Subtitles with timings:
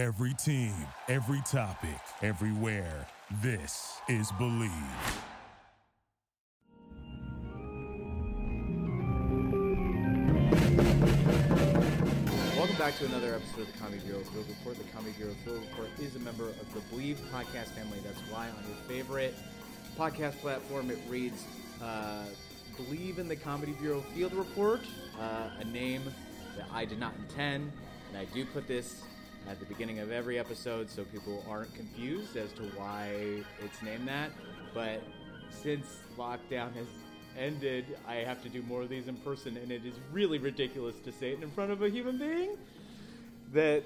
[0.00, 0.72] Every team,
[1.08, 3.06] every topic, everywhere.
[3.42, 4.70] This is Believe.
[12.56, 14.78] Welcome back to another episode of the Comedy Bureau Field Report.
[14.78, 17.98] The Comedy Bureau Field Report is a member of the Believe podcast family.
[18.02, 19.34] That's why on your favorite
[19.98, 21.44] podcast platform it reads
[21.82, 22.24] uh,
[22.78, 24.80] Believe in the Comedy Bureau Field Report,
[25.20, 26.04] uh, a name
[26.56, 27.70] that I did not intend.
[28.08, 29.02] And I do put this
[29.48, 34.06] at the beginning of every episode so people aren't confused as to why it's named
[34.08, 34.30] that.
[34.74, 35.02] But
[35.50, 36.86] since lockdown has
[37.38, 40.96] ended, I have to do more of these in person, and it is really ridiculous
[41.04, 42.56] to say it in front of a human being.
[43.52, 43.82] That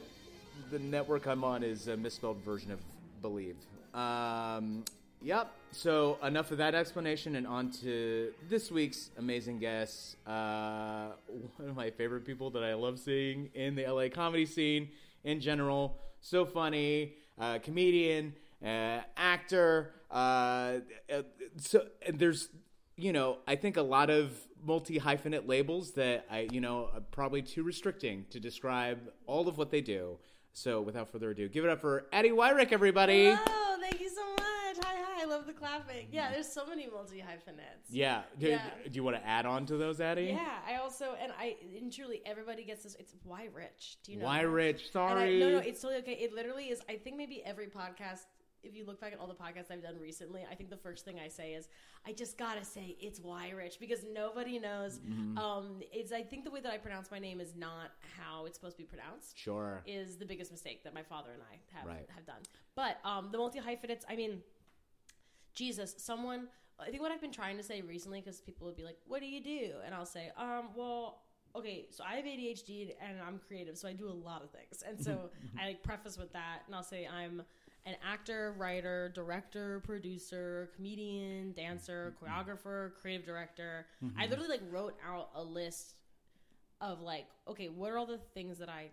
[0.70, 2.80] the network I'm on is a misspelled version of
[3.22, 3.56] Believe.
[3.94, 4.84] Um,
[5.22, 5.50] yep.
[5.72, 10.16] So enough of that explanation, and on to this week's amazing guest.
[10.26, 11.08] Uh,
[11.56, 14.90] one of my favorite people that I love seeing in the LA comedy scene
[15.24, 15.98] in general.
[16.20, 19.92] So funny, uh, comedian, uh, actor.
[20.10, 20.80] Uh,
[21.12, 21.22] uh,
[21.58, 22.48] so there's,
[22.96, 24.32] you know, I think a lot of
[24.64, 29.58] multi hyphenate labels that I, you know, are probably too restricting to describe all of
[29.58, 30.18] what they do.
[30.52, 33.34] So without further ado, give it up for Addie Weyrich, everybody.
[33.36, 34.84] Oh, thank you so much.
[34.84, 35.22] Hi, hi.
[35.22, 36.08] I love the clapping.
[36.10, 37.90] Yeah, there's so many multi hyphenates.
[37.90, 38.22] Yeah.
[38.38, 38.62] Do, Yeah.
[38.84, 40.24] do you want to add on to those, Addie?
[40.36, 42.94] Yeah, I also and I and truly everybody gets this.
[42.98, 43.98] It's why rich?
[44.02, 44.24] Do you know?
[44.24, 44.48] Why that?
[44.48, 44.82] rich?
[44.94, 45.40] And I, Sorry.
[45.40, 46.12] no, no, it's totally okay.
[46.12, 46.80] It literally is.
[46.88, 48.20] I think maybe every podcast.
[48.66, 51.04] If you look back at all the podcasts I've done recently, I think the first
[51.04, 51.68] thing I say is,
[52.06, 55.00] "I just gotta say it's why rich" because nobody knows.
[55.00, 55.36] Mm-hmm.
[55.36, 58.56] Um, it's I think the way that I pronounce my name is not how it's
[58.56, 59.36] supposed to be pronounced.
[59.38, 59.82] Sure.
[59.84, 62.08] is the biggest mistake that my father and I have Right.
[62.14, 62.40] have done.
[62.74, 64.42] But um, the multi hyphenates, I mean,
[65.54, 66.48] Jesus, someone.
[66.80, 69.20] I think what I've been trying to say recently, because people would be like, "What
[69.20, 71.20] do you do?" and I'll say, "Um, well."
[71.56, 74.82] Okay, so I have ADHD and I'm creative, so I do a lot of things.
[74.84, 75.30] And so
[75.60, 77.44] I like preface with that, and I'll say I'm
[77.86, 83.86] an actor, writer, director, producer, comedian, dancer, choreographer, creative director.
[84.18, 85.94] I literally like wrote out a list
[86.80, 88.88] of like, okay, what are all the things that I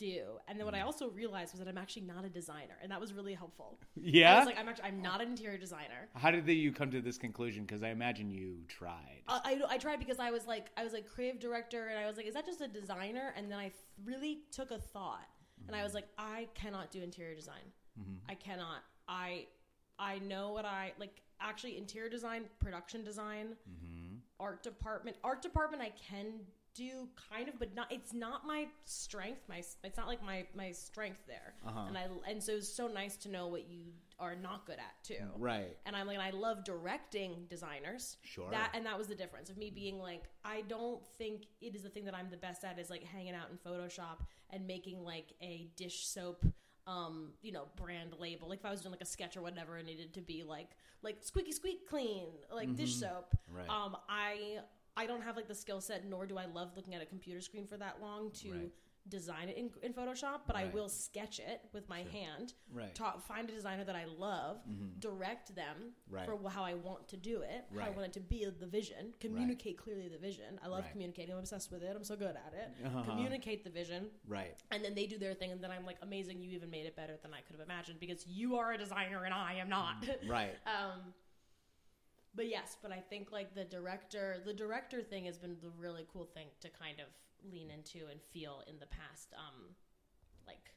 [0.00, 0.22] do?
[0.48, 0.86] And then what I mm.
[0.86, 3.78] also realized was that I'm actually not a designer, and that was really helpful.
[3.94, 6.08] Yeah, I was like, I'm actually I'm not an interior designer.
[6.16, 7.64] How did you come to this conclusion?
[7.64, 9.22] Because I imagine you tried.
[9.28, 12.06] I, I, I tried because I was like I was like creative director, and I
[12.06, 13.34] was like, is that just a designer?
[13.36, 13.74] And then I th-
[14.04, 15.28] really took a thought,
[15.66, 15.96] and I was mm-hmm.
[15.96, 17.66] like, I cannot do interior design.
[18.00, 18.30] Mm-hmm.
[18.30, 18.80] I cannot.
[19.06, 19.46] I
[19.98, 21.20] I know what I like.
[21.42, 24.16] Actually, interior design, production design, mm-hmm.
[24.38, 25.16] art department.
[25.24, 26.40] Art department, I can
[26.74, 27.90] do kind of, but not.
[27.90, 29.40] It's not my strength.
[29.48, 31.54] My it's not like my my strength there.
[31.88, 33.86] And I and so it's so nice to know what you
[34.18, 35.24] are not good at too.
[35.36, 35.76] Right.
[35.86, 38.16] And I'm like, and I love directing designers.
[38.22, 38.50] Sure.
[38.50, 41.82] That and that was the difference of me being like, I don't think it is
[41.82, 44.18] the thing that I'm the best at is like hanging out in Photoshop
[44.50, 46.44] and making like a dish soap
[46.86, 49.76] um you know brand label like if i was doing like a sketch or whatever
[49.76, 50.70] it needed to be like
[51.02, 53.68] like squeaky squeak clean like dish soap Right.
[53.68, 54.60] um i
[54.96, 57.40] i don't have like the skill set nor do i love looking at a computer
[57.40, 58.72] screen for that long to Right.
[59.08, 60.66] design it in, in photoshop but Right.
[60.70, 62.94] i will sketch it with my hand Right.
[62.94, 64.58] ta- find a designer that i love
[64.98, 66.26] direct them Right.
[66.26, 69.14] for how i want to do it how i want it to be the vision
[69.18, 72.52] communicate clearly the vision i love communicating i'm obsessed with it i'm so good at
[72.54, 73.02] it Uh-huh.
[73.04, 74.54] communicate the vision Right.
[74.70, 76.94] and then they do their thing and then i'm like amazing you even made it
[76.94, 80.06] better than i could have imagined because you are a designer and i am not
[80.28, 80.56] Right.
[80.66, 81.14] um
[82.34, 86.04] but yes but i think like the director the director thing has been the really
[86.12, 87.06] cool thing to kind of
[87.52, 89.70] lean into and feel in the past um
[90.46, 90.70] like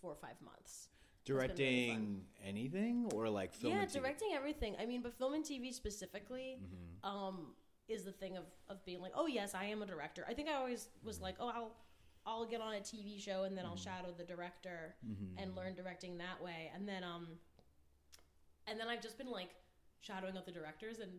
[0.00, 0.88] four or five months
[1.24, 3.72] been really Directing anything or like film?
[3.74, 3.92] yeah and TV?
[3.94, 7.08] directing everything i mean but film and tv specifically Mm-hmm.
[7.10, 7.54] um
[7.88, 10.48] is the thing of of being like oh yes i am a director i think
[10.48, 11.24] i always was Mm-hmm.
[11.24, 11.72] like oh i'll
[12.26, 15.38] i'll get on a tv show and then i'll shadow the director Mm-hmm.
[15.42, 17.26] and learn directing that way and then um
[18.68, 19.50] and then i've just been like
[20.02, 21.10] shadowing out the directors and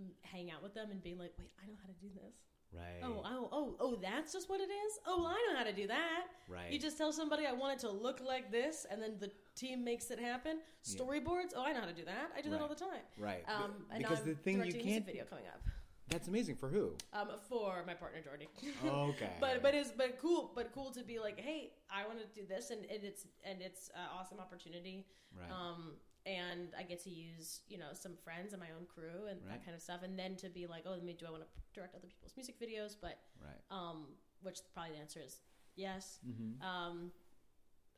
[0.00, 2.34] mm, hang out with them and being like wait i know how to do this
[2.72, 3.04] Right.
[3.04, 5.72] oh oh oh oh that's just what it is oh well, i know how to
[5.72, 6.72] do that Right.
[6.72, 9.84] you just tell somebody i want it to look like this and then the team
[9.84, 12.66] makes it happen storyboards oh i know how to do that i do that all
[12.68, 13.44] the time Right.
[13.46, 15.62] um, and Because now the I'm thing you directing a music can't- video coming up
[16.08, 16.94] That's amazing for who?
[17.12, 18.48] um, for my partner Jordy.
[18.84, 19.30] Okay.
[19.40, 22.44] but but it's but cool but cool to be like, hey, I want to do
[22.46, 25.06] this, and, and it's and it's an awesome opportunity.
[25.32, 25.50] Right.
[25.50, 25.94] Um,
[26.26, 29.52] and I get to use you know some friends and my own crew and Right.
[29.52, 31.48] that kind of stuff, and then to be like, oh, me, do I want to
[31.74, 32.96] direct other people's music videos?
[33.00, 33.60] But right.
[33.70, 34.06] um,
[34.42, 35.40] which probably the answer is
[35.76, 36.18] yes.
[36.26, 36.62] Mm-hmm.
[36.64, 37.10] Um,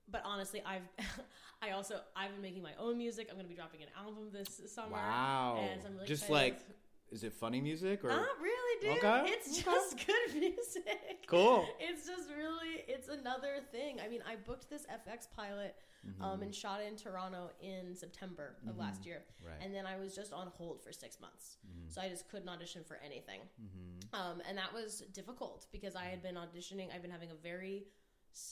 [0.09, 0.89] but honestly, I've
[1.63, 3.29] I also I've been making my own music.
[3.31, 4.93] I'm going to be dropping an album this summer.
[4.93, 5.59] Wow.
[5.61, 6.55] And so I'm really Just excited.
[6.55, 6.61] like
[7.11, 9.05] is it funny music or Not really, dude.
[9.05, 9.71] Okay, It's okay.
[9.71, 11.27] just good music.
[11.27, 11.67] Cool.
[11.79, 13.99] It's just really, it's another thing.
[14.05, 15.77] I mean, I booked this FX pilot
[16.21, 19.23] um, and shot it in Toronto in September of last year.
[19.45, 19.57] Right.
[19.61, 21.57] And then I was just on hold for six months.
[21.89, 23.41] So I just couldn't audition for anything.
[23.61, 24.15] Mm-hmm.
[24.21, 26.95] Um, and that was difficult because I had been auditioning.
[26.95, 27.87] I've been having a very,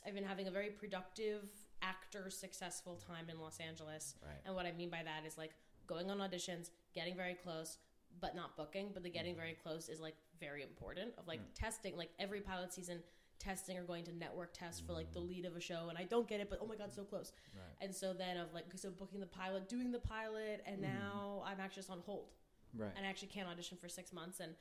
[0.06, 1.42] I've been having a very productive
[1.82, 4.14] actor successful time in Los Angeles.
[4.22, 4.40] Right.
[4.46, 5.52] And what I mean by that is like
[5.86, 7.78] going on auditions, getting very close,
[8.20, 8.90] but not booking.
[8.92, 9.14] But the Mm-hmm.
[9.18, 11.12] getting very close is like very important.
[11.18, 13.00] Of like testing, like every pilot season,
[13.38, 16.04] testing or going to network test for like the lead of a show, and I
[16.04, 17.32] don't get it, but oh my god, so close.
[17.32, 17.58] Mm-hmm.
[17.58, 17.76] Right.
[17.82, 20.92] And so then of like so booking the pilot, doing the pilot, and Mm-hmm.
[20.94, 22.28] now I'm actually just on hold
[22.76, 22.90] right.
[22.96, 24.52] and I actually can't audition for six months and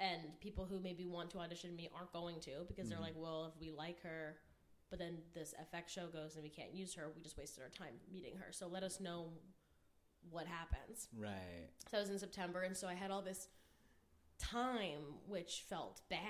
[0.00, 3.52] and people who maybe want to audition me aren't going to because they're like, well,
[3.52, 4.36] if we like her,
[4.90, 7.68] but then this FX show goes and we can't use her, we just wasted our
[7.68, 8.52] time meeting her.
[8.52, 9.30] So let us know
[10.30, 11.08] what happens.
[11.16, 11.68] Right.
[11.90, 13.48] So that was in September, and so I had all this
[14.38, 16.20] time which felt bad.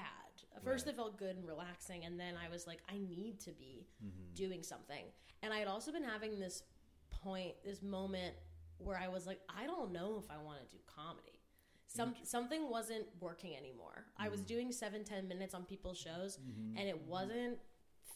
[0.57, 0.93] At first, Right.
[0.93, 4.35] it felt good and relaxing, and then I was like, I need to be mm-hmm.
[4.35, 5.05] doing something.
[5.43, 6.63] And I had also been having this
[7.11, 8.35] point, this moment
[8.79, 11.39] where I was like, I don't know if I want to do comedy.
[11.87, 14.05] Some something wasn't working anymore.
[14.17, 14.55] I was mm-hmm.
[14.55, 16.77] doing seven ten minutes on people's shows, mm-hmm.
[16.77, 17.59] and it wasn't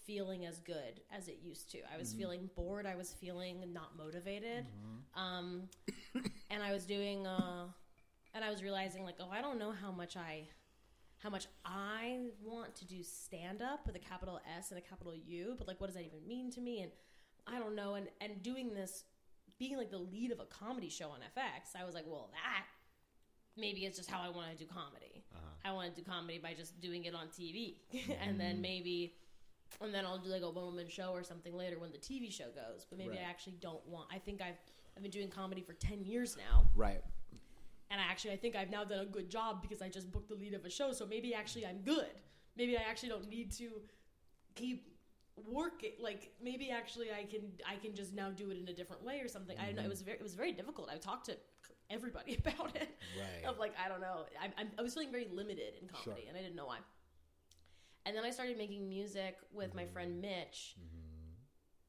[0.07, 1.79] feeling as good as it used to.
[1.93, 2.87] I was feeling bored.
[2.87, 4.67] I was feeling not motivated.
[5.15, 5.63] Um,
[6.51, 7.67] and I was doing, uh,
[8.35, 10.49] and I was realizing like, oh, I don't know how much I,
[11.19, 15.15] how much I want to do stand up with a capital S and a capital
[15.15, 16.83] U, but like, what does that even mean to me?
[16.83, 16.93] And
[17.47, 17.95] I don't know.
[17.95, 19.05] And and doing this,
[19.59, 22.65] being like the lead of a comedy show on FX, I was like, well, that
[23.57, 25.25] maybe it's just how I want to do comedy.
[25.65, 27.77] I want to do comedy by just doing it on TV,
[28.23, 29.15] and then maybe,
[29.81, 32.33] and then I'll do like a one woman show or something later when the TV
[32.33, 32.87] show goes.
[32.89, 33.21] But maybe Right.
[33.21, 34.09] I actually don't want.
[34.13, 34.59] I think I've
[34.97, 37.03] I've been doing comedy for ten years now, Right.
[37.91, 40.29] and I actually I think I've now done a good job because I just booked
[40.29, 40.93] the lead of a show.
[40.93, 42.21] So maybe actually I'm good.
[42.57, 43.81] Maybe I actually don't need to
[44.55, 44.89] keep
[45.37, 45.93] working.
[46.01, 49.21] Like maybe actually I can I can just now do it in a different way
[49.21, 49.57] or something.
[49.59, 49.81] I don't know.
[49.81, 49.91] It mm-hmm.
[49.91, 50.91] was very it was very difficult.
[50.93, 51.37] I talked to
[51.91, 52.89] everybody about it.
[53.19, 53.49] Right.
[53.49, 54.27] Of like I don't know.
[54.41, 56.29] I, I'm, I was feeling very limited in comedy, Sure.
[56.29, 56.79] and I didn't know why.
[58.05, 60.21] And then I started making music with my friend Mm-hmm.
[60.21, 60.77] Mitch.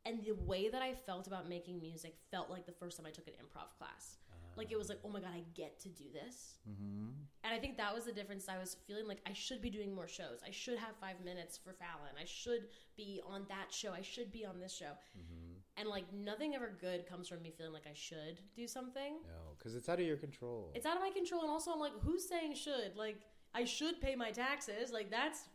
[0.06, 3.12] And the way that I felt about making music felt like the first time I
[3.12, 4.18] took an improv class.
[4.56, 6.56] Like it was like, oh my god, I get to do this.
[6.69, 7.07] Mm-hmm.
[7.44, 8.48] And I think that was the difference.
[8.50, 10.42] I was feeling like I should be doing more shows.
[10.45, 12.13] I should have five minutes for Fallon.
[12.19, 13.94] I should be on that show.
[13.94, 14.92] I should be on this show.
[15.18, 15.54] Mm-hmm.
[15.77, 19.16] And like nothing ever good comes from me feeling like I should do something.
[19.25, 20.71] No, because it's out of your control.
[20.75, 21.42] It's out of my control.
[21.42, 22.95] And also, I'm like, who's saying should?
[22.95, 23.18] Like,
[23.56, 24.92] I should pay my taxes.
[24.92, 25.45] Like, that's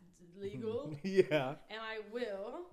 [0.41, 0.95] legal.
[1.03, 1.55] yeah.
[1.71, 2.67] and I will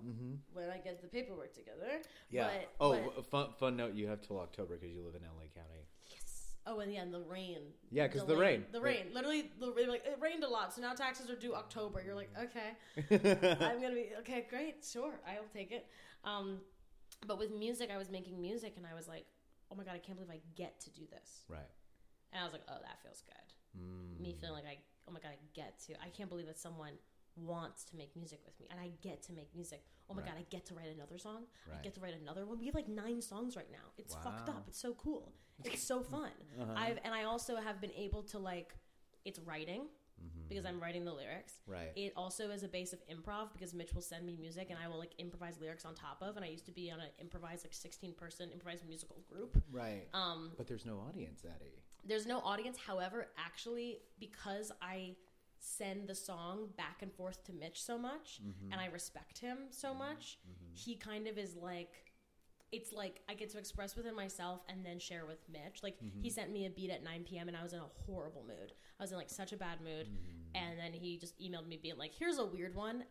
[0.52, 1.86] when I get the paperwork together.
[1.86, 2.36] Mm-hmm.
[2.36, 2.48] Yeah.
[2.78, 3.94] But, oh, but- fun fun note.
[3.94, 5.86] You have till October because you live in LA County.
[6.10, 6.52] yes.
[6.66, 7.58] Oh, and yeah, and the rain.
[7.90, 8.64] Yeah, because the rain.
[8.72, 9.06] The rain.
[9.14, 12.02] Literally, the like it rained a lot, so now taxes are due October.
[12.04, 14.46] You're like, okay, I'm gonna be okay.
[14.50, 15.86] Great, sure, I'll take it.
[16.24, 16.58] Um,
[17.26, 19.26] but with music, I was making music, and I was like,
[19.70, 21.44] oh my god, I can't believe I get to do this.
[21.48, 21.70] Right.
[22.32, 23.80] And I was like, oh, that feels good.
[23.80, 24.20] Mm.
[24.20, 24.78] Me feeling like I,
[25.08, 25.94] oh my god, I get to.
[26.02, 26.92] I can't believe that someone
[27.36, 29.82] wants to make music with me, and I get to make music.
[30.08, 30.32] Oh my Right.
[30.32, 31.44] god, I get to write another song.
[31.72, 32.58] I get to write another one.
[32.58, 33.90] We have like nine songs right now.
[33.98, 34.64] It's fucked up.
[34.68, 35.32] It's so cool.
[35.64, 36.30] It's so fun.
[36.60, 36.72] Uh-huh.
[36.76, 38.74] I've and I also have been able to like,
[39.24, 39.86] it's writing
[40.48, 41.54] because I'm writing the lyrics.
[41.62, 41.72] Mm-hmm.
[41.72, 41.92] Right.
[41.96, 44.86] It also is a base of improv because Mitch will send me music and I
[44.88, 46.36] will like improvise lyrics on top of.
[46.36, 49.60] And I used to be on an improvised like 16 person improvised musical group.
[49.70, 50.06] Right.
[50.14, 51.82] Um, but there's no audience, Addie.
[52.04, 52.78] there's no audience.
[52.78, 55.16] However, actually, because I
[55.66, 58.72] send the song back and forth to Mitch so much mm-hmm.
[58.72, 59.98] and I respect him so mm-hmm.
[59.98, 60.74] much, mm-hmm.
[60.74, 61.92] he kind of is like,
[62.70, 65.82] it's like I get to express within myself and then share with Mitch.
[65.82, 67.48] Like, he sent me a beat at 9 p.m.
[67.48, 68.72] and I was in a horrible mood.
[68.98, 70.08] I was in like such a bad mood.
[70.54, 73.04] And then he just emailed me being like, here's a weird one.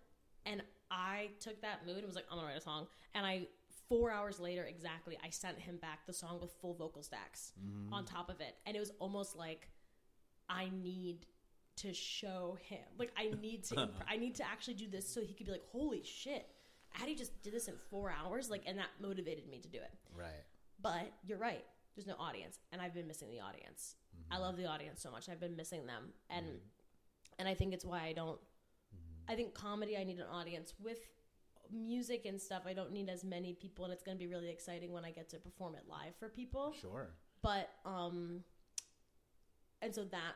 [0.46, 2.88] And I took that mood and was like, I'm gonna write a song.
[3.14, 3.48] And I,
[3.88, 7.54] four hours later exactly, I sent him back the song with full vocal stacks
[7.92, 8.56] on top of it.
[8.66, 9.70] And it was almost like,
[10.50, 11.26] I need
[11.77, 12.86] to show him.
[12.98, 15.51] Like, I need to, imp- I need to actually do this so he could be
[15.51, 16.48] like, holy shit.
[17.01, 18.50] Addie just did this in four hours.
[18.50, 19.91] Like, and that motivated me to do it.
[20.17, 20.44] Right.
[20.82, 21.65] But you're right.
[21.96, 23.96] There's no audience, and I've been missing the audience.
[24.29, 25.29] I love the audience so much.
[25.29, 26.46] I've been missing them, and
[27.39, 28.39] and I think it's why I don't.
[29.29, 29.98] I think comedy.
[29.98, 31.00] I need an audience with
[31.72, 32.63] music and stuff.
[32.67, 35.12] I don't need as many people, and it's going to be really exciting when I
[35.12, 36.74] get to perform it live for people.
[36.79, 37.12] Sure.
[37.41, 38.44] But um,
[39.82, 40.34] and so that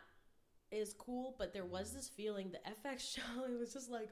[0.72, 1.36] is cool.
[1.38, 3.46] But there was this feeling, the FX show.
[3.46, 4.10] It was just like.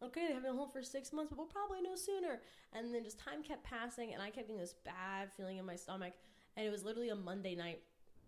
[0.00, 2.40] Okay, they have been home for six months, but we'll probably know sooner.
[2.72, 5.74] And then just time kept passing, and I kept getting this bad feeling in my
[5.74, 6.12] stomach.
[6.56, 7.80] And it was literally a Monday night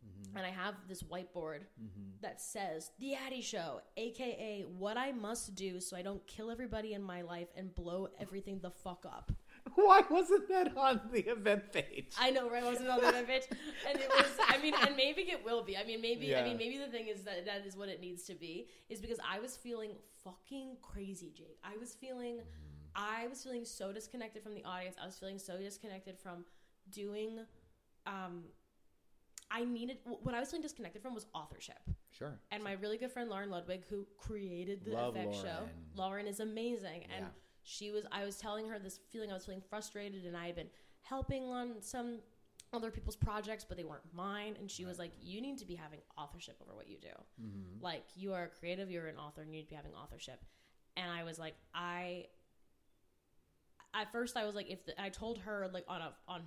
[0.05, 0.37] mm-hmm.
[0.37, 2.11] and I have this whiteboard mm-hmm.
[2.23, 6.95] that says the Addy Show, aka what I must do so I don't kill everybody
[6.95, 9.33] in my life and blow everything the fuck up.
[9.75, 12.13] Why wasn't that on the event page?
[12.19, 12.65] I know, right?
[12.65, 13.43] Wasn't on the event page,
[13.89, 14.27] and it was.
[14.49, 15.77] I mean, and maybe it will be.
[15.77, 16.35] I mean, maybe.
[16.35, 18.69] I mean, maybe the thing is that that is what it needs to be.
[18.89, 19.93] Is because I was feeling
[20.25, 21.59] fucking crazy, Jake.
[21.65, 22.41] I was feeling,
[22.95, 24.97] I was feeling so disconnected from the audience.
[25.01, 26.45] I was feeling so disconnected from
[26.91, 27.41] doing.
[28.07, 28.45] Um,
[29.51, 31.79] I needed what I was feeling disconnected from was authorship.
[32.17, 32.39] Sure.
[32.51, 35.71] And my really good friend Lauren Ludwig, who created the Love show, Lauren.
[35.97, 37.05] Lauren is amazing.
[37.17, 37.33] And Yeah.
[37.63, 40.57] She was, I was telling her this feeling, I was feeling frustrated, and I had
[40.57, 40.71] been
[41.03, 42.19] helping on some
[42.73, 44.55] other people's projects, but they weren't mine.
[44.59, 47.09] And she was like, You need to be having authorship over what you do.
[47.43, 47.83] Mm-hmm.
[47.83, 50.41] Like, you are a creative, you're an author, and you need to be having authorship.
[50.97, 52.27] And I was like, I,
[53.95, 56.43] at first, I was like, if the, I told her, like, on a, on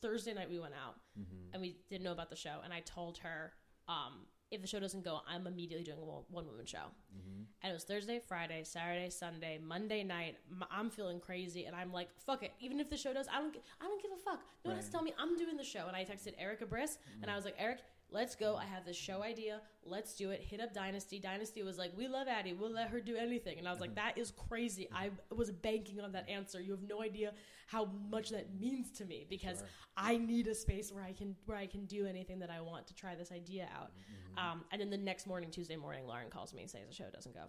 [0.00, 1.54] Thursday night, we went out Mm-hmm.
[1.54, 2.58] and we didn't know about the show.
[2.62, 3.52] And I told her,
[3.88, 6.78] um, if the show doesn't go, I'm immediately doing a one woman show.
[6.78, 7.42] Mm-hmm.
[7.62, 10.36] And it was Thursday, Friday, Saturday, Sunday, Monday night.
[10.70, 13.56] I'm feeling crazy, and I'm like, "Fuck it." Even if the show does, I don't.
[13.80, 14.40] I don't give a fuck.
[14.64, 15.86] No one has to tell me I'm doing the show.
[15.88, 17.78] And I texted Erica Briss, and I was like, "Eric,
[18.10, 18.56] let's go.
[18.56, 19.60] I have this show idea.
[19.84, 21.18] Let's do it." Hit up Dynasty.
[21.18, 22.52] Dynasty was like, "We love Addie.
[22.52, 26.00] We'll let her do anything." And I was like, "That is crazy." I was banking
[26.00, 26.60] on that answer.
[26.60, 27.32] You have no idea
[27.66, 29.68] how much that means to me because Sure.
[29.96, 32.86] I need a space where I can where I can do anything that I want
[32.88, 33.90] to try this idea out.
[34.36, 37.10] Um, and then the next morning, Tuesday morning, Lauren calls me and says the show
[37.12, 37.44] doesn't go.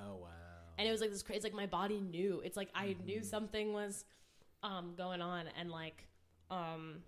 [0.00, 0.28] Oh wow.
[0.78, 1.38] And it was like this crazy.
[1.38, 2.40] It's like my body knew.
[2.44, 4.04] It's like I knew something was
[4.62, 6.06] um, going on, and like,
[6.50, 7.02] um,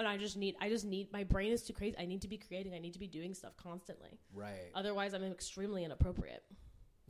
[0.00, 0.56] and I just need.
[0.60, 1.12] I just need.
[1.12, 1.96] My brain is too crazy.
[1.98, 2.74] I need to be creating.
[2.74, 4.18] I need to be doing stuff constantly.
[4.34, 4.70] right.
[4.74, 6.42] Otherwise, I'm extremely inappropriate.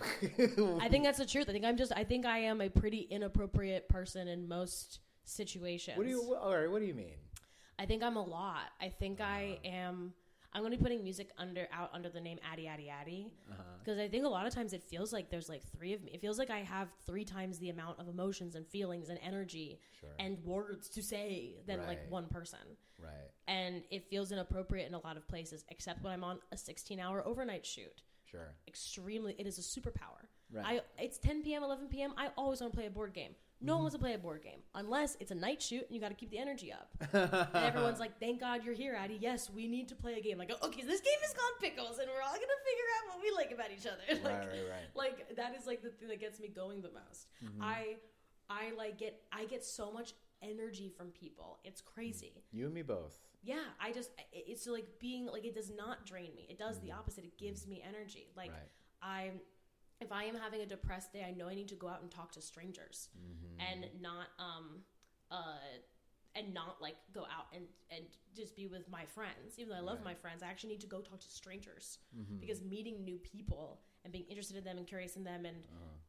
[0.02, 1.48] I think that's the truth.
[1.48, 1.92] I think I'm just.
[1.94, 5.96] I think I am a pretty inappropriate person in most situations.
[5.96, 6.34] what do you?
[6.34, 6.70] All right.
[6.70, 7.16] What do you mean?
[7.78, 8.70] I think I'm a lot.
[8.80, 9.76] I think I uh-huh.
[9.76, 10.14] am.
[10.52, 13.62] I'm going to be putting music under out under the name Addy Addy Addy Uh-huh.
[13.84, 16.10] because I think a lot of times it feels like there's like three of me.
[16.12, 19.78] It feels like I have three times the amount of emotions and feelings and energy
[20.00, 20.10] Sure.
[20.18, 22.58] and words to say than like one person.
[22.98, 23.30] right.
[23.46, 27.00] And it feels inappropriate in a lot of places, except when I'm on a 16
[27.00, 28.02] hour overnight shoot.
[28.24, 28.54] Sure.
[28.68, 30.26] Extremely, it is a superpower.
[30.52, 30.82] Right.
[30.98, 32.12] I it's 10 p.m., 11 p.m.
[32.16, 33.34] I always want to play a board game.
[33.62, 33.74] No Mm-hmm.
[33.74, 36.08] one wants to play a board game unless it's a night shoot and you got
[36.08, 36.88] to keep the energy up.
[37.54, 39.18] and everyone's like, "Thank God you're here, Addie.
[39.20, 42.08] Yes, we need to play a game." Like, okay, this game is called Pickles, and
[42.08, 44.02] we're all gonna figure out what we like about each other.
[44.24, 44.48] like, right.
[44.48, 44.70] Right.
[44.70, 44.88] Right.
[44.94, 47.28] like that is like the thing that gets me going the most.
[47.44, 47.62] Mm-hmm.
[47.62, 47.96] I,
[48.48, 51.58] I like get I get so much energy from people.
[51.64, 52.32] It's crazy.
[52.52, 53.18] You and me both.
[53.42, 56.46] Yeah, I just it's like being like it does not drain me.
[56.48, 57.24] It does the opposite.
[57.24, 58.28] It gives me energy.
[58.36, 58.70] Like Right.
[59.02, 59.30] I
[60.00, 62.10] if I am having a depressed day, I know I need to go out and
[62.10, 63.08] talk to strangers
[63.58, 64.80] and not um
[65.30, 65.58] uh
[66.34, 68.04] and not like go out and and
[68.34, 69.58] just be with my friends.
[69.58, 70.04] Even though I love Right.
[70.04, 71.98] my friends, I actually need to go talk to strangers
[72.40, 75.56] because meeting new people and being interested in them and curious in them and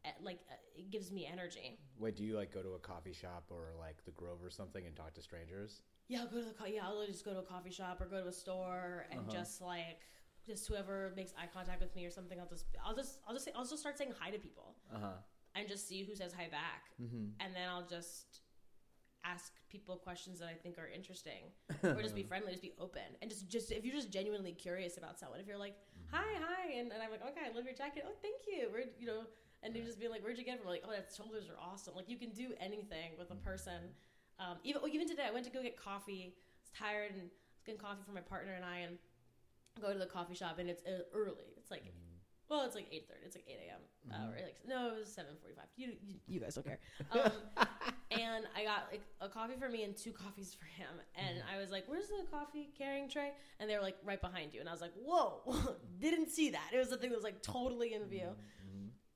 [0.06, 1.78] uh, like uh, it gives me energy.
[1.98, 4.86] Wait, do you like go to a coffee shop or like the Grove or something
[4.86, 5.82] and talk to strangers?
[6.08, 8.06] Yeah, I'll go to the co- yeah, I'll just go to a coffee shop or
[8.06, 10.00] go to a store and just like
[10.46, 13.46] just whoever makes eye contact with me or something, I'll just I'll just I'll just
[13.46, 15.08] say, I'll just start saying hi to people Uh huh.
[15.56, 17.26] and just see who says hi back, Mm-hmm.
[17.40, 18.42] and then I'll just
[19.24, 23.06] ask people questions that I think are interesting, or just be friendly, just be open,
[23.22, 25.76] and just just if you're just genuinely curious about someone, if you're like
[26.12, 28.84] hi hi, and, and I'm like okay, I love your jacket, oh thank you, where
[29.00, 29.22] you know,
[29.64, 30.70] and you just be like where'd you get it from?
[30.72, 33.94] Like oh that shoulders are awesome, like you can do anything with a person.
[34.40, 36.34] Um, even well, even today, I went to go get coffee.
[36.34, 38.98] I was tired and I was getting coffee for my partner and I, and
[39.80, 41.54] go to the coffee shop and it's uh, early.
[41.58, 41.84] It's like,
[42.50, 43.22] well, it's like eight thirty.
[43.26, 43.80] It's like eight a.m.
[44.12, 45.66] Uh, or like no, it was seven forty-five.
[45.78, 46.80] You, you you guys don't care.
[47.12, 47.68] Um,
[48.12, 51.00] and I got like a coffee for me and two coffees for him.
[51.16, 54.54] And I was like, "Where's the coffee carrying tray?" And they were like, "Right behind
[54.54, 57.24] you." And I was like, "Whoa, didn't see that." It was the thing that was
[57.24, 58.30] like totally in view.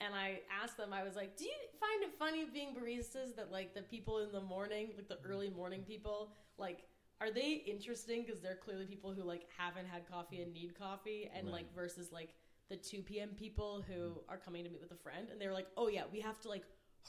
[0.02, 3.52] And I asked them, I was like, "Do you find it funny being baristas that
[3.52, 6.84] like the people in the morning, like the early morning people, like
[7.22, 11.30] are they interesting because they're clearly people who like haven't had coffee and need coffee,
[11.36, 12.34] and like versus like
[12.70, 13.30] the two p.m.
[13.38, 14.18] people who mm.
[14.28, 16.50] are coming to meet with a friend, and they're like, "Oh yeah, we have to
[16.50, 16.64] like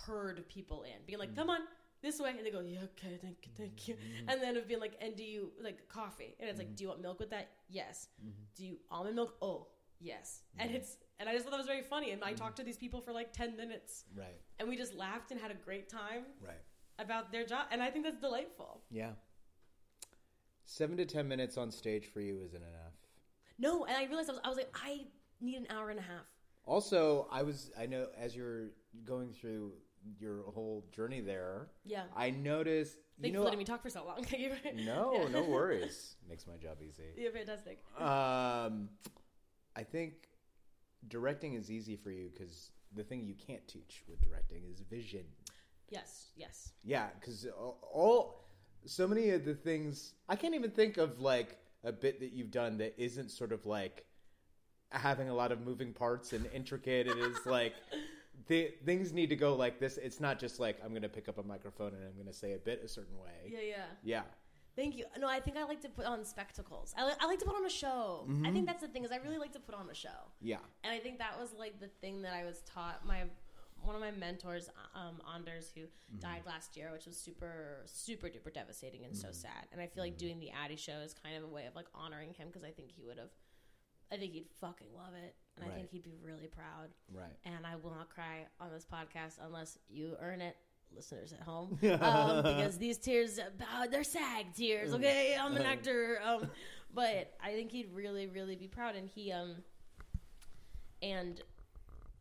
[0.07, 1.37] herd people in, being like, mm.
[1.37, 1.61] come on."
[2.03, 3.95] This way, and they go, yeah, okay, thank you, thank you.
[3.95, 4.29] Mm-hmm.
[4.29, 6.37] And then of being like, and do you like coffee?
[6.39, 6.75] And it's like, mm-hmm.
[6.77, 7.49] do you want milk with that?
[7.69, 8.09] Yes.
[8.21, 8.43] Mm-hmm.
[8.55, 9.35] Do you almond milk?
[9.41, 10.43] Oh, yes.
[10.59, 12.11] And it's and I just thought that was very funny.
[12.11, 14.39] And I talked to these people for like ten minutes, Right.
[14.59, 16.61] and we just laughed and had a great time Right.
[16.99, 17.69] about their job.
[17.71, 18.83] And I think that's delightful.
[18.91, 19.13] Yeah.
[20.67, 22.93] Seven to ten minutes on stage for you isn't enough.
[23.59, 25.07] No, and I realized I was, I was like, I
[25.41, 26.27] need an hour and a half.
[26.65, 28.71] Also, I was I know as you're
[29.05, 29.73] going through
[30.19, 31.69] your whole journey there.
[31.85, 32.03] Yeah.
[32.17, 32.97] I noticed.
[33.21, 34.27] Thank you know, for letting me talk for so long.
[34.75, 35.29] No, Yeah.
[35.29, 36.17] no worries.
[36.29, 37.05] Makes my job easy.
[37.17, 37.83] Yeah, fantastic.
[37.99, 38.89] Um,
[39.75, 40.29] I think
[41.09, 45.25] directing is easy for you because the thing you can't teach with directing is vision.
[45.89, 46.73] Yes, yes.
[46.83, 47.47] Yeah, because
[47.93, 48.46] all
[48.87, 52.51] so many of the things I can't even think of like a bit that you've
[52.51, 54.05] done that isn't sort of like
[54.91, 57.07] having a lot of moving parts and intricate.
[57.07, 57.75] It is like
[58.47, 59.99] the things need to go like this.
[59.99, 62.33] It's not just like I'm going to pick up a microphone and I'm going to
[62.33, 63.51] say a bit a certain way.
[63.51, 63.85] Yeah, yeah.
[64.03, 64.23] Yeah.
[64.77, 65.07] Thank you.
[65.19, 66.95] No, I think I like to put on spectacles.
[66.99, 68.25] I, li- I like to put on a show.
[68.25, 68.65] I think mm-hmm.
[68.67, 70.09] that's the thing is I really like to put on a show.
[70.43, 70.59] Yeah.
[70.85, 73.07] And I think that was like the thing that I was taught.
[73.07, 73.25] My
[73.87, 75.83] one of my mentors, um, Anders, who
[76.19, 79.67] died last year, which was super, super duper devastating and so sad.
[79.73, 81.87] And I feel like doing the Addy show is kind of a way of like
[81.95, 83.31] honoring him because I think he would have,
[84.13, 86.91] I think he'd fucking love it, and I think he'd be really proud.
[87.13, 87.37] Right.
[87.45, 90.57] And I will not cry on this podcast unless you earn it.
[90.95, 94.95] Listeners at home, um, because these tears, uh, they're SAG tears.
[94.95, 96.49] Okay, I'm an actor, um,
[96.95, 98.95] but I think he'd really, really be proud.
[98.95, 99.57] And he, um,
[101.03, 101.43] and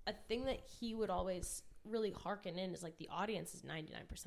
[0.07, 3.81] a thing that he would always really hearken in is like the audience is 99%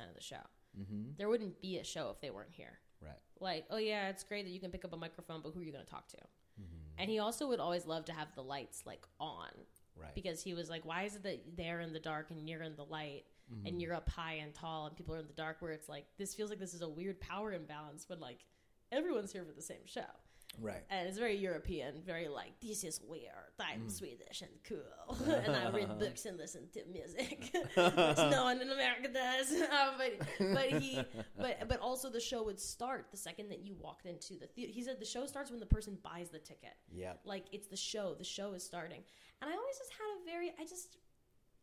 [0.07, 0.35] of the show.
[0.79, 1.11] Mm-hmm.
[1.17, 2.79] There wouldn't be a show if they weren't here.
[3.01, 3.17] Right.
[3.39, 5.63] Like, oh yeah, it's great that you can pick up a microphone, but who are
[5.63, 6.17] you going to talk to?
[6.97, 9.47] And he also would always love to have the lights like on
[9.95, 10.13] Right.
[10.15, 12.75] because he was like, why is it that they're in the dark and you're in
[12.75, 13.23] the light
[13.65, 15.57] and you're up high and tall and people are in the dark?
[15.61, 18.39] Where it's like this feels like this is a weird power imbalance when like
[18.91, 20.01] everyone's here for the same show.
[20.61, 20.83] Right.
[20.89, 23.53] And it's very European, very like this is weird.
[23.59, 28.61] I'm Swedish and cool, and I read books and listen to music, which no one
[28.61, 29.53] in America does.
[29.69, 30.99] Uh, but but he
[31.37, 34.71] but but also the show would start the second that you walked into the theater.
[34.73, 36.73] He said the show starts when the person buys the ticket.
[36.91, 37.13] Yeah.
[37.23, 38.15] Like it's the show.
[38.15, 39.01] The show is starting,
[39.41, 40.97] and I always just had a very I just.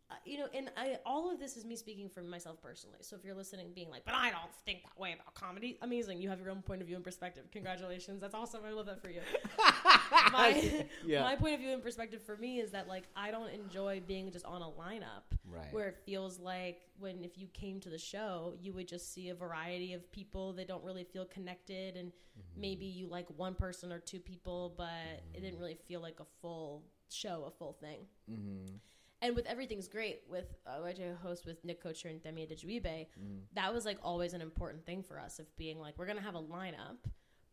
[0.08, 2.98] Uh, you know, and I, all of this is me speaking for myself personally.
[3.00, 6.20] So if you're listening, being like, "But I don't think that way about comedy," amazing.
[6.22, 7.44] You have your own point of view and perspective.
[7.50, 8.60] Congratulations, that's awesome.
[8.64, 9.20] I love that for you.
[10.32, 11.22] my Yeah.
[11.22, 14.30] my point of view and perspective for me is that like I don't enjoy being
[14.30, 15.72] just on a lineup Right.
[15.72, 19.30] where it feels like when if you came to the show you would just see
[19.30, 22.60] a variety of people that don't really feel connected and Mm-hmm.
[22.60, 26.26] maybe you like one person or two people but it didn't really feel like a
[26.42, 28.74] full show a full thing Mm-hmm.
[29.22, 32.84] And with everything's great with uh, I do host with Nick Kocher and Demi Adejuyigbe,
[33.18, 33.38] Mm-hmm.
[33.54, 36.34] that was like always an important thing for us of being like we're gonna have
[36.34, 36.98] a lineup,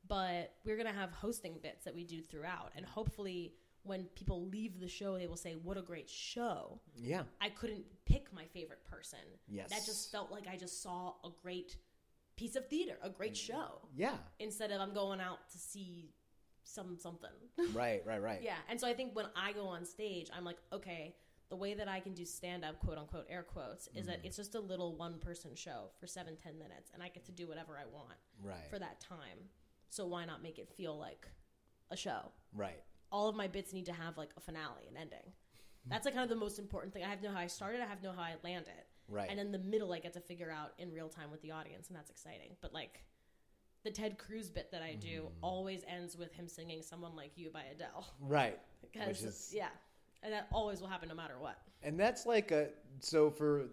[0.08, 4.80] but we're gonna have hosting bits that we do throughout, and hopefully when people leave
[4.80, 7.23] the show, they will say, "What a great show!" Yeah.
[7.41, 9.19] I couldn't pick my favorite person.
[9.47, 9.69] Yes.
[9.69, 11.78] that just felt like I just saw a great
[12.36, 14.17] piece of theater, a great show, Yeah.
[14.39, 16.13] instead of I'm going out to see
[16.63, 17.30] some something.
[17.73, 18.02] Right.
[18.06, 18.21] Right.
[18.21, 18.41] Right.
[18.49, 21.15] Yeah, and so I think when I go on stage, I'm like, okay,
[21.54, 24.08] the way that I can do stand up, quote unquote, air quotes, is Mm-hmm.
[24.08, 27.26] that it's just a little one person show for seven, ten minutes, and I get
[27.26, 28.68] to do whatever I want Right.
[28.72, 29.38] for that time.
[29.92, 31.28] So why not make it feel like
[31.92, 32.32] a show?
[32.56, 32.82] Right.
[33.12, 35.32] All of my bits need to have like a finale, an ending.
[35.86, 37.04] That's like kind of the most important thing.
[37.04, 38.88] I have to know how I started, I have to know how I land it.
[39.08, 39.30] Right.
[39.30, 41.89] And in the middle, I get to figure out in real time with the audience,
[41.89, 42.56] and that's exciting.
[42.62, 43.04] But like,
[43.84, 45.44] the Ted Cruz bit that I do Mm-hmm.
[45.44, 48.58] always ends with him singing "Someone Like You" by Adele Right.
[48.82, 49.68] because Which is yeah,
[50.24, 51.58] and that always will happen no matter what.
[51.84, 53.66] And that's like a so for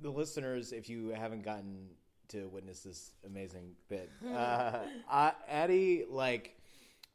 [0.00, 1.88] the listeners, if you haven't gotten
[2.28, 4.80] to witness this amazing bit, uh,
[5.48, 6.56] Addie like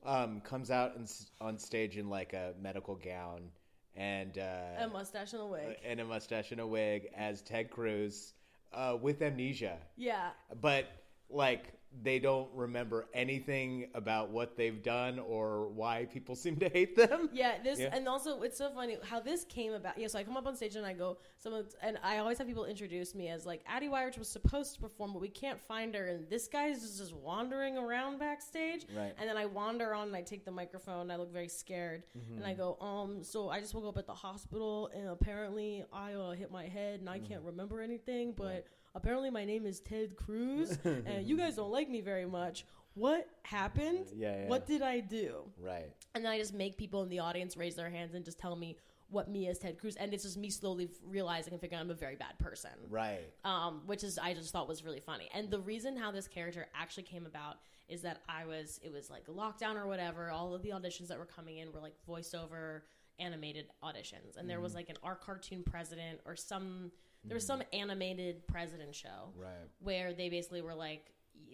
[0.06, 3.50] um, comes out and on stage in like a medical gown
[3.96, 5.78] and uh, A mustache and a wig.
[5.86, 8.34] and a mustache and a wig as Ted Cruz
[8.74, 10.30] uh, with amnesia, Yeah,
[10.62, 10.86] but
[11.30, 16.96] like they don't remember anything about what they've done or why people seem to hate
[16.96, 17.30] them.
[17.34, 17.62] yeah.
[17.64, 17.90] This Yeah.
[17.94, 19.98] and also it's so funny how this came about.
[19.98, 22.48] Yeah, so I come up on stage and I go, someone, and I always have
[22.48, 25.94] people introduce me as like Addie Weyrich was supposed to perform, but we can't find
[25.96, 28.86] her, and this guy's just, just wandering around backstage.
[28.96, 29.14] Right.
[29.20, 31.02] And then I wander on and I take the microphone.
[31.02, 32.38] And I look very scared, Mm-hmm.
[32.38, 36.14] and I go, um, so I just woke up at the hospital, and apparently I
[36.14, 37.28] uh, hit my head, and I Mm-hmm.
[37.28, 38.66] can't remember anything, but.
[38.96, 42.66] Apparently, my name is Ted Cruz, and you guys don't like me very much.
[42.94, 44.08] What happened?
[44.16, 44.48] Yeah, yeah.
[44.48, 45.38] What did I do?
[45.60, 45.92] Right.
[46.14, 48.56] And then I just make people in the audience raise their hands and just tell
[48.56, 48.78] me
[49.10, 51.96] what me as Ted Cruz, and it's just me slowly realizing and figuring I'm a
[51.96, 52.72] very bad person.
[52.90, 53.22] Right.
[53.44, 55.28] Um, which is I just thought was really funny.
[55.34, 59.10] And the reason how this character actually came about is that I was it was
[59.10, 60.30] like lockdown or whatever.
[60.30, 62.82] All of the auditions that were coming in were like voiceover
[63.20, 66.92] animated auditions, and there was like an art cartoon president or some
[67.26, 67.62] there was mm-hmm.
[67.62, 69.70] some animated president show Right.
[69.80, 71.12] where they basically were like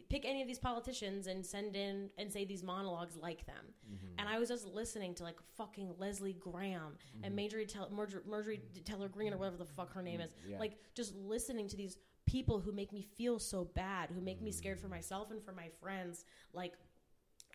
[0.10, 3.63] pick any of these politicians and send in and say these monologues like them.
[3.88, 4.08] Mm-hmm.
[4.17, 7.36] And I was just listening to like fucking Leslie Graham and mm-hmm.
[7.36, 10.32] Marjorie, Tel- Marjorie, Marjorie Taylor Greene or whatever the fuck her name is.
[10.47, 10.58] Yeah.
[10.58, 14.51] Like just listening to these people who make me feel so bad, who make me
[14.51, 16.73] scared for myself and for my friends, like,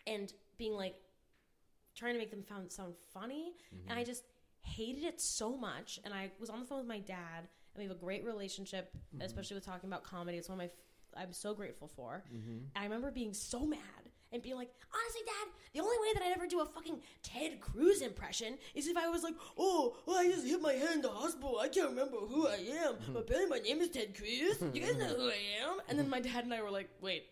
[0.07, 0.95] and being like
[1.95, 3.53] trying to make them sound sound funny,
[3.87, 4.23] and I just
[4.61, 5.99] hated it so much.
[6.03, 8.91] And I was on the phone with my dad, and we have a great relationship,
[8.95, 9.21] mm-hmm.
[9.21, 10.37] especially with talking about comedy.
[10.37, 12.23] It's one of my f- I'm so grateful for.
[12.33, 12.49] Mm-hmm.
[12.49, 13.79] And I remember being so mad
[14.31, 17.59] and being like, honestly, Dad, the only way that I'd ever do a fucking Ted
[17.59, 21.01] Cruz impression is if I was like, oh, well, I just hit my head in
[21.01, 21.59] the hospital.
[21.59, 22.95] I can't remember who I am.
[22.95, 23.13] Mm-hmm.
[23.13, 24.61] But apparently my name is Ted Cruz.
[24.73, 25.77] You guys know who I am.
[25.87, 27.25] And then my dad and I were like, wait.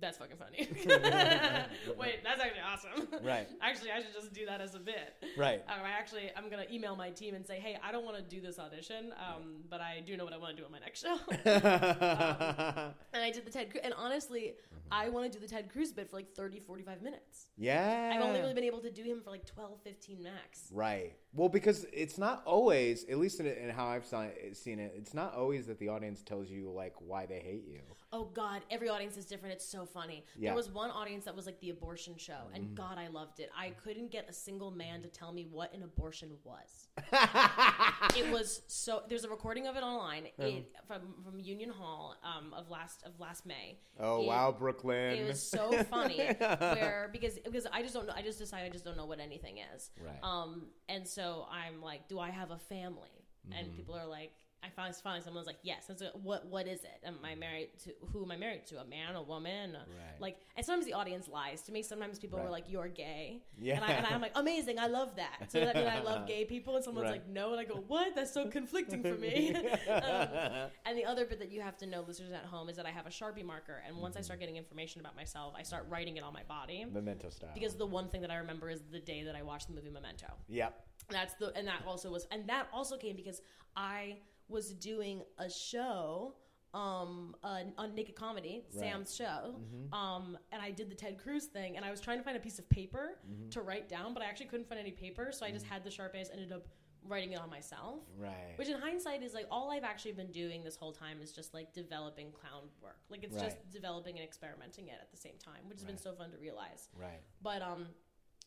[0.00, 0.68] That's fucking funny.
[1.98, 3.08] Wait, that's actually awesome.
[3.22, 3.46] Right.
[3.62, 5.14] Actually, I should just do that as a bit.
[5.36, 5.62] Right.
[5.68, 8.22] Um, I actually, I'm gonna email my team and say, hey, I don't want to
[8.22, 10.78] do this audition, um, but I do know what I want to do on my
[10.78, 11.18] next show.
[11.44, 14.54] and I did the Ted Cruz, and honestly,
[14.90, 17.46] I want to do the Ted Cruz bit for like 30, 45 minutes.
[17.56, 18.12] yeah.
[18.14, 20.70] I've only really been able to do him for like 12, 15 max.
[20.72, 21.14] Right.
[21.32, 25.34] Well, because it's not always, at least in, in how I've seen it, it's not
[25.34, 27.80] always that the audience tells you like why they hate you.
[28.12, 29.54] Oh God, every audience is different.
[29.54, 30.24] It's so funny.
[30.36, 30.50] Yeah.
[30.50, 33.50] There was one audience that was like the abortion show, and God, I loved it.
[33.56, 36.88] I couldn't get a single man to tell me what an abortion was.
[38.16, 39.02] it was so.
[39.08, 43.18] There's a recording of it online it, from from Union Hall um, of last of
[43.20, 43.78] last May.
[44.00, 45.16] Oh It- wow, Brooklyn.
[45.16, 46.18] It was so funny
[46.58, 48.14] where because because I just don't know.
[48.16, 49.90] I just decided I just don't know what anything is.
[50.04, 50.18] Right.
[50.24, 53.08] Um, and so I'm like, do I have a family?
[53.48, 53.58] Mm-hmm.
[53.58, 55.86] And people are like, I finally finally someone's like, yes.
[55.86, 57.00] So what what is it?
[57.04, 58.80] Am I married to who am I married to?
[58.80, 59.72] A man, a woman?
[59.72, 60.20] Right.
[60.20, 61.82] Like, and sometimes the audience lies to me.
[61.82, 62.44] Sometimes people Right.
[62.44, 63.42] were like, you're gay.
[63.58, 63.76] Yeah.
[63.76, 64.78] And, I, and I'm like, amazing.
[64.78, 65.50] I love that.
[65.50, 66.76] So that means I love gay people.
[66.76, 67.12] And someone's Right.
[67.12, 67.52] like, no.
[67.52, 68.14] And I go, what?
[68.14, 69.54] That's so conflicting for me.
[69.90, 72.86] um, and the other bit that you have to know, listeners at home, is that
[72.86, 73.82] I have a Sharpie marker.
[73.86, 76.84] And once I start getting information about myself, I start writing it on my body.
[76.90, 77.50] Memento style.
[77.54, 79.90] Because the one thing that I remember is the day that I watched the movie
[79.90, 80.26] Memento.
[80.48, 80.86] Yep.
[81.08, 83.42] That's the and that also was and that also came because
[83.76, 84.18] I
[84.50, 86.34] was doing a show
[86.72, 89.56] um uh, on Naked Comedy, Sam's show.
[89.92, 92.40] Um and I did the Ted Cruz thing and I was trying to find a
[92.40, 93.18] piece of paper
[93.50, 95.90] to write down, but I actually couldn't find any paper, so I just had the
[95.90, 96.66] Sharpies ended up
[97.02, 98.00] writing it on myself.
[98.18, 98.52] Right.
[98.56, 101.54] Which in hindsight is like all I've actually been doing this whole time is just
[101.54, 103.00] like developing clown work.
[103.08, 106.12] Like it's just developing and experimenting it at the same time, which has been so
[106.12, 106.88] fun to realize.
[107.00, 107.20] right.
[107.42, 107.86] But um,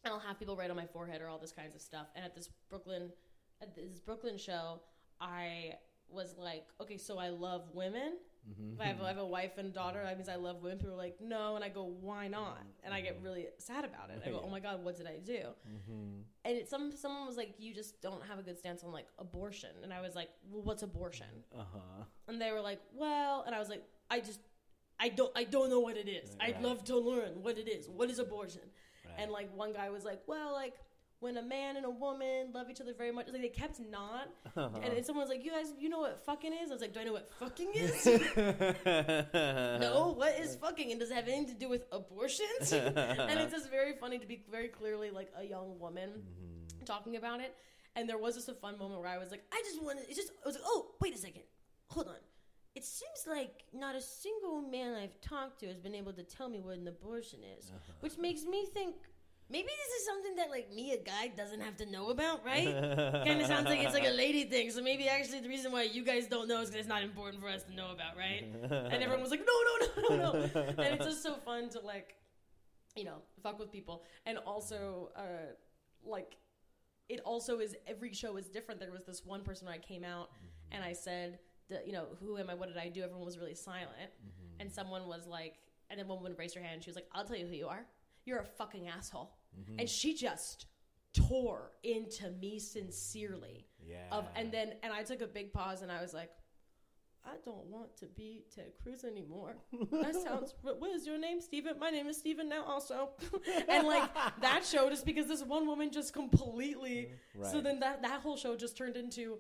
[0.06, 2.08] I'll have people write on my forehead or all this kinds of stuff.
[2.16, 3.10] And at this Brooklyn,
[3.62, 4.82] at this Brooklyn show,
[5.20, 5.74] I
[6.14, 8.14] was like, okay, so I love women.
[8.50, 8.74] Mm-hmm.
[8.74, 10.08] If I have, I have a wife and daughter, mm-hmm.
[10.08, 10.78] that means I love women.
[10.78, 12.62] People are like, no, and I go, why not?
[12.84, 13.24] And I get mm-hmm.
[13.24, 14.22] really sad about it.
[14.26, 15.40] I go, oh my god, what did I do?
[16.46, 19.08] And it, some someone was like, you just don't have a good stance on like
[19.18, 21.28] abortion, and I was like, well, what's abortion?
[21.58, 22.04] Uh huh.
[22.28, 24.42] And they were like, well, and I was like, I just,
[25.00, 26.36] I don't, I don't know what it is.
[26.42, 27.88] I'd love to learn what it is.
[27.88, 28.62] What is abortion?
[29.06, 29.16] Right.
[29.20, 30.76] And like one guy was like, well, like
[31.24, 34.28] when a man and a woman love each other very much, like they kept not.
[34.46, 34.70] Uh-huh.
[34.84, 36.70] And then someone was like, you guys, you know what fucking is?
[36.70, 38.06] I was like, do I know what fucking is?
[39.34, 40.92] no, what is fucking?
[40.92, 42.72] And does it have anything to do with abortions?
[42.74, 46.84] and it's just very funny to be very clearly like a young woman Mm-hmm.
[46.86, 47.56] talking about it.
[47.96, 50.18] And there was just a fun moment where I was like, I just wanted, it's
[50.18, 51.44] just, I was like, oh, wait a second.
[51.90, 52.16] Hold on.
[52.76, 56.50] It seems like not a single man I've talked to has been able to tell
[56.50, 57.94] me what an abortion is, Uh-huh.
[58.00, 58.96] which makes me think
[59.50, 62.66] maybe this is something that like me, a guy, doesn't have to know about, right?
[63.26, 64.72] kind of sounds like it's like a lady thing.
[64.72, 67.42] So maybe actually the reason why you guys don't know is because it's not important
[67.42, 68.46] for us to know about, right?
[68.70, 70.84] And everyone was like, no, no, no, no, no.
[70.84, 72.16] and it's just so fun to like,
[72.96, 75.54] you know, fuck with people, and also uh,
[76.06, 76.38] like
[77.10, 78.80] it also is every show is different.
[78.80, 80.30] There was this one person where I came out
[80.72, 81.40] and I said,
[81.86, 82.54] you know, who am I?
[82.54, 83.02] What did I do?
[83.02, 84.12] Everyone was really silent,
[84.60, 85.56] and someone was like,
[85.90, 86.76] and then one woman raised her hand.
[86.76, 87.86] and She was like, "I'll tell you who you are.
[88.26, 89.32] You're a fucking asshole,"
[89.80, 90.66] and she just
[91.14, 93.68] tore into me sincerely.
[93.86, 93.98] Yeah.
[94.12, 96.32] Of and then and I took a big pause and I was like.
[97.26, 99.56] I don't want to be Ted Cruz anymore.
[99.94, 100.56] That sounds.
[100.62, 101.80] What is your name, Steven?
[101.80, 103.12] My name is Steven now, also.
[103.70, 107.12] and like that show, just because this one woman just completely.
[107.50, 109.38] So then that that whole show just turned into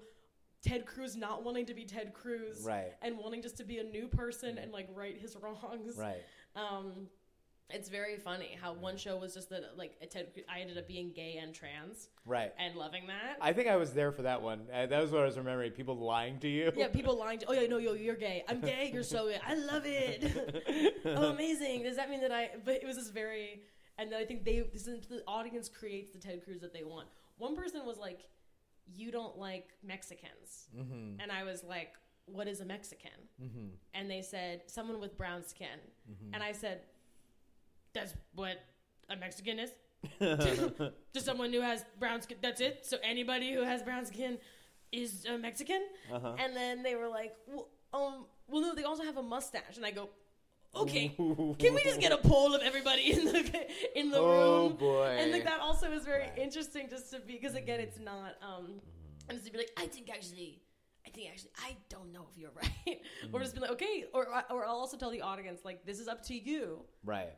[0.65, 2.93] Ted Cruz not wanting to be Ted Cruz, Right.
[3.01, 6.21] And wanting just to be a new person and like right his wrongs, Right.
[6.55, 7.07] Um,
[7.69, 9.93] it's very funny how one show was just that like.
[10.49, 12.53] I ended up being gay and trans Right.
[12.59, 13.37] and loving that.
[13.41, 14.67] I think I was there for that one.
[14.71, 15.71] Uh, that was what I was remembering.
[15.71, 16.71] People lying to you.
[16.75, 17.39] yeah, people lying.
[17.39, 18.43] To, oh yeah, no, yo, you're gay.
[18.47, 18.91] I'm gay.
[18.93, 19.39] You're so gay.
[19.45, 20.95] I love it.
[21.05, 21.83] oh, amazing.
[21.83, 22.51] Does that mean that I?
[22.63, 23.61] But it was just very.
[23.97, 27.07] And then I think they this the audience creates the Ted Cruz that they want.
[27.37, 28.19] One person was like,
[28.95, 31.19] "You don't like Mexicans," Mm-hmm.
[31.21, 31.93] and I was like,
[32.25, 33.11] "What is a Mexican?"
[33.93, 35.79] And they said, "Someone with brown skin."
[36.33, 36.81] And I said,
[37.93, 38.57] "That's what
[39.09, 39.71] a Mexican is."
[40.19, 42.37] to someone who has brown skin.
[42.41, 42.85] That's it.
[42.85, 44.37] So anybody who has brown skin
[44.91, 45.81] is a Mexican.
[46.11, 49.77] And then they were like, well, um, well, no, they also have a mustache.
[49.77, 50.09] And I go,
[50.75, 54.75] okay, can we just get a poll of everybody in the in the Oh, room?
[54.77, 55.15] boy.
[55.19, 58.81] And like that also is very interesting, just to be because again, it's not um,
[59.29, 60.59] and just to be like, I think actually.
[61.05, 62.51] I think actually, I don't know if you're
[62.87, 63.01] right.
[63.33, 66.07] or just be like, okay, or or I'll also tell the audience like, this is
[66.07, 66.79] up to you.
[67.03, 67.33] Right.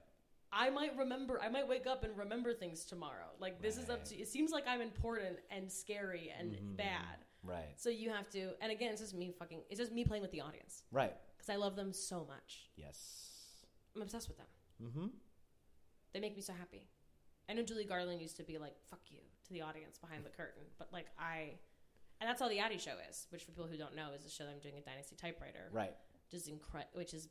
[0.58, 1.40] I might remember.
[1.42, 3.28] I might wake up and remember things tomorrow.
[3.40, 4.16] Like this is up to.
[4.16, 7.18] It seems like I'm important and scary and bad.
[7.44, 7.74] Right.
[7.76, 8.52] So you have to.
[8.62, 9.60] And again, it's just me fucking.
[9.70, 11.14] It's just me playing with the audience Right.
[11.38, 12.70] because I love them so much.
[12.78, 13.28] Yes.
[13.96, 14.48] I'm obsessed with them.
[14.84, 15.08] Mm-hmm.
[16.14, 16.88] They make me so happy.
[17.50, 20.30] I know Judy Garland used to be like "fuck you" to the audience behind the
[20.30, 21.60] curtain, but like I,
[22.22, 23.28] and that's all the Addy Show is.
[23.30, 25.70] Which for people who don't know is a show that I'm doing a Dynasty typewriter,
[25.72, 25.94] Right.
[26.32, 26.90] Just incredible.
[26.94, 27.28] Which is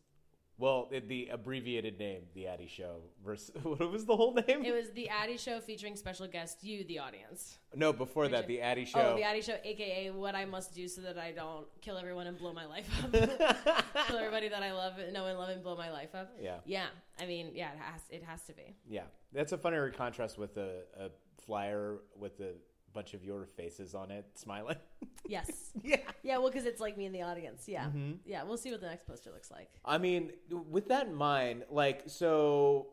[0.56, 3.02] Well, it, the abbreviated name, the Addy Show.
[3.24, 4.64] Versus what was the whole name?
[4.64, 7.58] it was the Addy Show featuring special guest you, the audience.
[7.74, 9.14] no, before that, oh, the Addy Show.
[9.14, 12.26] Oh, the Addy Show, aka what I must do so that I don't kill everyone
[12.28, 13.12] and blow my life up.
[14.06, 16.32] kill everybody that I love, and know and love, and blow my life up.
[16.40, 16.58] Yeah.
[16.64, 16.86] Yeah.
[17.18, 18.76] I mean, yeah, it has it has to be.
[18.88, 21.10] Yeah, that's a funnier contrast with a, a
[21.44, 22.52] flyer with a
[22.94, 24.76] bunch of your faces on it, smiling.
[25.26, 25.70] Yes.
[25.82, 25.96] yeah.
[26.22, 26.36] yeah.
[26.36, 27.64] Well, because it's like me in the audience.
[27.66, 27.84] Yeah.
[27.86, 28.12] Mm-hmm.
[28.26, 28.42] Yeah.
[28.42, 29.70] We'll see what the next poster looks like.
[29.82, 30.32] I mean,
[30.70, 32.88] with that in mind, like, so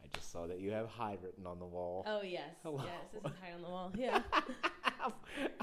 [0.00, 2.04] I just saw that you have high written on the wall.
[2.06, 2.50] Oh yes.
[2.62, 2.84] Hello.
[2.84, 2.94] Yes.
[3.22, 3.92] This is high on the wall.
[3.98, 4.22] Yeah.
[4.96, 5.12] how,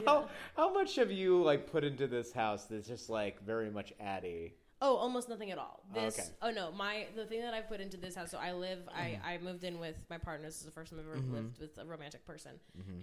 [0.05, 3.93] how, how much have you like put into this house that's just like very much
[4.01, 4.55] Addy?
[4.83, 5.83] Oh, almost nothing at all.
[5.95, 6.17] Oh, This.
[6.19, 6.27] okay.
[6.41, 8.31] Oh no, my the thing that I've put into this house.
[8.31, 8.79] So I live.
[8.89, 10.47] I I moved in with my partner.
[10.47, 12.51] This is the first time I've ever lived with a romantic person,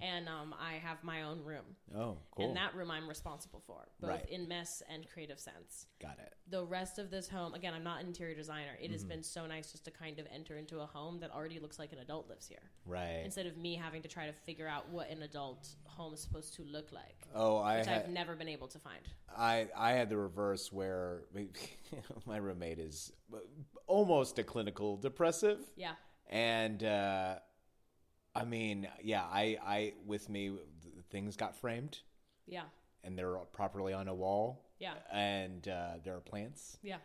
[0.02, 1.64] and um I have my own room.
[1.96, 2.46] Oh, cool.
[2.46, 4.28] And that room I'm responsible for, both Right.
[4.28, 5.86] in mess and creative sense.
[6.02, 6.34] got it.
[6.50, 8.72] The rest of this home, again, I'm not an interior designer.
[8.80, 8.92] It Mm-hmm.
[8.94, 11.78] has been so nice just to kind of enter into a home that already looks
[11.78, 12.70] like an adult lives here.
[12.86, 13.20] Right.
[13.24, 16.54] Instead of me having to try to figure out what an adult home is supposed
[16.54, 19.02] to look like, Oh, I which had, I've never been able to find.
[19.36, 21.22] I I had the reverse where
[22.26, 23.12] my roommate is
[23.87, 25.59] almost a clinical depressive.
[25.76, 25.92] Yeah.
[26.28, 27.37] and uh,
[28.35, 30.48] I mean, yeah, I, I with me,
[30.83, 32.00] th- things got framed,
[32.46, 32.64] Yeah.
[33.02, 34.94] and they're properly on a wall, Yeah.
[35.12, 36.98] and uh, there are plants, Yeah.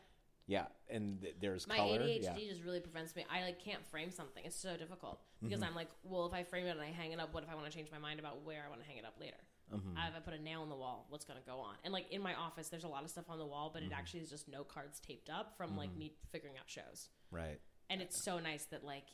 [0.46, 3.26] yeah, and th- there's My color, ADHD yeah, just really prevents me.
[3.32, 4.44] I like can't frame something.
[4.46, 5.70] It's so difficult because Mm-hmm.
[5.70, 7.56] I'm like, well, if I frame it and I hang it up, what if I
[7.56, 9.38] want to change my mind about where I want to hang it up later?
[9.76, 9.98] Mm-hmm.
[9.98, 11.76] Uh, if I put a nail in the wall, what's going to go on?
[11.84, 13.92] And like in my office, there's a lot of stuff on the wall, but Mm-hmm.
[13.92, 17.10] it actually is just note cards taped up from like me figuring out shows.
[17.32, 17.60] right,
[17.90, 19.06] And it's so nice that like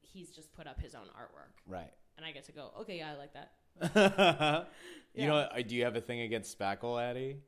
[0.00, 1.90] he's just put up his own artwork, right.
[2.16, 4.68] and I get to go, okay, yeah, I like that.
[5.14, 7.38] you know, uh, do you have a thing against spackle, Addie?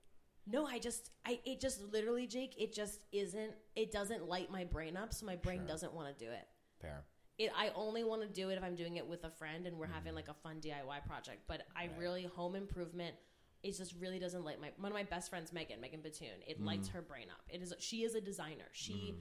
[0.49, 3.53] No, I just, I it just literally, Jake, it just isn't.
[3.75, 5.67] It doesn't light my brain up, so my brain Sure.
[5.69, 6.47] doesn't want to do it.
[6.81, 7.05] Fair.
[7.39, 9.77] It I only want to do it if I'm doing it with a friend and
[9.79, 11.43] we're having like a fun DIY project.
[11.47, 11.93] But I Mm-hmm.
[11.93, 12.01] Right.
[12.01, 13.15] really home improvement.
[13.63, 16.39] It just really doesn't light my one of my best friends, Megan, Megan Batoon.
[16.47, 16.67] It Mm-hmm.
[16.67, 17.43] lights her brain up.
[17.49, 18.69] It is she is a designer.
[18.73, 19.15] She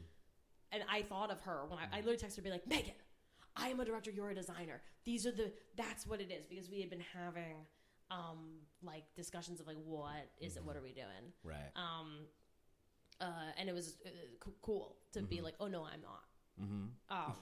[0.71, 2.93] and I thought of her when I, I literally texted her, be like, Megan,
[3.55, 4.11] I am a director.
[4.11, 4.81] You're a designer.
[5.03, 7.65] These are the that's what it is because we had been having
[8.11, 10.63] um like discussions of like what is it?
[10.63, 11.33] What are we doing?
[11.43, 11.71] Right.
[11.75, 12.27] Um,
[13.21, 13.25] uh,
[13.57, 16.23] and it was uh, co- cool to be like, oh no, I'm not.
[16.61, 16.85] Mm-hmm.
[17.09, 17.35] Um,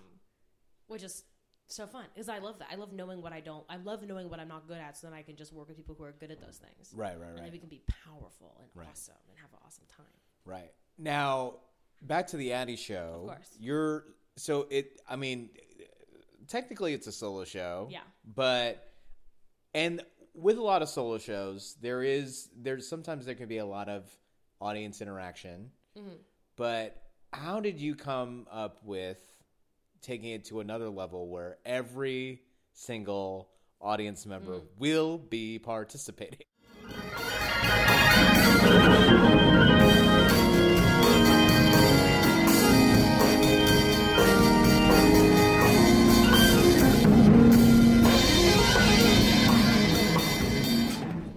[0.87, 1.23] which is
[1.67, 2.67] so fun because I love that.
[2.71, 3.63] I love knowing what I don't.
[3.69, 5.77] I love knowing what I'm not good at, so then I can just work with
[5.77, 6.93] people who are good at those things.
[6.95, 7.37] Right, right, right.
[7.37, 8.87] And then we can be powerful and Right.
[8.91, 10.05] awesome and have an awesome time.
[10.45, 10.71] right.
[10.97, 11.55] Now,
[12.01, 13.21] back to the Addie show.
[13.23, 13.49] Of course.
[13.59, 14.99] You're so it.
[15.09, 15.49] I mean,
[16.47, 17.87] technically, it's a solo show.
[17.91, 17.99] Yeah.
[18.35, 18.89] but
[19.73, 20.01] and
[20.35, 23.87] with a lot of solo shows there is there's sometimes there can be a lot
[23.89, 24.09] of
[24.61, 26.15] audience interaction Mm-hmm.
[26.55, 29.19] but how did you come up with
[30.03, 32.41] taking it to another level where every
[32.73, 33.49] single
[33.81, 34.67] audience member Mm.
[34.77, 36.45] will be participating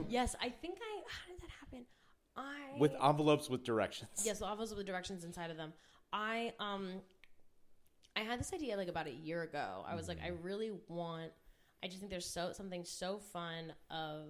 [0.08, 1.02] Yes, I think I.
[1.06, 1.86] How did that happen?
[2.36, 5.72] I with envelopes with directions yes, obviously with directions inside of them.
[6.12, 6.88] I um,
[8.16, 9.84] I had this idea like about a year ago.
[9.86, 11.32] I was like, I really want.
[11.84, 14.28] I just think there's so something so fun of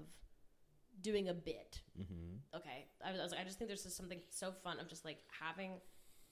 [1.01, 1.81] doing a bit.
[1.99, 2.57] mm-hmm.
[2.57, 4.89] Okay, I was, I was like, I just think there's just something so fun of
[4.89, 5.73] just like having.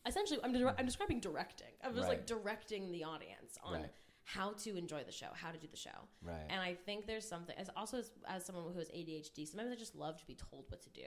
[0.06, 1.68] Essentially, I'm, dire- I'm describing directing.
[1.82, 3.90] I was like directing the audience on Right.
[4.24, 5.96] how to enjoy the show, how to do the show.
[6.22, 6.44] Right.
[6.50, 9.76] And I think there's something as also as, as someone who has ADHD, sometimes I
[9.76, 11.06] just love to be told what to do.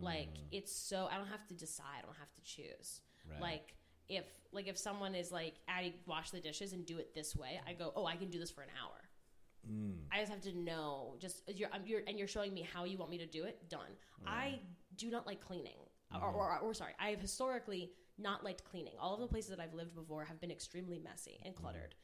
[0.00, 3.00] Like it's so I don't have to decide, I don't have to choose.
[3.30, 3.40] Right.
[3.42, 3.74] Like
[4.08, 7.60] if like if someone is like, Addie, wash the dishes and do it this way,
[7.66, 9.00] I go, oh, I can do this for an hour.
[9.70, 9.96] Mm.
[10.12, 11.16] I just have to know.
[11.18, 13.68] Just you're, um, you're and you're showing me how you want me to do it.
[13.68, 13.96] Done.
[14.26, 14.60] I
[14.96, 15.78] do not like cleaning,
[16.12, 16.36] or, mm-hmm.
[16.36, 18.94] or, or sorry, I have historically not liked cleaning.
[19.00, 21.60] All of the places that I've lived before have been extremely messy and mm.
[21.60, 21.94] cluttered.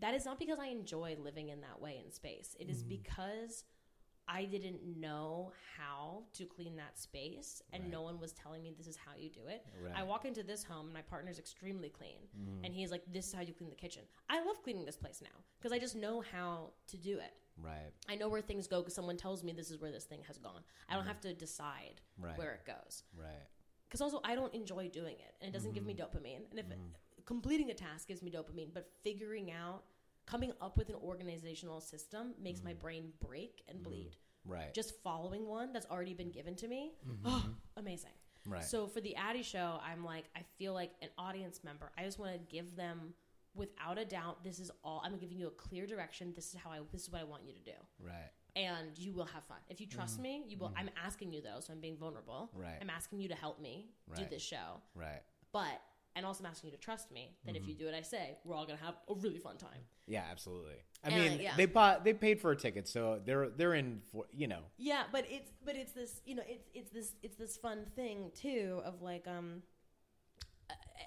[0.00, 2.56] That is not because I enjoy living in that way in space.
[2.58, 2.88] It is mm.
[2.88, 3.64] because
[4.28, 8.86] I didn't know how to clean that space, and no one was telling me this
[8.86, 9.64] is how you do it.
[9.82, 9.94] Right.
[9.96, 12.64] I walk into this home, and my partner's extremely clean, mm-hmm.
[12.64, 15.20] and he's like, "This is how you clean the kitchen." I love cleaning this place
[15.22, 17.34] now because I just know how to do it.
[17.56, 17.90] Right.
[18.08, 20.38] I know where things go because someone tells me this is where this thing has
[20.38, 20.62] gone.
[20.88, 21.08] I don't mm-hmm.
[21.08, 22.38] have to decide Right.
[22.38, 23.48] where it goes Right.
[23.88, 26.16] because also I don't enjoy doing it, and it doesn't give me mm-hmm.
[26.16, 26.50] dopamine.
[26.50, 26.66] And if
[27.24, 29.84] completing a task gives me dopamine, but figuring out,
[30.28, 32.80] coming up with an organizational system makes my mm.
[32.80, 33.84] brain break and mm.
[33.84, 34.16] bleed.
[34.46, 34.72] Right.
[34.72, 37.28] Just following one that's already been given to me, mm-hmm.
[37.28, 37.44] oh,
[37.76, 38.10] amazing.
[38.46, 38.64] Right.
[38.64, 41.90] So for the Addie show, I'm like, I feel like an audience member.
[41.98, 43.12] I just want to give them,
[43.54, 45.02] without a doubt, this is all.
[45.04, 46.32] I'm giving you a clear direction.
[46.34, 46.78] This is how I.
[46.92, 48.30] This is what I want you to do right.
[48.56, 49.58] and you will have fun.
[49.68, 50.22] If you trust mm-hmm.
[50.22, 50.68] me, you will.
[50.68, 50.78] Mm-hmm.
[50.78, 52.50] I'm asking you though, so I'm being vulnerable.
[52.52, 52.62] Mm-hmm.
[52.62, 52.78] Right.
[52.80, 55.20] I'm asking you to help me do this show, Right.
[55.52, 55.82] but
[56.18, 57.78] and also I'm asking you to trust me that if you Mm-hmm.
[57.78, 59.82] do what I say, we're all gonna have a really fun time.
[60.06, 60.74] Yeah, absolutely.
[61.04, 61.54] I And, mean, yeah.
[61.56, 64.62] they bought they paid for a ticket, so they're they're in for you know.
[64.76, 68.30] Yeah, but it's but it's this you know it's it's this it's this fun thing
[68.34, 69.62] too of like um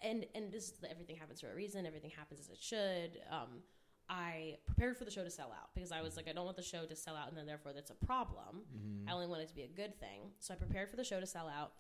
[0.04, 1.86] and and this everything happens for a reason.
[1.86, 3.20] Everything happens as it should.
[3.30, 3.62] Um,
[4.10, 6.58] I prepared for the show to sell out because I was like, I don't want
[6.58, 8.64] the show to sell out, and then therefore that's a problem.
[9.08, 10.32] I only want it to be a good thing.
[10.40, 11.72] So I prepared for the show to sell out,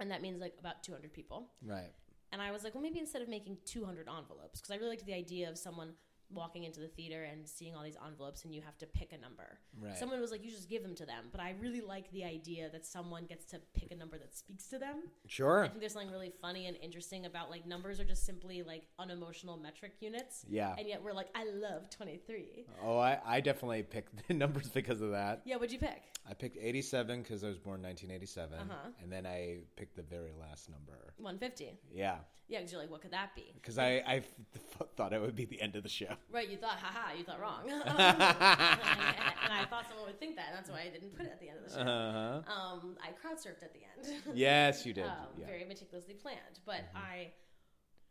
[0.00, 1.50] and that means like about 200 people.
[1.64, 1.92] Right.
[2.34, 5.06] And I was like, well, maybe instead of making 200 envelopes, because I really liked
[5.06, 5.90] the idea of someone
[6.34, 9.18] walking into the theater and seeing all these envelopes and you have to pick a
[9.18, 9.58] number.
[9.80, 9.96] Right.
[9.96, 11.26] Someone was like, you just give them to them.
[11.32, 14.66] But I really like the idea that someone gets to pick a number that speaks
[14.68, 15.02] to them.
[15.26, 15.64] Sure.
[15.64, 18.84] I think there's something really funny and interesting about like numbers are just simply like
[18.98, 20.44] unemotional metric units.
[20.48, 20.74] Yeah.
[20.78, 22.66] And yet we're like, I love 23.
[22.82, 25.42] Oh, I, I definitely picked the numbers because of that.
[25.44, 26.02] Yeah, what'd you pick?
[26.28, 28.88] I picked 87 because I was born 1987, Uh-huh.
[29.02, 31.12] and then I picked the very last number.
[31.18, 31.78] 150.
[31.92, 32.16] Yeah,
[32.48, 33.52] Yeah, because you're like, what could that be?
[33.54, 36.14] because I I f- thought it would be the end of the show.
[36.32, 37.62] Right, you thought, haha, you thought wrong.
[37.70, 41.40] and I thought someone would think that, and that's why I didn't put it at
[41.40, 41.82] the end of the show.
[41.82, 42.52] Uh-huh.
[42.52, 44.22] Um, I crowd surfed at the end.
[44.34, 45.04] Yes, you did.
[45.04, 45.44] um, yeah.
[45.44, 45.46] Mm-hmm.
[45.46, 46.58] very meticulously planned.
[46.66, 47.30] But I,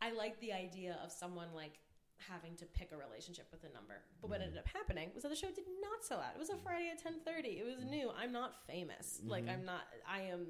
[0.00, 1.78] I like the idea of someone like
[2.18, 4.00] having to pick a relationship with a number.
[4.22, 4.48] But what Mm-hmm.
[4.48, 6.32] ended up happening was that the show did not sell out.
[6.34, 7.58] It was a Friday at ten thirty.
[7.60, 7.90] It was Mm-hmm.
[7.90, 8.10] new.
[8.18, 9.20] I'm not famous.
[9.26, 9.82] Like I'm not.
[10.08, 10.46] I am.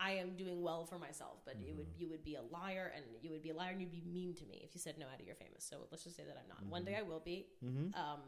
[0.00, 2.00] I am doing well for myself, but you would Mm-hmm.
[2.00, 4.34] you would be a liar, and you would be a liar, and you'd be mean
[4.34, 5.64] to me if you said no, Addie, you're famous.
[5.64, 6.66] So let's just say that I'm not.
[6.68, 6.92] One Mm-hmm.
[6.92, 7.46] day I will be.
[7.94, 8.20] Um,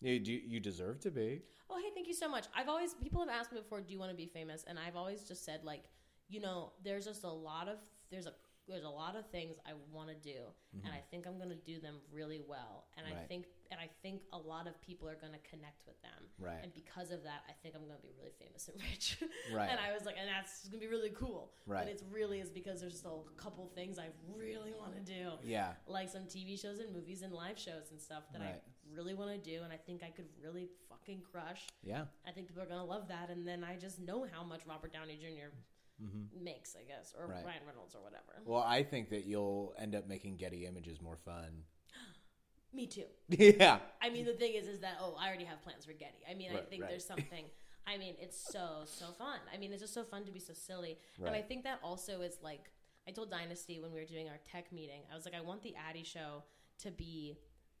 [0.00, 1.42] You, you you deserve to be.
[1.70, 2.46] Oh, hey, thank you so much.
[2.54, 4.64] I've always people have asked me before, do you want to be famous?
[4.68, 5.84] And I've always just said like,
[6.28, 7.78] you know, there's just a lot of
[8.10, 8.32] there's a
[8.68, 10.38] there's a lot of things I want to do,
[10.84, 12.84] and I think I'm going to do them really well.
[12.96, 13.26] And I Mm-hmm.
[13.28, 16.24] Think and I think a lot of people are going to connect with them.
[16.38, 16.56] Right.
[16.62, 19.18] And because of that, I think I'm going to be really famous and rich.
[19.52, 19.68] Right.
[19.70, 21.52] and I was like, and that's going to be really cool.
[21.66, 21.80] Right.
[21.84, 25.32] But it's really is because there's still a couple things I really want to do
[25.44, 25.72] Yeah.
[25.86, 28.54] like some TV shows and movies and live shows and stuff that Right.
[28.56, 31.66] I really want to do, and I think I could really fucking crush.
[31.82, 32.04] Yeah.
[32.26, 34.94] I think people are gonna love that, and then I just know how much Robert
[34.94, 35.18] Downey
[35.98, 37.32] junior makes, I guess, or Mm-hmm.
[37.32, 37.44] Right.
[37.44, 38.40] Ryan Reynolds or whatever.
[38.44, 41.64] Well, I think that you'll end up making Getty Images more fun.
[42.72, 43.04] Me too.
[43.28, 43.78] yeah.
[44.02, 46.18] I mean, the thing is, is that oh, I already have plans for Getty.
[46.30, 46.90] I mean, I think right.
[46.90, 47.44] there's something.
[47.86, 49.38] I mean, it's so so fun.
[49.52, 52.20] I mean, it's just so fun to be so silly, and I think that also
[52.20, 52.70] is like
[53.08, 55.00] I told Dynasty when we were doing our tech meeting.
[55.10, 56.42] I was like, I want the Addie show
[56.82, 57.38] to be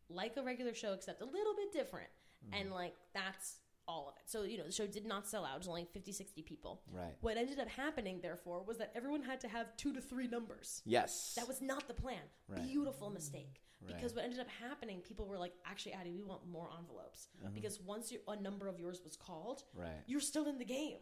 [0.08, 2.08] like a regular show, except a little bit different,
[2.46, 2.60] Mm-hmm.
[2.60, 3.56] and like that's
[3.88, 4.24] all of it.
[4.26, 6.82] So you know, the show did not sell out; it was only 50, 60 people.
[6.92, 7.14] Right.
[7.20, 10.82] What ended up happening, therefore, was that everyone had to have two to three numbers.
[10.84, 11.32] Yes.
[11.36, 12.22] That was not the plan.
[12.48, 12.62] Right.
[12.62, 13.62] Beautiful mistake.
[13.86, 17.80] Because what ended up happening, people were like, "Actually, Addie, we want more envelopes." Because
[17.80, 19.62] once you, a number of yours was called.
[19.72, 20.02] Right.
[20.06, 20.98] you're still in the game.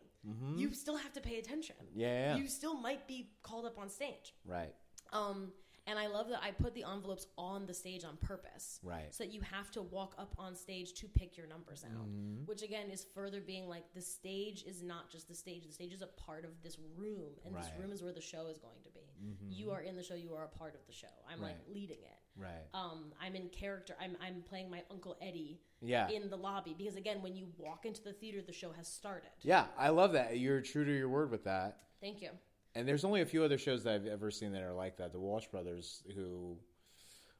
[0.57, 1.77] You still have to pay attention.
[1.94, 2.37] Yeah, yeah.
[2.37, 4.35] You still might be called up on stage.
[4.44, 4.75] right.
[5.12, 5.53] Um,
[5.87, 8.81] and I love that I put the envelopes on the stage on purpose.
[8.83, 9.12] Right.
[9.14, 12.07] So that you have to walk up on stage to pick your numbers out.
[12.09, 12.44] Mm-hmm.
[12.46, 15.64] Which again is further being like the stage is not just the stage.
[15.66, 17.31] The stage is a part of this room.
[17.44, 17.72] And this Right.
[17.72, 17.83] Mm-hmm.
[17.83, 19.01] room is where the show is going to be.
[19.49, 21.07] You are in the show, you are a part of the show.
[21.31, 22.18] I'm like leading it.
[22.38, 22.66] Right.
[22.75, 23.94] Um, I'm in character.
[23.99, 26.09] I'm I'm playing my Uncle Eddie Yeah.
[26.11, 26.75] in the lobby.
[26.77, 29.30] Because again, when you walk into the theater, the show has started.
[29.43, 30.39] yeah, I love that.
[30.39, 31.78] You're true to your word with that.
[32.01, 32.28] Thank you.
[32.77, 35.11] And there's only a few other shows that I've ever seen that are like that.
[35.12, 36.59] The Walsh Brothers, who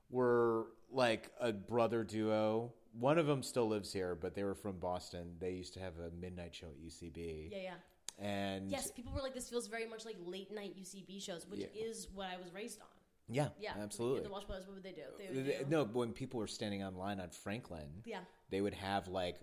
[0.09, 2.73] were like a brother duo.
[2.99, 5.35] One of them still lives here, but they were from Boston.
[5.39, 7.51] They used to have a midnight show at UCB.
[7.53, 7.75] Yeah, yeah.
[8.19, 11.61] And Yes, people were like, this feels very much like late night UCB shows, which
[11.61, 11.67] Yeah.
[11.85, 12.87] is what I was raised on.
[13.29, 14.23] yeah, Yeah, absolutely.
[14.23, 15.03] The Walsh Brothers, what would they do?
[15.19, 18.21] They would do- No, but when people were standing online on Franklin, Yeah.
[18.49, 19.39] they would have like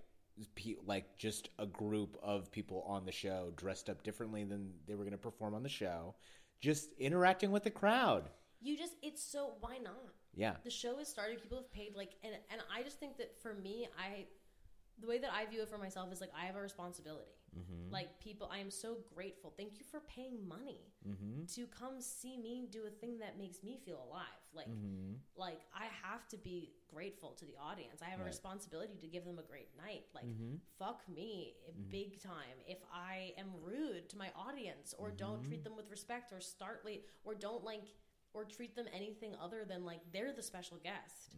[0.56, 4.96] pe- like just a group of people on the show dressed up differently than they
[4.96, 6.16] were going to perform on the show,
[6.60, 8.30] just interacting with the crowd.
[8.62, 10.14] You just, it's so, why not?
[10.36, 10.56] Yeah.
[10.64, 13.54] The show has started, people have paid, like, and, and I just think that for
[13.54, 14.26] me, I,
[15.00, 17.32] the way that I view it for myself is like, I have a responsibility.
[17.58, 17.94] Mm-hmm.
[17.94, 19.54] Like, people, I am so grateful.
[19.56, 21.46] Thank you for paying money mm-hmm.
[21.56, 24.44] to come see me do a thing that makes me feel alive.
[24.56, 25.14] Like, mm-hmm.
[25.36, 28.02] like I have to be grateful to the audience.
[28.06, 30.04] I have a responsibility to give them a great night.
[30.14, 30.26] Like,
[30.78, 31.54] fuck me
[31.90, 36.32] big time if I am rude to my audience or don't treat them with respect
[36.32, 37.84] or start late or don't like
[38.34, 41.36] or treat them anything other than like they're the special guest.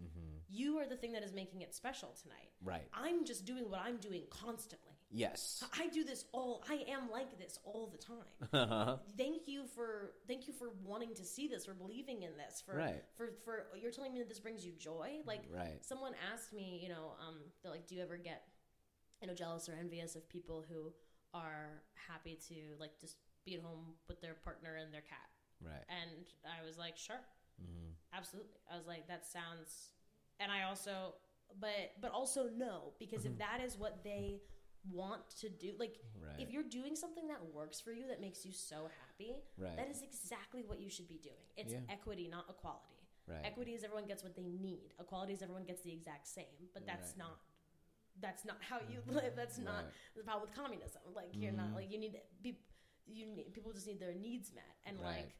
[0.49, 2.51] You are the thing that is making it special tonight.
[2.63, 2.87] Right.
[2.93, 4.94] I'm just doing what I'm doing constantly.
[5.11, 5.63] Yes.
[5.79, 6.63] I do this all.
[6.69, 8.99] I am like this all the time.
[9.17, 12.75] thank you for thank you for wanting to see this, for believing in this, for
[12.75, 13.03] Right.
[13.15, 15.19] for for you're telling me that this brings you joy.
[15.25, 15.77] Like Right.
[15.85, 18.43] someone asked me, you know, um, they're like, do you ever get,
[19.21, 20.91] you know, jealous or envious of people who
[21.33, 25.29] are happy to like just be at home with their partner and their cat?
[25.61, 25.83] Right.
[25.87, 27.21] And I was like, sure,
[28.13, 28.51] absolutely.
[28.71, 29.91] I was like, that sounds,
[30.39, 31.15] and I also,
[31.61, 34.41] but but also no, because if that is what they
[34.91, 36.39] want to do, like Right.
[36.39, 39.75] if you're doing something that works for you that makes you so happy, Right.
[39.75, 41.45] that is exactly what you should be doing.
[41.57, 41.81] It's Yeah.
[41.89, 42.95] equity, not equality.
[43.27, 43.45] Right.
[43.45, 44.93] Equity is everyone gets what they need.
[44.99, 47.39] Equality is everyone gets the exact same, but that's not.
[48.21, 49.15] That's not how you mm-hmm.
[49.15, 49.35] live.
[49.35, 51.01] That's not the problem with communism.
[51.13, 51.75] Like you're not mm-hmm.
[51.75, 52.57] like you need be,
[53.05, 55.35] you need, people just need their needs met and like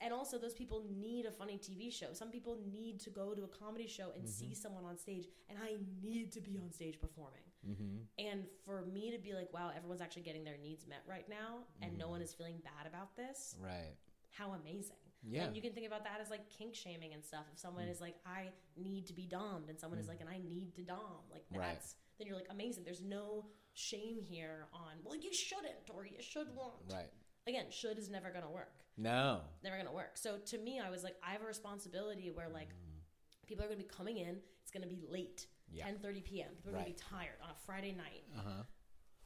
[0.00, 2.12] and also those people need a funny TV show.
[2.12, 4.48] Some people need to go to a comedy show and mm-hmm.
[4.48, 7.42] see someone on stage, and I need to be on stage performing.
[7.68, 8.26] Mm-hmm.
[8.26, 11.64] And for me to be like, wow, everyone's actually getting their needs met right now,
[11.82, 12.12] and no mm-hmm.
[12.12, 13.56] one is feeling bad about this.
[13.62, 13.94] Right.
[14.30, 14.96] How amazing!
[15.26, 15.44] Yeah.
[15.44, 17.44] and you can think about that as like kink shaming and stuff.
[17.52, 17.90] If someone mm.
[17.90, 20.10] is like, I need to be domed, and someone is mm.
[20.10, 21.94] like, and I need to dom, like that's Right.
[22.18, 22.84] then you're like amazing.
[22.84, 26.92] There's no shame here on well, you shouldn't or you should want.
[26.92, 27.10] Right.
[27.46, 29.40] Again, should is never gonna work No.
[29.62, 30.16] never gonna work.
[30.16, 33.46] So to me, I was like, I have a responsibility where like mm.
[33.46, 34.38] people are gonna be coming in.
[34.62, 35.86] It's gonna be late, Yeah.
[35.88, 36.48] 10:30 p.m.
[36.56, 38.24] People are gonna be tired on a Friday night.
[38.36, 38.62] Uh huh.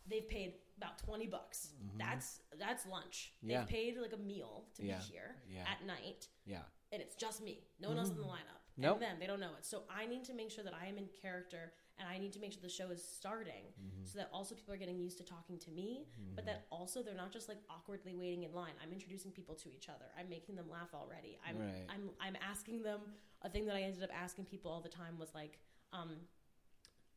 [0.08, 1.68] They've paid about 20 bucks.
[1.96, 3.32] That's that's lunch.
[3.38, 3.50] Mm-hmm.
[3.50, 3.58] Yeah.
[3.60, 4.98] They've paid like a meal to Yeah.
[4.98, 5.64] be here Yeah.
[5.70, 6.62] at night, Yeah.
[6.92, 7.64] and it's just me.
[7.80, 8.60] No one else in the lineup.
[8.78, 8.94] Nope.
[8.94, 9.64] And them, they don't know it.
[9.66, 12.40] So I need to make sure that I am in character and I need to
[12.40, 14.04] make sure the show is starting Mm-hmm.
[14.06, 17.14] so that also people are getting used to talking to me, but that also they're
[17.14, 18.72] not just like awkwardly waiting in line.
[18.82, 20.06] I'm introducing people to each other.
[20.18, 21.38] I'm making them laugh already.
[21.46, 21.84] I'm Right.
[21.88, 23.00] I'm I'm asking them
[23.42, 25.58] a thing that I ended up asking people all the time was like,
[25.92, 26.26] um,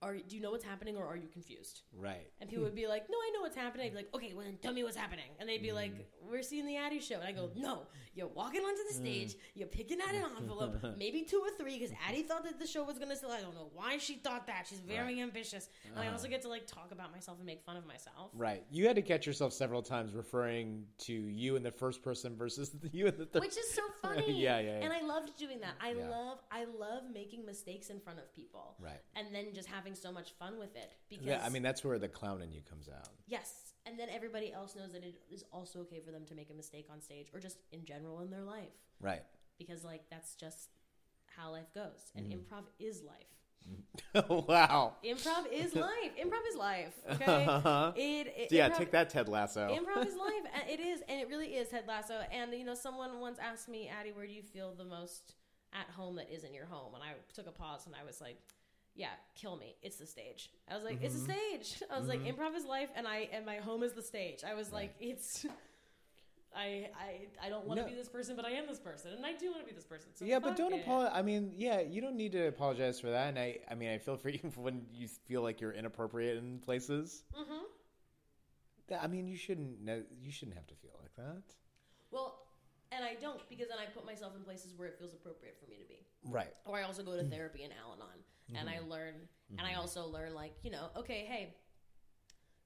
[0.02, 1.82] are do you know what's happening or are you confused?
[1.98, 2.30] Right.
[2.42, 4.46] And people would be like, "No, I know what's happening." I'd be like, "Okay, well
[4.46, 5.76] then tell me what's happening." And they'd be Mm.
[5.76, 7.62] like, "We're seeing the Addie show." And I go, mm-hmm.
[7.62, 9.04] "No, you're walking onto the mm.
[9.04, 12.68] stage, you're picking out an envelope, maybe two or three, because Addie thought that the
[12.68, 13.32] show was gonna sell.
[13.32, 14.66] I don't know why she thought that.
[14.68, 16.32] She's very ambitious, and I also uh-huh.
[16.32, 18.32] get to like talk about myself and make fun of myself.
[18.34, 18.64] Right.
[18.72, 22.72] You had to catch yourself several times referring to you in the first person versus
[22.92, 23.42] you in the third.
[23.42, 24.32] Which is so funny.
[24.42, 24.86] Yeah, yeah, yeah.
[24.86, 25.76] And I loved doing that.
[25.82, 26.10] I Yeah.
[26.10, 28.76] love, I love making mistakes in front of people.
[28.80, 29.02] Right.
[29.16, 32.00] And then just having so much fun with it because yeah, I mean that's where
[32.00, 33.10] the clown in you comes out.
[33.28, 33.54] Yes.
[33.86, 36.54] And then everybody else knows that it is also okay for them to make a
[36.56, 38.74] mistake on stage or just in general in their life.
[39.00, 39.22] Right.
[39.60, 40.70] Because, like, that's just
[41.38, 42.10] how life goes.
[42.16, 42.40] And Mm-hmm.
[42.56, 44.26] improv is life.
[44.48, 44.94] wow.
[45.04, 46.12] Improv is life.
[46.20, 46.94] Improv is life.
[47.12, 47.46] Okay?
[47.96, 49.68] It, it- Yeah, improv- take that, Ted Lasso.
[49.68, 50.44] Improv is life.
[50.68, 51.02] It is.
[51.08, 52.22] And it really is, Ted Lasso.
[52.32, 55.36] And, you know, someone once asked me, Addie, where do you feel the most
[55.74, 56.96] at home that isn't your home?
[56.96, 58.40] And I took a pause and I was like,
[58.96, 59.76] yeah, kill me.
[59.82, 60.50] It's the stage.
[60.70, 61.62] I was like, it's the Mm-hmm.
[61.62, 61.84] stage.
[61.92, 64.44] I was like, improv is life, and I and my home is the stage.
[64.44, 65.46] I was like, it's.
[66.58, 67.90] I I I don't want to No.
[67.90, 69.84] be this person, but I am this person, and I do want to be this
[69.86, 70.12] person.
[70.16, 71.12] So yeah, but don't apologize.
[71.14, 73.28] I mean, yeah, you don't need to apologize for that.
[73.28, 76.60] And I, I mean, I feel for you when you feel like you're inappropriate in
[76.60, 77.24] places.
[77.38, 78.96] Mm-hmm.
[79.04, 79.80] I mean, you shouldn't.
[80.22, 81.44] You shouldn't have to feel like that.
[82.12, 82.46] Well,
[82.94, 85.70] and I don't because then I put myself in places where it feels appropriate for
[85.70, 86.06] me to be.
[86.24, 86.54] Right.
[86.64, 88.20] Or I also go to therapy in Al-Anon,
[88.54, 88.92] and I mm-hmm.
[88.92, 89.14] learn,
[89.58, 89.80] and I mm-hmm.
[89.80, 91.56] also learn like you know, okay, hey,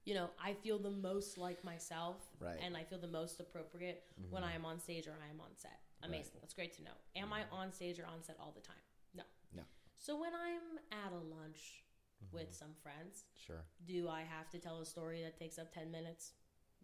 [0.04, 2.58] you know, I feel the most like myself, Right.
[2.62, 4.52] and I feel the most appropriate when mm-hmm.
[4.52, 5.80] I am on stage or I am on set.
[6.02, 6.96] Amazing, that's great to know.
[7.16, 8.82] Am I on stage or on set all the time?
[9.14, 9.22] No.
[9.54, 9.62] No.
[9.98, 11.84] So when I'm at a lunch
[12.32, 13.64] with some friends, Sure.
[13.86, 16.32] do I have to tell a story that takes up ten minutes?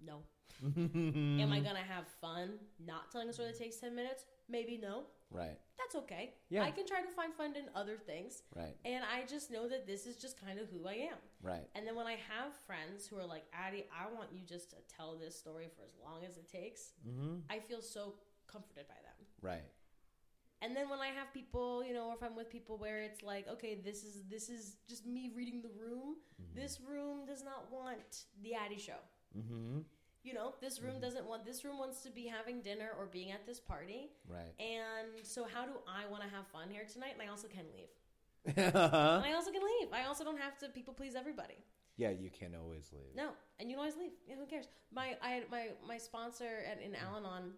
[0.04, 0.22] No.
[0.64, 2.52] Am I gonna have fun
[2.84, 4.24] not telling a story that takes ten minutes?
[4.48, 5.04] Maybe no.
[5.30, 5.58] Right.
[5.76, 6.34] That's okay.
[6.48, 6.62] Yeah.
[6.62, 8.42] I can try to find fun in other things.
[8.54, 8.74] Right.
[8.84, 11.18] And I just know that this is just kind of who I am.
[11.42, 11.68] Right.
[11.74, 14.76] And then when I have friends who are like, Addie, I want you just to
[14.88, 17.38] tell this story for as long as it takes, Mm-hmm.
[17.50, 18.14] I feel so
[18.50, 19.26] comforted by them.
[19.42, 19.64] Right.
[20.62, 23.22] And then when I have people, you know, or if I'm with people where it's
[23.22, 26.16] like, okay, this is this is just me reading the room.
[26.54, 29.00] This room does not want the Addie show.
[29.36, 29.78] Mm-hmm.
[30.24, 31.02] You know, this room mm-hmm.
[31.02, 34.10] doesn't want this room wants to be having dinner or being at this party.
[34.28, 34.54] Right.
[34.58, 37.12] And so how do I want to have fun here tonight?
[37.12, 37.88] And I also can leave.
[38.48, 39.16] Uh-huh.
[39.16, 39.92] And I also can leave.
[39.92, 41.58] I also don't have to people please everybody.
[41.96, 43.14] Yeah, you can always leave.
[43.16, 44.12] No, and you can always leave.
[44.28, 44.68] Yeah, who cares?
[44.94, 47.02] My I my my sponsor at in mm.
[47.02, 47.52] Al-Anon,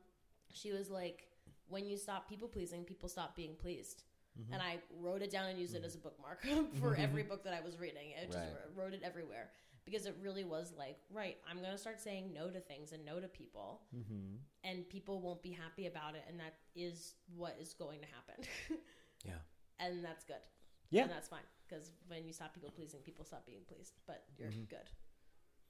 [0.52, 1.28] she was like,
[1.68, 4.04] when you stop people pleasing, people stop being pleased.
[4.40, 4.52] Mm-hmm.
[4.52, 5.86] And I wrote it down and used it mm-hmm.
[5.86, 6.42] as a bookmark
[6.80, 7.02] for mm-hmm.
[7.02, 8.12] every book that I was reading.
[8.20, 8.48] I just Right.
[8.76, 9.50] wrote it everywhere
[9.88, 13.20] because it really was like, right, I'm gonna start saying no to things and no
[13.20, 14.36] to people, Mm-hmm.
[14.64, 18.44] and people won't be happy about it, and that is what is going to happen.
[19.24, 19.40] Yeah.
[19.80, 20.42] and that's good.
[20.90, 21.02] Yeah.
[21.02, 23.94] and that's fine because when you stop people pleasing, people stop being pleased.
[24.06, 24.88] But you're good,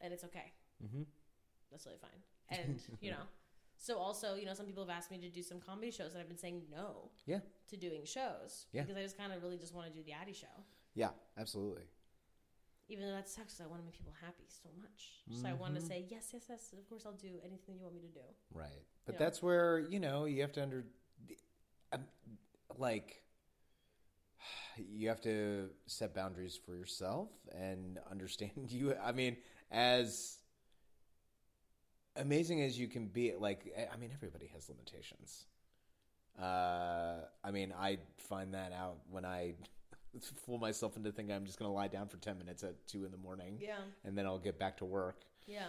[0.02, 0.52] and it's okay.
[0.84, 1.02] Mm-hmm.
[1.70, 2.20] That's really fine.
[2.50, 3.24] And you know,
[3.78, 6.20] so also you know, some people have asked me to do some comedy shows, and
[6.20, 7.40] I've been saying no Yeah.
[7.70, 8.82] to doing shows Yeah.
[8.82, 10.56] because I just kind of really just want to do the Addie show.
[10.94, 11.10] Yeah.
[11.38, 11.84] Absolutely.
[12.88, 15.24] Even though that sucks, I want to make people happy so much.
[15.32, 15.80] So I want Mm-hmm.
[15.80, 16.72] to say yes, yes, yes.
[16.72, 18.26] Of course, I'll do anything you want me to do.
[18.54, 18.82] Right.
[19.06, 20.84] But that's where, you know, you have to under
[21.92, 22.04] um,
[22.78, 23.22] like
[24.76, 29.36] you have to set boundaries for yourself and understand you I mean,
[29.70, 30.38] as
[32.16, 35.46] amazing as you can be like I mean everybody has limitations.
[36.40, 39.54] Uh I mean, I find that out when I
[40.46, 43.04] fool myself into thinking I'm just going to lie down for 10 minutes at 2
[43.04, 45.22] in the morning Yeah, and then I'll get back to work.
[45.46, 45.68] yeah,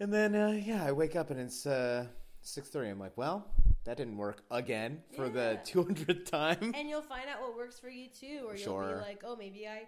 [0.00, 2.06] And then, uh, yeah, I wake up and it's uh,
[2.40, 2.88] six thirty.
[2.90, 3.46] I'm like, well,
[3.84, 6.72] that didn't work again for the two hundredth time.
[6.74, 9.66] and you'll find out what works for you too, or you'll be like, oh, maybe
[9.68, 9.82] I,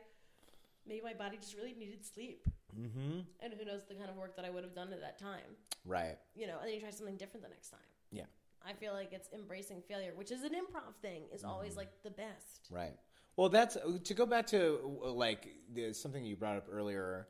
[0.86, 2.46] maybe my body just really needed sleep,
[2.78, 3.20] Mm-hmm.
[3.40, 5.56] and who knows the kind of work that I would have done at that time.
[5.86, 6.18] Right.
[6.34, 7.80] you know, and then you try something different the next time.
[8.10, 8.24] Yeah.
[8.68, 11.78] I feel like it's embracing failure, which is an improv thing, is always Mm-hmm.
[11.78, 12.68] like the best.
[12.70, 12.96] Right.
[13.36, 15.54] Well, that's to go back to like
[15.92, 17.28] something you brought up earlier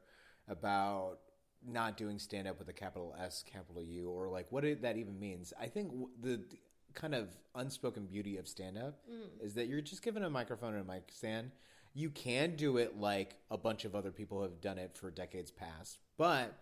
[0.48, 1.18] about
[1.66, 5.18] not doing stand up with a capital S, capital U, or like what that even
[5.18, 5.52] means.
[5.60, 6.46] I think the, the
[6.94, 9.44] kind of unspoken beauty of stand up mm.
[9.44, 11.50] is that you're just given a microphone and a mic stand.
[11.92, 15.50] You can do it like a bunch of other people have done it for decades
[15.50, 16.56] past, but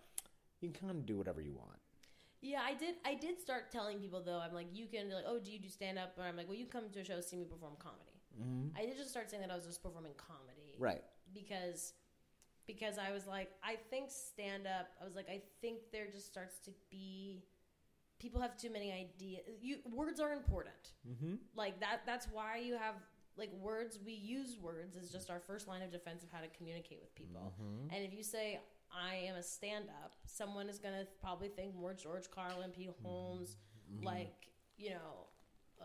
[0.61, 1.79] you can kind of do whatever you want.
[2.41, 2.97] Yeah, I did.
[3.05, 4.39] I did start telling people though.
[4.39, 6.13] I'm like, you can like, oh, do you do stand up?
[6.17, 8.14] And I'm like, well, you come to a show, see me perform comedy.
[8.41, 8.77] Mm-hmm.
[8.77, 11.03] I did just start saying that I was just performing comedy, Right.
[11.33, 11.95] Because
[12.67, 14.89] because I was like, I think stand up.
[15.01, 17.45] I was like, I think there just starts to be
[18.19, 19.43] people have too many ideas.
[19.61, 20.93] You words are important.
[21.09, 21.35] Mm-hmm.
[21.55, 22.95] like that that's why you have
[23.37, 26.49] like words we use words as just our first line of defense of how to
[26.57, 27.53] communicate with people
[27.93, 28.61] and if you say
[28.93, 33.57] i am a stand-up someone is going to probably think more george carlin pete holmes
[34.05, 35.27] like you know
[35.83, 35.85] uh,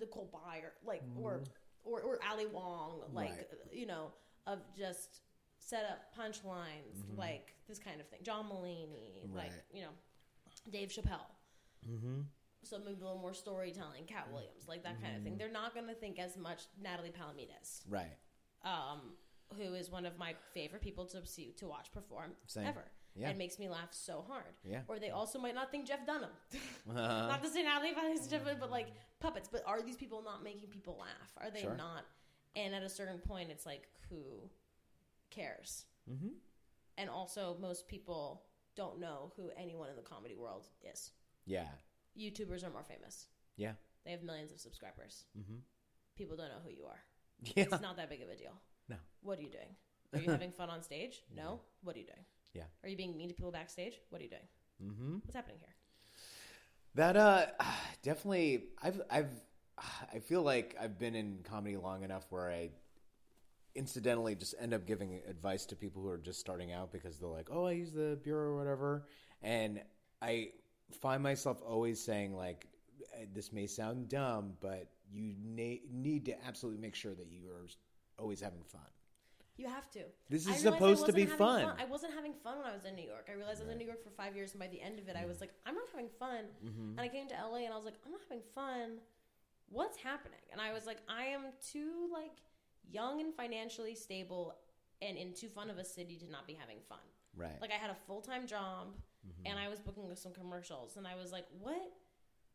[0.00, 1.42] nicole byer like or,
[1.84, 3.46] or or ali wong like Right.
[3.72, 4.12] you know
[4.46, 5.20] of just
[5.58, 9.90] set up punchlines like this kind of thing john mulaney like you know
[10.70, 11.30] dave chappelle
[11.88, 12.22] Mm-hmm.
[12.64, 15.24] so maybe a little more storytelling, Katt Williams, like that kind of Mm-hmm.
[15.30, 15.38] thing.
[15.38, 18.16] They're not going to think as much Natalie Palamides, Right.
[18.64, 19.12] um,
[19.56, 22.66] who is one of my favorite people to see to watch perform Same.
[22.66, 22.84] ever.
[23.18, 23.30] Yeah.
[23.30, 24.54] It makes me laugh so hard.
[24.64, 24.82] Yeah.
[24.86, 26.30] Or they also might not think Jeff Dunham.
[26.88, 28.88] Uh, not to say Natalie is different, but like
[29.20, 29.48] puppets.
[29.50, 31.30] But are these people not making people laugh?
[31.36, 31.76] Are they Sure.
[31.76, 32.04] not?
[32.56, 34.48] And at a certain point, it's like who
[35.30, 35.84] cares?
[36.10, 36.28] mm-hmm.
[36.96, 38.42] And also, most people
[38.74, 41.12] don't know who anyone in the comedy world is.
[41.46, 41.68] Yeah.
[42.18, 43.26] YouTubers are more famous.
[43.56, 43.72] Yeah.
[44.04, 45.24] They have millions of subscribers.
[45.38, 45.58] Mm-hmm.
[46.16, 47.00] People don't know who you are.
[47.44, 47.64] Yeah.
[47.64, 48.54] It's not that big of a deal.
[48.88, 48.96] No.
[49.22, 49.76] What are you doing?
[50.14, 51.22] Are you having fun on stage?
[51.36, 51.60] No.
[51.82, 52.24] What are you doing?
[52.54, 52.62] Yeah.
[52.82, 54.00] Are you being mean to people backstage?
[54.10, 54.92] What are you doing?
[54.92, 55.16] Mm-hmm.
[55.24, 55.74] What's happening here?
[56.94, 57.46] That uh,
[58.02, 58.64] definitely.
[58.82, 59.30] I've I've
[60.14, 62.70] I feel like I've been in comedy long enough where I
[63.74, 67.28] incidentally just end up giving advice to people who are just starting out because they're
[67.28, 69.06] like, "Oh, I use the bureau or whatever,"
[69.42, 69.80] and
[70.20, 70.50] I
[71.00, 72.66] find myself always saying like,
[73.14, 77.48] "Eh, "This may sound dumb, but you na- need to absolutely make sure that you
[77.50, 77.68] are
[78.18, 78.80] always having fun."
[79.58, 80.00] You have to.
[80.30, 81.72] This is supposed to be having fun.
[81.78, 83.28] I wasn't having fun when I was in New York.
[83.28, 85.08] I realized I was in New York for five years, and by the end of
[85.08, 86.44] it, I was like, I'm not having fun.
[86.64, 86.90] Mm-hmm.
[86.96, 88.98] And I came to LA, and I was like, I'm not having fun.
[89.68, 90.40] What's happening?
[90.52, 91.42] And I was like, I am
[91.72, 92.38] too like
[92.90, 94.54] young and financially stable,
[95.02, 96.98] and in too fun of a city to not be having fun.
[97.36, 97.60] Right.
[97.60, 98.88] Like I had a full time job
[99.26, 99.46] mm-hmm.
[99.46, 101.92] and I was booking some commercials and I was like, what?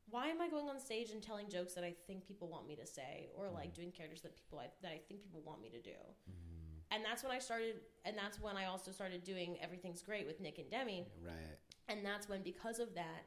[0.10, 2.76] Why am I going on stage and telling jokes that I think people want me
[2.76, 3.82] to say or like mm-hmm.
[3.82, 5.92] doing characters that people I, that I think people want me to do?
[5.92, 6.53] Mm-hmm.
[6.94, 7.76] And that's when I started,
[8.06, 11.08] and that's when I also started doing Everything's Great with Nick and Demi.
[11.26, 11.58] right.
[11.90, 13.26] And that's when, because of that,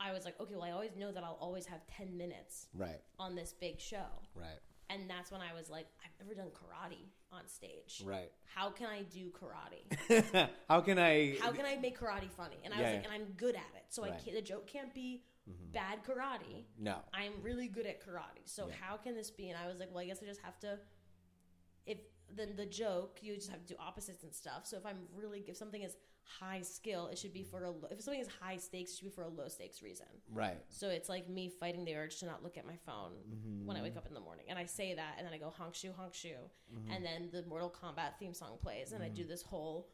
[0.00, 3.00] I was like, okay, well, I always know that I'll always have 10 minutes Right.
[3.18, 4.06] on this big show.
[4.34, 4.60] Right.
[4.88, 8.02] And that's when I was like, I've never done karate on stage.
[8.04, 8.30] Right.
[8.54, 10.48] How can I do karate?
[10.68, 11.36] How can I?
[11.40, 12.56] How can I make karate funny?
[12.64, 13.12] And I Yeah, was like, yeah.
[13.12, 13.84] and I'm good at it.
[13.88, 14.14] So I Right.
[14.18, 14.24] Mm-hmm.
[14.24, 15.22] can't, the joke can't be
[15.72, 16.64] bad karate.
[16.78, 16.98] No.
[17.12, 18.44] I'm really good at karate.
[18.44, 18.74] So Yeah.
[18.80, 19.48] how can this be?
[19.50, 20.78] And I was like, well, I guess I just have to.
[21.84, 21.98] If
[22.34, 24.66] then the joke, you just have to do opposites and stuff.
[24.66, 25.96] So if I'm really, if something is
[26.40, 27.70] high skill, it should be for a.
[27.70, 30.06] lo- If something is high stakes, it should be for a low stakes reason.
[30.32, 30.58] Right.
[30.68, 33.12] So it's like me fighting the urge to not look at my phone
[33.64, 33.84] when I mm-hmm.
[33.84, 34.46] wake up in the morning.
[34.48, 36.28] And I say that, and then I go honk shoe, honk shoe.
[36.74, 36.92] Mm-hmm.
[36.92, 39.30] And then the Mortal Kombat theme song plays, and I do mm-hmm.
[39.30, 39.88] this whole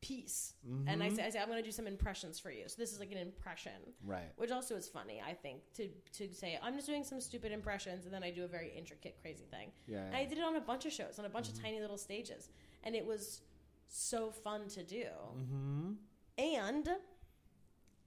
[0.00, 0.54] piece.
[0.86, 2.64] And I say, I say, I'm going to do some impressions for you.
[2.66, 3.72] So this is like an impression.
[4.04, 4.30] Right.
[4.36, 8.04] Which also is funny, I think, to, to say, I'm just doing some stupid impressions,
[8.04, 9.70] and then I do a very intricate, crazy thing.
[9.86, 10.04] Yeah.
[10.04, 11.98] And I did it on a bunch of shows, on a bunch of tiny little
[11.98, 12.48] stages.
[12.84, 13.40] And it was
[13.88, 15.06] so fun to do.
[15.38, 15.92] Mm-hmm.
[16.38, 16.88] And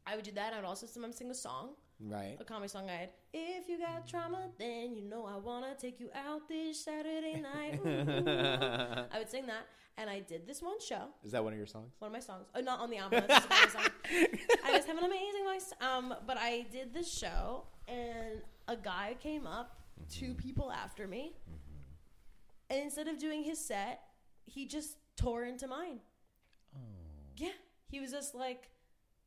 [0.05, 0.53] I would do that.
[0.53, 1.71] I would also sometimes sing a song
[2.01, 2.37] Right.
[2.39, 3.09] a comedy song I had.
[3.33, 7.81] If you got trauma, then you know I wanna take you out this Saturday night.
[9.11, 11.67] I would sing that, and I did this one show, Is that one of your
[11.67, 11.93] songs?
[11.99, 12.47] one of my songs.
[12.55, 13.23] Oh, not on the album.
[13.27, 13.87] That's just song.
[14.63, 15.73] I just have an amazing voice.
[15.81, 20.09] Um, but I did this show, and a guy came up, mm-hmm.
[20.09, 22.73] two people after me, mm-hmm.
[22.73, 24.03] and instead of doing his set,
[24.45, 25.99] he just tore into mine.
[26.73, 26.79] Oh.
[27.35, 27.49] Yeah,
[27.89, 28.69] he was just like,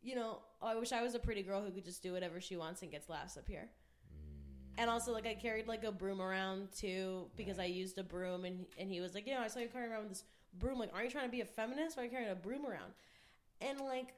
[0.03, 2.41] you know, "Oh, I wish I was a pretty girl who could just do whatever
[2.41, 3.69] she wants and gets laughs up here.
[4.79, 8.45] And also, like, I carried like a broom around too because I used a broom,
[8.45, 10.25] and and he was like, "Yeah, I saw you carrying around with this
[10.59, 10.79] broom.
[10.79, 11.97] Like, are you trying to be a feminist?
[11.97, 12.93] Why are you carrying a broom around?"
[13.61, 14.15] And like,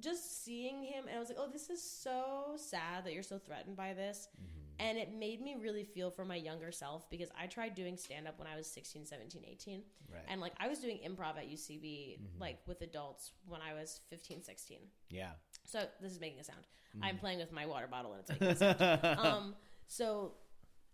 [0.00, 3.38] just seeing him, and I was like, "Oh, this is so sad that you're so
[3.38, 4.66] threatened by this." Mm-hmm.
[4.78, 8.28] And it made me really feel for my younger self because I tried doing stand
[8.28, 9.82] up when I was 16, 17, 18.
[10.12, 10.22] Right.
[10.28, 12.40] And like I was doing improv at UCB mm-hmm.
[12.40, 14.78] like with adults when I was 15, 16.
[15.10, 15.30] Yeah.
[15.66, 16.60] So this is making a sound.
[17.02, 17.20] I'm mm.
[17.20, 18.56] playing with my water bottle and it's making a
[19.16, 19.18] sound.
[19.20, 19.54] um,
[19.86, 20.32] so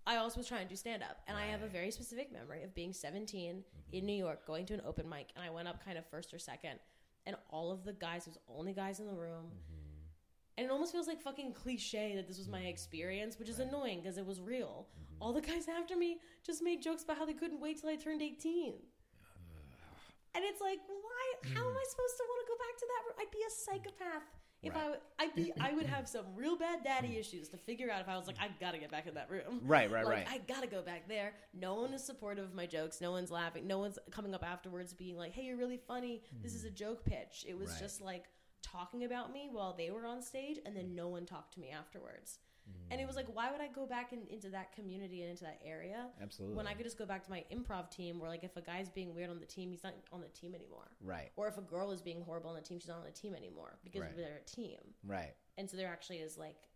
[0.07, 2.65] I also was trying to do stand up, and I have a very specific memory
[2.65, 4.07] of being 17 in mm-hmm.
[4.07, 6.39] New York, going to an open mic, and I went up kind of first or
[6.39, 6.81] second,
[7.25, 9.47] and all of the guys was only guys in the room.
[9.47, 9.79] Mm-hmm.
[10.59, 12.69] And it almost feels like fucking cliche that this was my mm-hmm.
[12.69, 14.87] experience, which is annoying because it was real.
[15.21, 17.97] All the guys after me just made jokes about how they couldn't wait till I
[17.97, 18.75] turned 18.
[20.35, 21.25] And it's like, why?
[21.55, 21.71] How mm.
[21.71, 23.01] am I supposed to want to go back to that?
[23.07, 23.17] room?
[23.21, 24.91] I'd be a psychopath if I.
[24.91, 25.53] would- I'd be.
[25.61, 28.37] I would have some real bad daddy issues to figure out if I was like,
[28.41, 29.61] I gotta get back in that room.
[29.63, 30.27] Right, right, like, right.
[30.29, 31.33] I gotta go back there.
[31.55, 33.01] No one is supportive of my jokes.
[33.01, 33.67] No one's laughing.
[33.67, 36.23] No one's coming up afterwards being like, "Hey, you're really funny.
[36.43, 36.75] This is a hmm.
[36.75, 37.81] joke pitch." It was Right.
[37.81, 38.25] just like
[38.63, 41.71] talking about me while they were on stage, and then no one talked to me
[41.71, 42.39] afterwards.
[42.91, 45.45] And it was like, why would I go back in, into that community and into
[45.45, 46.57] that area Absolutely.
[46.59, 48.19] when I could just go back to my improv team?
[48.21, 50.55] Where like, if a guy's being weird on the team, he's not on the team
[50.55, 50.91] anymore.
[51.01, 51.31] Right.
[51.37, 53.35] Or if a girl is being horrible on the team, she's not on the team
[53.35, 54.17] anymore because Right.
[54.17, 55.35] they're a team Right.
[55.57, 56.69] and so there actually is like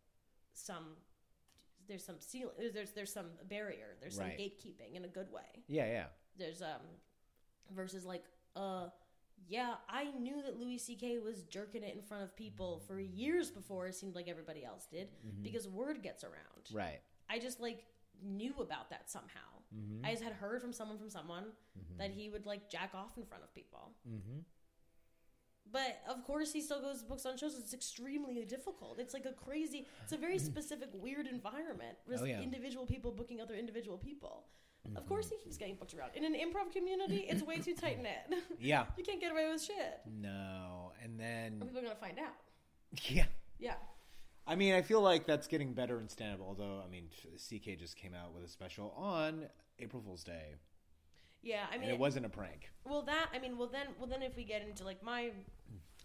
[0.55, 0.97] some
[1.87, 2.16] there's some
[2.59, 4.39] there's there's, there's some barrier there's some Right.
[4.39, 5.84] gatekeeping in a good way Yeah.
[5.87, 6.07] Yeah.
[6.39, 6.80] there's um
[7.74, 8.24] versus like
[8.57, 8.89] uh
[9.49, 13.51] yeah i knew that louis ck was jerking it in front of people for years
[13.51, 15.09] before it seemed like everybody else did
[15.43, 16.76] because word gets around Mm-hmm.
[16.78, 17.01] Right.
[17.30, 17.84] i just like
[18.24, 20.07] knew about that somehow Mm-hmm.
[20.07, 21.45] i just had heard from someone from someone
[21.99, 24.39] that he would like jack off in front of people Mm-hmm.
[25.70, 27.57] but of course, he still goes to books on shows.
[27.59, 28.99] It's extremely difficult.
[29.01, 29.87] It's like a crazy.
[30.05, 31.97] It's a very specific, weird environment.
[32.07, 32.41] There's Oh, yeah.
[32.41, 34.45] individual people booking other individual people.
[34.95, 36.11] Of course, he keeps getting booked around.
[36.14, 38.43] In an improv community, it's way too tight knit.
[38.61, 38.84] Yeah.
[38.97, 40.01] you can't get away with shit.
[40.20, 40.93] No.
[41.03, 42.34] And then People are gonna find out.
[43.09, 43.24] yeah.
[43.59, 43.74] Yeah.
[44.47, 46.47] I mean, I feel like that's getting better in stand up.
[46.47, 49.47] Although, I mean, CK just came out with a special on
[49.78, 50.55] April Fool's Day,
[51.43, 51.64] Yeah.
[51.70, 52.70] I and mean, it wasn't a prank.
[52.84, 53.28] well, that.
[53.34, 55.30] I mean, well then, well then, if we get into like my,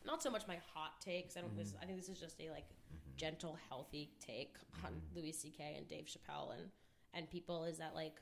[0.06, 1.38] not so much my hot takes.
[1.38, 1.56] I don't.
[1.56, 1.70] This.
[1.70, 1.84] Mm-hmm.
[1.84, 3.16] I think this is just a like mm-hmm.
[3.16, 5.20] gentle, healthy take on mm-hmm.
[5.20, 5.76] Louis C.K.
[5.78, 6.70] and Dave Chappelle and
[7.14, 7.64] and people.
[7.66, 8.16] Is that like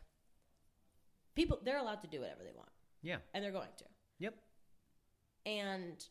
[1.40, 1.60] people?
[1.64, 2.70] They're allowed to do whatever they want.
[3.02, 3.18] Yeah.
[3.34, 3.86] and they're going to.
[4.20, 4.36] Yep.
[5.46, 6.04] And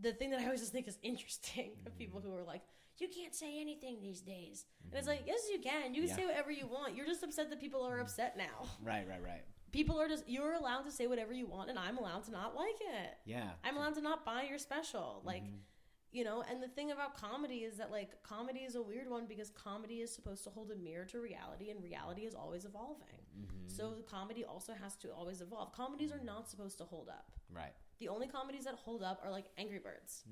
[0.00, 2.62] the thing that I always just think is interesting of people who are like,
[2.98, 4.64] you can't say anything these days.
[4.90, 5.92] And it's like, yes, you can.
[5.92, 6.16] You can Yeah.
[6.16, 6.94] say whatever you want.
[6.94, 8.68] You're just upset that people are upset now.
[8.82, 9.06] Right.
[9.08, 9.22] Right.
[9.22, 9.42] Right.
[9.72, 12.54] People are just, you're allowed to say whatever you want, and I'm allowed to not
[12.54, 13.10] like it.
[13.26, 13.50] Yeah.
[13.64, 15.20] I'm allowed to not buy your special.
[15.24, 15.56] Like, mm-hmm.
[16.12, 19.26] You know, and the thing about comedy is that, like, comedy is a weird one
[19.26, 23.20] because comedy is supposed to hold a mirror to reality, and reality is always evolving.
[23.66, 25.72] So, comedy also has to always evolve.
[25.72, 27.72] Comedies are not supposed to hold up Right.
[27.98, 30.24] The only comedies that hold up are like Angry Birds.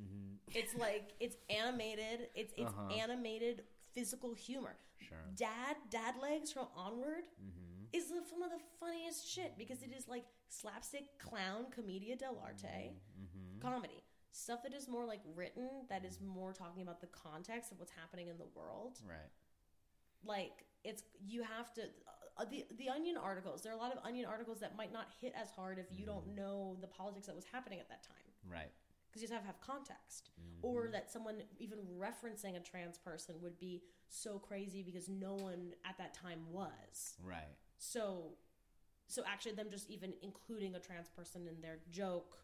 [0.55, 2.29] It's like it's animated.
[2.35, 2.81] It's it's Mm-hmm.
[2.91, 3.03] Uh-huh.
[3.03, 3.63] animated
[3.95, 4.77] physical humor.
[5.09, 5.19] Sure.
[5.37, 7.85] Dad Dad Legs from Onward Mm-hmm.
[7.93, 12.93] is the, some of the funniest shit because it is like slapstick clown commedia dell'arte
[13.21, 13.61] Mm-hmm.
[13.61, 14.03] comedy
[14.35, 16.27] stuff that is more like written that is mm.
[16.27, 19.01] more talking about the context of what's happening in the world.
[19.09, 19.31] Right.
[20.25, 21.83] like it's you have to
[22.37, 25.07] uh, the the onion articles there are a lot of onion articles that might not
[25.21, 26.09] hit as hard if you mm.
[26.09, 28.17] don't know the politics that was happening at that time.
[28.51, 28.73] Right.
[29.09, 30.31] because you just have to have context.
[30.41, 30.67] Mm-hmm.
[30.67, 35.73] Or that someone even referencing a trans person would be so crazy because no one
[35.89, 37.15] at that time was.
[37.23, 37.55] Right.
[37.79, 38.35] so
[39.07, 42.39] so actually them just even including a trans person in their joke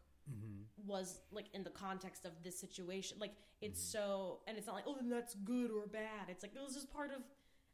[0.87, 3.19] was like in the context of this situation.
[3.21, 6.29] Like it's so and it's not like oh then that's good or bad.
[6.29, 7.23] It's like it was just part of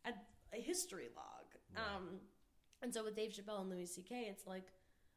[0.04, 1.46] a, a history log.
[1.76, 2.20] Um
[2.82, 4.66] and so with dave chappelle and louis ck it's like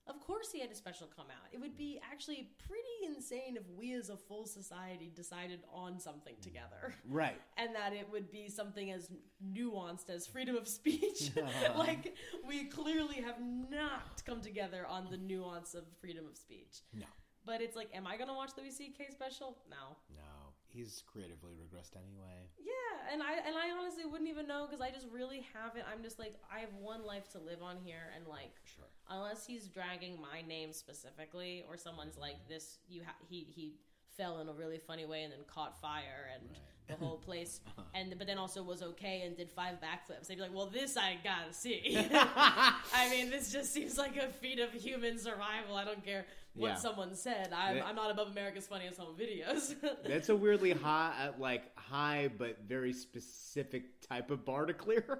[0.09, 2.11] of course he had a special come out it would be mm.
[2.11, 6.41] actually pretty insane if we as a full society decided on something mm.
[6.41, 7.39] together Right.
[7.57, 9.11] and that it would be something as
[9.53, 11.31] nuanced as freedom of speech.
[11.77, 12.15] like
[12.47, 13.37] we clearly have
[13.69, 16.81] not come together on the nuance of freedom of speech.
[16.93, 17.05] No.
[17.45, 19.57] But it's like, am I gonna watch the WCK special?
[19.69, 19.97] No.
[20.15, 20.38] No.
[20.71, 22.47] He's creatively regressed anyway.
[22.57, 25.85] Yeah, and I and I honestly wouldn't even know because I just really haven't.
[25.91, 28.85] I'm just like I have one life to live on here, and like Sure.
[29.09, 32.21] unless he's dragging my name specifically, or someone's mm-hmm.
[32.21, 33.73] like this, you ha- he he
[34.15, 36.43] fell in a really funny way and then caught fire and
[36.89, 37.83] the whole place, uh-huh.
[37.93, 40.27] and but then also was okay and did five backflips.
[40.27, 41.97] They'd be like, well, this I gotta see.
[42.13, 45.75] I mean, this just seems like a feat of human survival.
[45.75, 46.25] I don't care
[46.55, 46.75] what Yeah.
[46.75, 47.51] someone said.
[47.55, 49.75] I'm, That- I'm not above America's Funniest Home Videos.
[50.07, 55.19] That's a weirdly high, uh, like high but very specific type of bar to clear.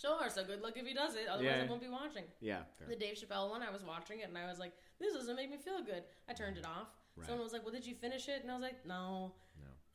[0.00, 1.28] sure, so good luck if he does it.
[1.30, 1.64] Otherwise, Yeah.
[1.64, 2.24] I won't be watching.
[2.40, 2.58] yeah.
[2.78, 2.88] fair.
[2.88, 5.50] The Dave Chappelle one, I was watching it and I was like, this doesn't make
[5.50, 6.02] me feel good.
[6.28, 6.88] I turned it off.
[7.16, 7.26] Right.
[7.26, 8.42] Someone was like, well, did you finish it?
[8.42, 9.32] And I was like, no.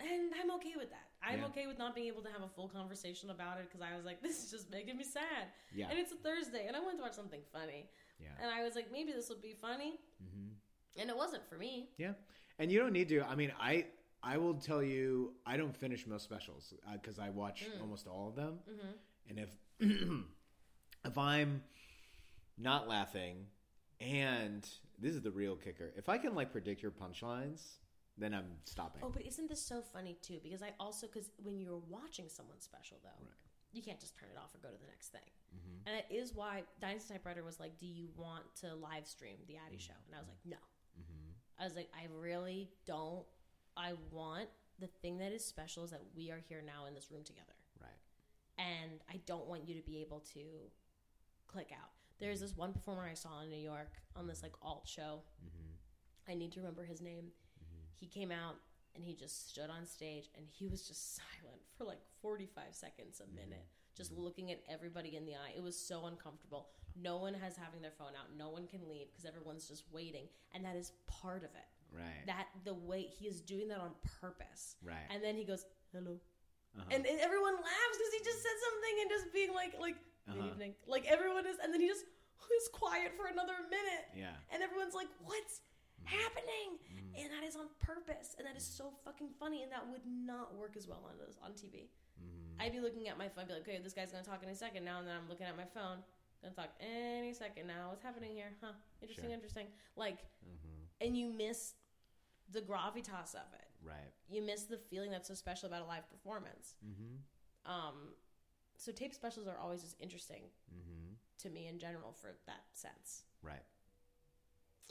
[0.04, 1.08] And I'm okay with that.
[1.22, 1.46] I'm Yeah.
[1.48, 4.06] okay with not being able to have a full conversation about it because I was
[4.06, 5.48] like, this is just making me sad.
[5.74, 5.90] Yeah.
[5.90, 7.90] And it's a Thursday and I wanted to watch something funny.
[8.20, 8.30] Yeah.
[8.42, 10.00] And I was like, maybe this will be funny.
[10.24, 11.02] Mm-hmm.
[11.02, 11.90] And it wasn't for me.
[11.98, 12.14] Yeah,
[12.60, 13.22] and you don't need to.
[13.22, 13.88] I mean, I
[14.22, 17.82] I will tell you, I don't finish most specials uh, because I watch mm.
[17.82, 19.30] almost all of them, mm-hmm.
[19.30, 19.50] and if
[21.06, 21.64] if I'm
[22.60, 23.48] not laughing,
[24.00, 24.68] and
[25.00, 27.62] this is the real kicker, if I can like predict your punchlines,
[28.18, 29.02] then I'm stopping.
[29.04, 30.40] Oh, but isn't this so funny too?
[30.44, 33.34] Because I also, because when you're watching someone special though, Right.
[33.72, 35.30] you can't just turn it off or go to the next thing.
[35.56, 35.88] Mm-hmm.
[35.88, 39.58] And it is why Dynasty Typewriter was like, "Do you want to live stream the
[39.58, 40.58] Addie Show?" And I was like, "No."
[41.00, 41.32] Mm-hmm.
[41.60, 43.26] I was like, "I really don't.
[43.76, 44.50] I want
[44.80, 47.54] the thing that is special is that we are here now in this room together,
[47.80, 47.90] Right.
[48.60, 50.42] and I don't want you to be able to
[51.48, 51.90] click out."
[52.20, 55.24] There's this one performer I saw in New York on this like alt show.
[56.28, 57.32] I need to remember his name.
[58.00, 58.56] He came out
[58.96, 63.22] and he just stood on stage and he was just silent for like 45 seconds,
[63.22, 63.66] a minute,
[63.96, 65.54] just looking at everybody in the eye.
[65.56, 66.68] It was so uncomfortable.
[66.96, 68.36] No one has having their phone out.
[68.38, 71.70] No one can leave because everyone's just waiting, and that is part of it.
[71.96, 72.26] Right.
[72.28, 73.92] That the way he is doing that on
[74.22, 74.76] purpose.
[74.84, 75.06] Right.
[75.10, 76.20] And then he goes, "Hello,"
[76.78, 76.86] Uh-huh.
[76.92, 80.38] and, and everyone laughs because he just said something and just being like, like, "Good
[80.40, 80.50] Uh-huh.
[80.54, 82.06] evening," like everyone is, and then he just
[82.62, 84.34] is quiet for another minute yeah.
[84.52, 85.62] and everyone's like, "What's
[86.06, 86.80] Happening?"
[87.16, 90.56] And that is on purpose, and that is so fucking funny, and that would not
[90.56, 91.90] work as well on on TV.
[92.22, 92.62] Mm-hmm.
[92.62, 94.84] I'd be looking at my phone, be like, "Okay, this guy's gonna talk any second
[94.84, 96.04] now," and then I'm looking at my phone,
[96.42, 97.90] gonna talk any second now.
[97.90, 98.52] What's happening here?
[98.62, 98.74] Huh?
[99.02, 99.34] Interesting, Sure.
[99.34, 99.68] interesting.
[99.96, 100.84] Like, Mm-hmm.
[101.02, 101.74] and you miss
[102.50, 103.68] the gravitas of it.
[103.82, 104.14] Right.
[104.30, 106.76] You miss the feeling that's so special about a live performance.
[106.86, 107.72] Mm-hmm.
[107.72, 108.14] Um,
[108.78, 110.44] so tape specials are always just interesting
[110.74, 111.14] Mm-hmm.
[111.40, 113.24] to me in general for that sense.
[113.42, 113.64] Right.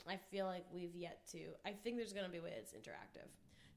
[0.07, 1.39] I feel like we've yet to.
[1.65, 3.27] I think there's going to be a way it's interactive.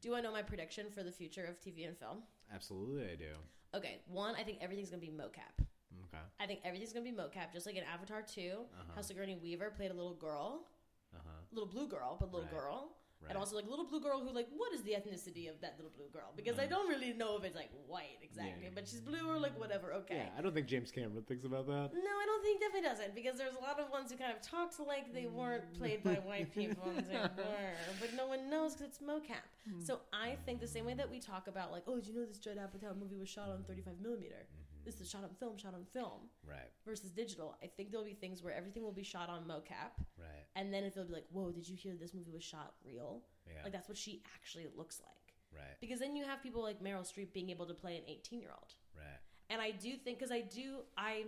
[0.01, 2.19] Do I know my prediction for the future of TV and film?
[2.53, 3.33] Absolutely, I do.
[3.75, 5.65] Okay, one, I think everything's going to be mocap.
[6.09, 6.23] Okay.
[6.41, 8.93] I think everything's going to be mocap, just like in Avatar 2, Uh-huh.
[8.95, 10.67] how Sigourney Weaver played a little girl,
[11.15, 11.31] Uh huh.
[11.53, 12.51] little blue girl, but little Right.
[12.51, 12.96] girl.
[13.23, 13.31] Right.
[13.31, 15.91] And also like little blue girl who like what is the ethnicity of that little
[15.97, 16.33] blue girl?
[16.37, 16.71] Because I mm.
[16.71, 18.65] don't really know if it's like white exactly.
[18.65, 18.71] Yeah.
[18.75, 19.93] but she's blue or like whatever.
[20.05, 20.17] Okay.
[20.17, 21.91] Yeah, I don't think James Cameron thinks about that.
[21.95, 24.41] No, I don't think definitely doesn't because there's a lot of ones who kind of
[24.43, 25.79] talked like they weren't mm.
[25.79, 29.47] played by white people and they were, but no one knows because it's mocap.
[29.69, 29.81] Hmm.
[29.83, 32.27] So I think the same way that we talk about like, oh, did you know
[32.27, 34.47] this Judd Apatow movie was shot on 35 millimeter?
[34.47, 34.66] Mm-hmm.
[34.87, 36.71] This is shot on film, shot on film Right.
[36.85, 37.57] versus digital.
[37.63, 40.47] I think there'll be things where everything will be shot on mocap, Right.
[40.55, 43.23] and then if they'll be like, whoa, did you hear this movie was shot real?
[43.47, 43.65] Yeah.
[43.65, 45.35] Like that's what she actually looks like.
[45.53, 45.77] Right.
[45.81, 48.51] Because then you have people like Meryl Streep being able to play an 18 year
[48.51, 49.21] old Right.
[49.51, 51.25] and I do think because I do I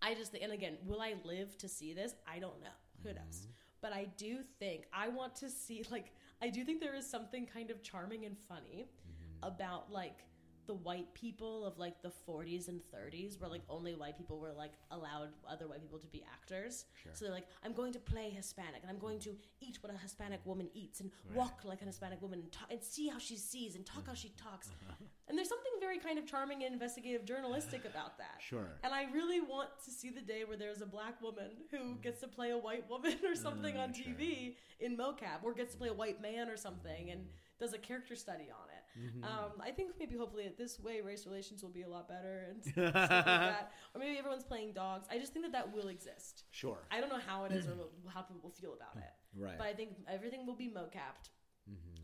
[0.00, 3.12] I just think and again will I live to see this I don't know who
[3.12, 3.46] knows
[3.80, 7.46] but I do think I want to see like I do think there is something
[7.46, 9.48] kind of charming and funny Mm-hmm.
[9.48, 10.24] about like
[10.66, 14.52] the white people of like the 40s and 30s where like only white people were
[14.52, 16.86] like allowed other white people to be actors.
[17.02, 17.12] Sure.
[17.14, 19.98] so they're like i'm going to play hispanic and i'm going to eat what a
[19.98, 23.36] hispanic woman eats and walk like a hispanic woman and, talk, and see how she
[23.36, 24.70] sees and talk how she talks.
[25.28, 28.40] And there's something very kind of charming and investigative journalistic about that.
[28.40, 28.68] Sure.
[28.84, 32.00] and i really want to see the day where there's a black woman who mm-hmm.
[32.02, 35.72] gets to play a white woman or something mm, on tv in mocap or gets
[35.72, 37.24] to play a white man or something and
[37.58, 41.62] does a character study on it um, I think maybe hopefully this way race relations
[41.62, 43.72] will be a lot better and stuff like that.
[43.94, 45.06] Or maybe everyone's playing dogs.
[45.10, 46.44] I just think that that will exist.
[46.50, 46.78] Sure.
[46.90, 47.74] I don't know how it is or
[48.12, 49.08] how people will feel about it.
[49.34, 49.56] Right.
[49.56, 51.30] But I think everything will be mocapped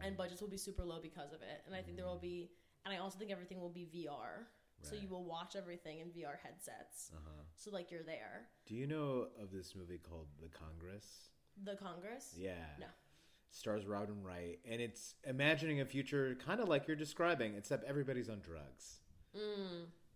[0.00, 1.62] and budgets will be super low because of it.
[1.66, 2.50] And I think there will be,
[2.86, 4.46] and I also think everything will be VR.
[4.80, 7.10] So you will watch everything in VR headsets.
[7.12, 7.42] Uh-huh.
[7.56, 8.46] So like you're there.
[8.66, 11.04] Do you know of this movie called The Congress?
[11.64, 12.34] The Congress?
[12.36, 12.52] Yeah.
[12.78, 12.86] No.
[13.50, 18.28] Stars Robin Wright, and it's imagining a future kind of like you're describing, except everybody's
[18.28, 19.00] on drugs.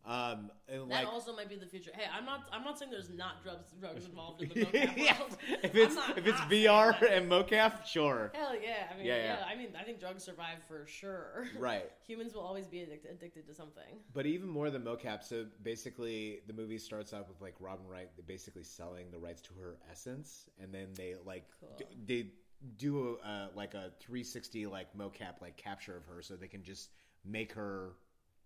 [0.05, 0.89] Um, and Mm.
[0.89, 1.93] That like also might be the future.
[1.95, 2.49] Hey, I'm not.
[2.53, 5.37] I'm not saying there's not drugs drugs involved in the mocap yeah, world.
[5.63, 8.33] if it's not- if it's VR and mocap, sure.
[8.35, 8.89] Hell yeah!
[8.93, 9.45] I mean, Yeah, yeah, yeah.
[9.47, 11.47] I mean, I think drugs survive for sure.
[11.57, 11.89] Right.
[12.09, 14.01] Humans will always be addicted, addicted to something.
[14.13, 18.09] But even more than mocap, so basically the movie starts off with like Robin Wright
[18.27, 21.77] basically selling the rights to her essence, and then they like Cool.
[21.79, 22.31] d- they
[22.79, 26.63] do a, uh, like a 360 like mocap like capture of her, so they can
[26.63, 26.91] just
[27.25, 27.93] make her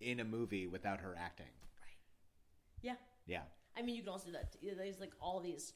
[0.00, 1.46] in a movie without her acting.
[1.80, 1.96] Right.
[2.82, 2.94] Yeah.
[3.26, 3.42] Yeah,
[3.76, 4.54] I mean, you can also do that.
[4.62, 5.72] There's like all these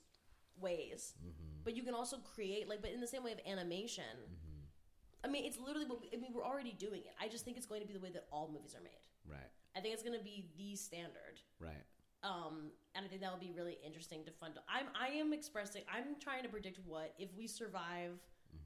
[0.61, 1.63] ways, Mm-hmm.
[1.65, 4.05] but you can also create like, but in the same way of animation.
[5.25, 6.31] I mean, it's literally what we, I mean.
[6.33, 7.13] We're already doing it.
[7.21, 9.03] I just think it's going to be the way that all movies are made.
[9.29, 11.43] right, I think it's going to be the standard.
[11.59, 11.85] right.
[12.23, 14.55] um, and I think that will be really interesting to fund.
[14.69, 15.83] I'm I am expressing.
[15.93, 18.13] I'm trying to predict what if we survive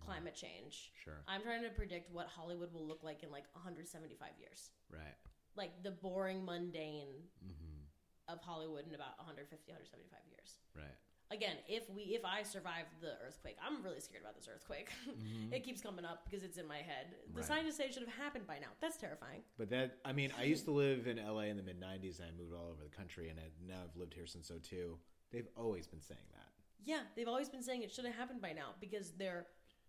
[0.01, 0.93] climate change.
[1.03, 1.23] Sure.
[1.29, 4.71] I'm trying to predict what Hollywood will look like in like 175 years.
[4.93, 5.17] Right.
[5.57, 7.09] Like the boring, mundane
[7.45, 8.33] Mm-hmm.
[8.33, 10.59] of Hollywood in about 150, 175 years.
[10.75, 10.97] Right.
[11.31, 14.91] Again, if we if I survive the earthquake, I'm really scared about this earthquake.
[15.53, 17.15] it keeps coming up because it's in my head.
[17.33, 17.45] The Right.
[17.45, 18.69] scientists say it should have happened by now.
[18.81, 19.41] That's terrifying.
[19.59, 22.29] But that, I mean, I used to live in LA in the mid 90s and
[22.29, 24.97] I moved all over the country and I, now I've lived here since 02.
[25.33, 26.49] They've always been saying that.
[26.85, 29.47] Yeah, they've always been saying it should have happened by now because they're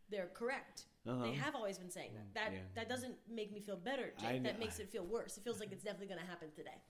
[0.09, 0.85] they're correct.
[1.07, 1.23] Uh-huh.
[1.23, 2.33] They have always been saying that.
[2.33, 2.59] That Yeah.
[2.75, 4.43] that doesn't make me feel better, Jake.
[4.43, 5.37] That makes it feel worse.
[5.37, 6.81] It feels like it's definitely going to happen today.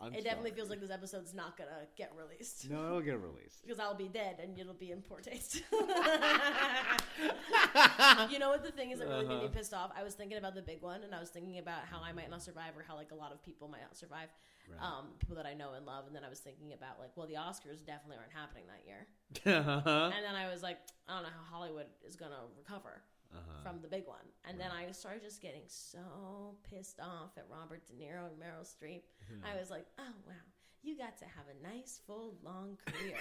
[0.00, 1.64] I'm it definitely feels like this episode's not to
[1.96, 3.62] get released No, it'll get released.
[3.62, 5.62] because I'll be dead and it'll be in poor taste.
[8.30, 9.48] you know what the thing is that really made me Uh-huh.
[9.48, 9.90] pissed off?
[9.98, 12.30] I was thinking about the big one and I was thinking about how I might
[12.30, 14.28] not survive or how like a lot of people might not survive.
[14.70, 14.82] Right.
[14.84, 17.26] Um, people that I know and love, and then I was thinking about like, well,
[17.26, 19.06] the Oscars definitely aren't happening that year.
[19.58, 20.10] uh-huh.
[20.14, 20.78] And then I was like,
[21.08, 23.02] I don't know how Hollywood is to recover
[23.34, 23.62] Uh-huh.
[23.62, 24.24] from the big one.
[24.48, 28.64] And then I started just getting so pissed off at Robert De Niro and Meryl
[28.64, 29.02] Streep.
[29.28, 29.44] Hmm.
[29.44, 30.32] I was like, oh, wow.
[30.82, 33.18] You got to have a nice, full, long career.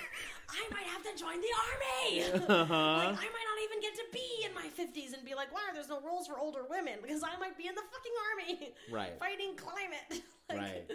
[0.48, 2.24] I might have to join the army.
[2.48, 2.98] Uh-huh.
[3.04, 5.74] like, I might not even get to be in my 50s and be like, wow,
[5.74, 9.14] there's no roles for older women because I might be in the fucking army Right.
[9.20, 10.24] fighting climate.
[10.50, 10.86] like, Right.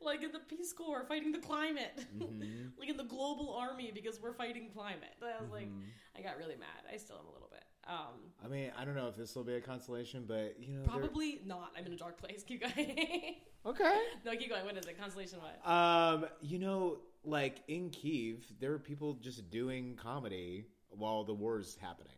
[0.00, 2.04] like in the Peace Corps fighting the climate.
[2.16, 2.70] Mhm.
[2.78, 5.14] like in the global army because we're fighting climate.
[5.22, 5.82] I was like, Mhm.
[6.16, 6.84] I got really mad.
[6.92, 7.64] I still am a little bit.
[7.84, 10.84] Um, I mean, I don't know if this will be a consolation, but, you know.
[10.84, 11.72] probably not.
[11.76, 12.42] I'm in a dark place.
[12.46, 13.36] Keep going.
[13.66, 13.98] Okay.
[14.24, 14.64] no, keep going.
[14.64, 14.98] What is it?
[15.00, 15.70] Consolation what?
[15.70, 21.76] Um, you know, like in Kiev, there are people just doing comedy while the war's
[21.76, 22.16] happening.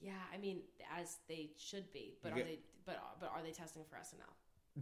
[0.00, 0.60] Yeah, I mean,
[0.96, 2.58] as they should be, but You are get- they?
[2.86, 4.32] But but are they testing for SNL?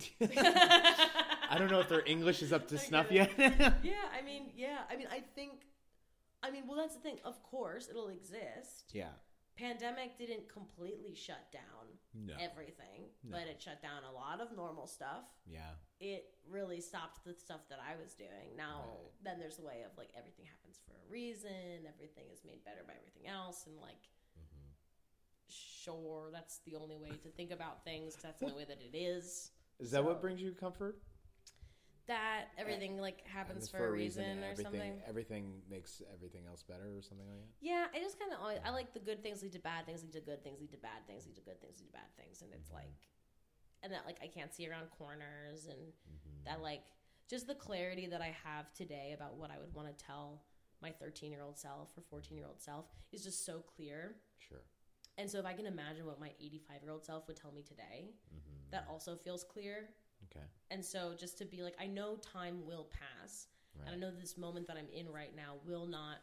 [0.21, 3.31] I don't know if their English is up to snuff yet.
[3.39, 5.63] Yeah, I mean, yeah, I mean, I think,
[6.43, 7.19] I mean, well, that's the thing.
[7.25, 8.93] Of course, it'll exist.
[8.93, 9.11] yeah.
[9.57, 12.35] Pandemic didn't completely shut down No.
[12.39, 13.39] everything, No.
[13.39, 15.25] but it shut down a lot of normal stuff.
[15.47, 15.73] Yeah.
[15.99, 18.53] it really stopped the stuff that I was doing.
[18.55, 19.13] Now, Right.
[19.25, 22.85] then there's the way of like everything happens for a reason, everything is made better
[22.87, 24.69] by everything else, and like, Mm-hmm.
[25.49, 28.95] sure, that's the only way to think about things that's the only way that it
[28.97, 29.53] is.
[29.79, 30.99] Is that what brings you comfort?
[32.07, 35.03] That everything like happens It's for, a reason, and or something.
[35.09, 37.51] Everything makes everything else better, or something like that.
[37.61, 40.03] Yeah, I just kind of always I like the good things lead to bad things,
[40.05, 42.15] lead to good things, lead to bad things, lead to good things, lead to bad
[42.17, 42.95] things, and it's like,
[43.83, 46.45] and that like I can't see around corners, and mm-hmm.
[46.45, 46.83] that like
[47.29, 50.43] just the clarity that I have today about what I would want to tell
[50.81, 54.17] my 13 year old self or 14 year old self is just so clear.
[54.39, 54.63] Sure.
[55.19, 57.63] And so if I can imagine what my 85 year old self would tell me
[57.63, 58.11] today,
[58.71, 59.89] that also feels clear.
[60.31, 60.45] Okay.
[60.71, 63.47] And so just to be like, I know time will pass,
[63.85, 66.17] and I know this moment that I'm in right now will not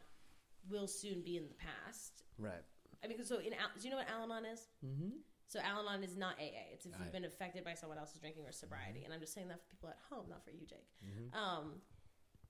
[0.70, 2.22] will soon be in the past.
[2.38, 2.62] Right.
[3.02, 4.60] I mean, so in Al- do you know what Al-Anon is?
[4.84, 5.10] Mm-hmm.
[5.46, 6.72] So Al-Anon is not AA.
[6.72, 7.12] It's if you've Right.
[7.12, 9.04] been affected by someone else's drinking or sobriety.
[9.04, 10.88] And I'm just saying that for people at home, not for you, Jake.
[11.04, 11.38] Mm-hmm.
[11.38, 11.72] Um,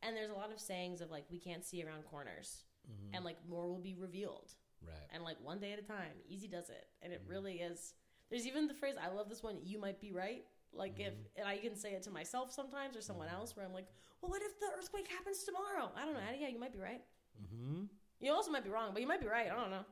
[0.03, 3.15] and there's a lot of sayings of like we can't see around corners, Mm-hmm.
[3.17, 4.53] and like more will be revealed,
[4.87, 5.09] Right.
[5.13, 6.13] and like one day at a time.
[6.29, 7.23] Easy does it, and Mm-hmm.
[7.25, 7.95] it really is.
[8.31, 9.57] There's even the phrase I love this one.
[9.63, 10.45] You might be right.
[10.73, 11.39] Like if Mm-hmm.
[11.41, 13.87] and I can say it to myself sometimes or someone else where I'm like,
[14.21, 15.91] well, what if the earthquake happens tomorrow?
[15.97, 16.21] I don't know.
[16.39, 17.03] Yeah, you might be right.
[17.43, 17.85] Mm-hmm.
[18.21, 19.49] You also might be wrong, but you might be right.
[19.51, 19.85] I don't know.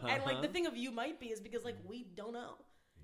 [0.08, 2.54] and like the thing of you might be is because like we don't know.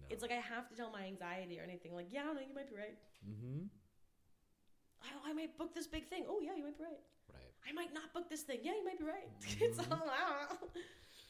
[0.09, 1.95] It's like I have to tell my anxiety or anything.
[1.95, 2.41] Like, yeah, I don't know.
[2.49, 2.97] You might be right.
[3.29, 3.67] Mm-hmm.
[5.03, 6.25] I, I might book this big thing.
[6.29, 7.01] Oh yeah, you might be right.
[7.33, 7.53] Right.
[7.69, 8.59] I might not book this thing.
[8.63, 9.29] Yeah, you might be right.
[9.61, 9.93] it's Mm-hmm.
[9.93, 10.81] all I don't know.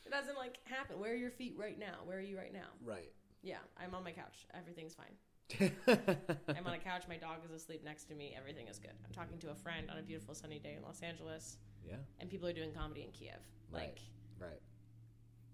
[0.06, 0.98] It doesn't like happen.
[0.98, 1.96] Where are your feet right now?
[2.04, 2.68] Where are you right now?
[2.84, 3.12] Right.
[3.42, 4.46] Yeah, I'm on my couch.
[4.54, 5.14] Everything's fine.
[5.88, 7.04] I'm on a couch.
[7.08, 8.34] My dog is asleep next to me.
[8.38, 8.92] Everything is good.
[9.04, 11.96] I'm talking to a friend on a beautiful sunny day in Los Angeles, yeah.
[12.20, 13.40] and people are doing comedy in Kiev.
[13.72, 13.98] Like,
[14.38, 14.48] Right.
[14.50, 14.60] Right.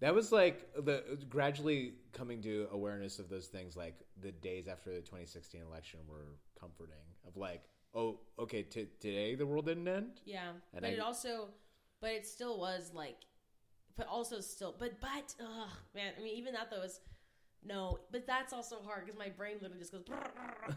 [0.00, 3.76] That was like the gradually coming to awareness of those things.
[3.76, 6.96] Like the days after the 2016 election were comforting.
[7.26, 7.62] Of like,
[7.94, 10.20] oh, okay, t- today the world didn't end.
[10.26, 11.48] yeah, And but I- it also,
[12.00, 13.16] but it still was like,
[13.96, 16.12] but also still, but but, ugh, man.
[16.18, 17.00] I mean, even that though is.
[17.64, 20.04] No, but that's also hard because my brain literally just goes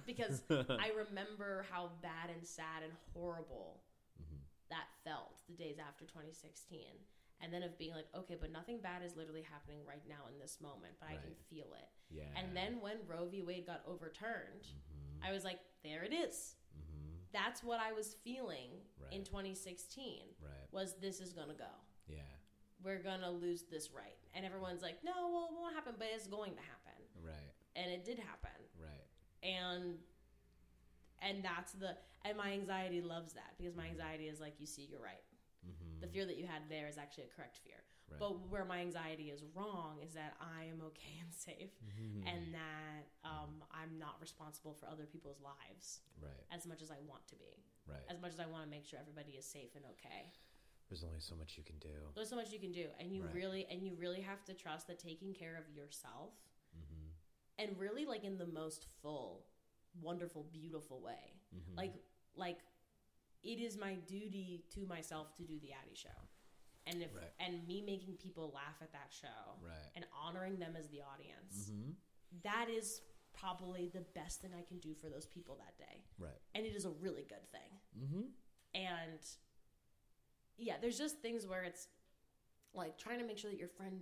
[0.07, 3.81] because I remember how bad and sad and horrible
[4.19, 4.35] Mm-hmm.
[4.71, 6.79] that felt the days after 2016.
[7.41, 10.37] And then of being like, okay, but nothing bad is literally happening right now in
[10.39, 11.87] this moment, but I can feel it.
[12.09, 12.23] Yeah.
[12.35, 13.43] And then when Roe v.
[13.43, 14.67] Wade got overturned,
[15.23, 16.55] I was like, there it is.
[16.75, 17.15] Mm-hmm.
[17.31, 18.71] That's what I was feeling
[19.11, 20.51] in 2016 Right.
[20.73, 21.71] was this is going to go.
[22.83, 24.17] We're going to lose this right.
[24.33, 26.99] And everyone's like, no, well, it won't happen, but it's going to happen.
[27.23, 27.51] Right.
[27.75, 28.51] And it did happen.
[28.79, 29.07] Right.
[29.43, 29.95] and
[31.21, 33.91] and that's the and my anxiety loves that because my mm-hmm.
[33.91, 35.23] anxiety is like you see you're right
[35.65, 35.99] mm-hmm.
[36.01, 37.75] the fear that you had there is actually a correct fear
[38.09, 38.19] Right.
[38.19, 42.25] but where my anxiety is wrong is that i am okay and safe mm-hmm.
[42.27, 46.31] and that um, i'm not responsible for other people's lives Right.
[46.51, 48.01] as much as i want to be Right.
[48.09, 50.33] as much as i want to make sure everybody is safe and okay
[50.89, 51.89] There's only so much you can do.
[52.15, 53.33] there's so much you can do and you Right.
[53.33, 56.33] really and you really have to trust that taking care of yourself
[56.75, 57.07] mm-hmm.
[57.59, 59.45] and really like in the most full
[60.01, 61.77] wonderful beautiful way mm-hmm.
[61.77, 61.93] like
[62.35, 62.57] like
[63.43, 66.19] it is my duty to myself to do the Addie show
[66.87, 67.31] and if Right.
[67.39, 69.91] and me making people laugh at that show Right.
[69.95, 71.91] and honoring them as the audience mm-hmm.
[72.43, 73.01] that is
[73.33, 76.39] probably the best thing i can do for those people that day Right.
[76.55, 77.71] and it is a really good thing.
[77.97, 78.21] Mm-hmm.
[78.75, 79.19] And
[80.59, 81.87] yeah, there's just things where it's
[82.73, 84.01] like trying to make sure that your friend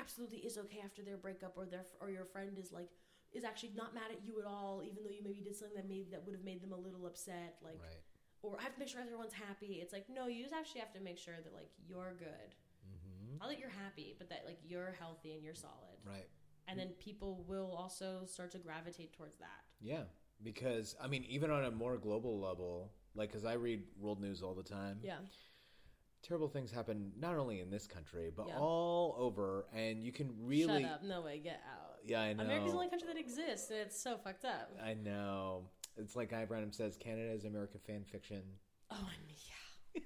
[0.00, 2.88] absolutely is okay after their breakup, or their or your friend is like
[3.32, 5.88] is actually not mad at you at all, even though you maybe did something that
[5.88, 7.56] made that would have made them a little upset.
[7.62, 8.02] Like, Right.
[8.42, 9.78] or I have to make sure everyone's happy.
[9.82, 12.54] It's like no, you just actually have to make sure that like you're good.
[12.88, 13.38] Mm-hmm.
[13.38, 15.98] Not that you're happy, but that like you're healthy and you're solid.
[16.04, 16.26] Right.
[16.66, 19.64] And then people will also start to gravitate towards that.
[19.80, 20.04] Yeah.
[20.42, 24.42] Because I mean, even on a more global level, like because I read world news
[24.42, 24.98] all the time.
[25.02, 25.18] Yeah.
[26.22, 28.58] Terrible things happen not only in this country but Yeah.
[28.58, 30.82] all over, and you can really.
[30.82, 31.02] Shut up.
[31.02, 31.38] No way.
[31.38, 31.98] Get out.
[32.04, 32.44] Yeah, I know.
[32.44, 34.70] America's the only country that exists, and it's so fucked up.
[34.82, 35.68] I know.
[35.96, 38.42] It's like Guy Branum says, Canada is America fan fiction.
[38.90, 39.36] Oh, I mean,
[39.94, 40.02] yeah.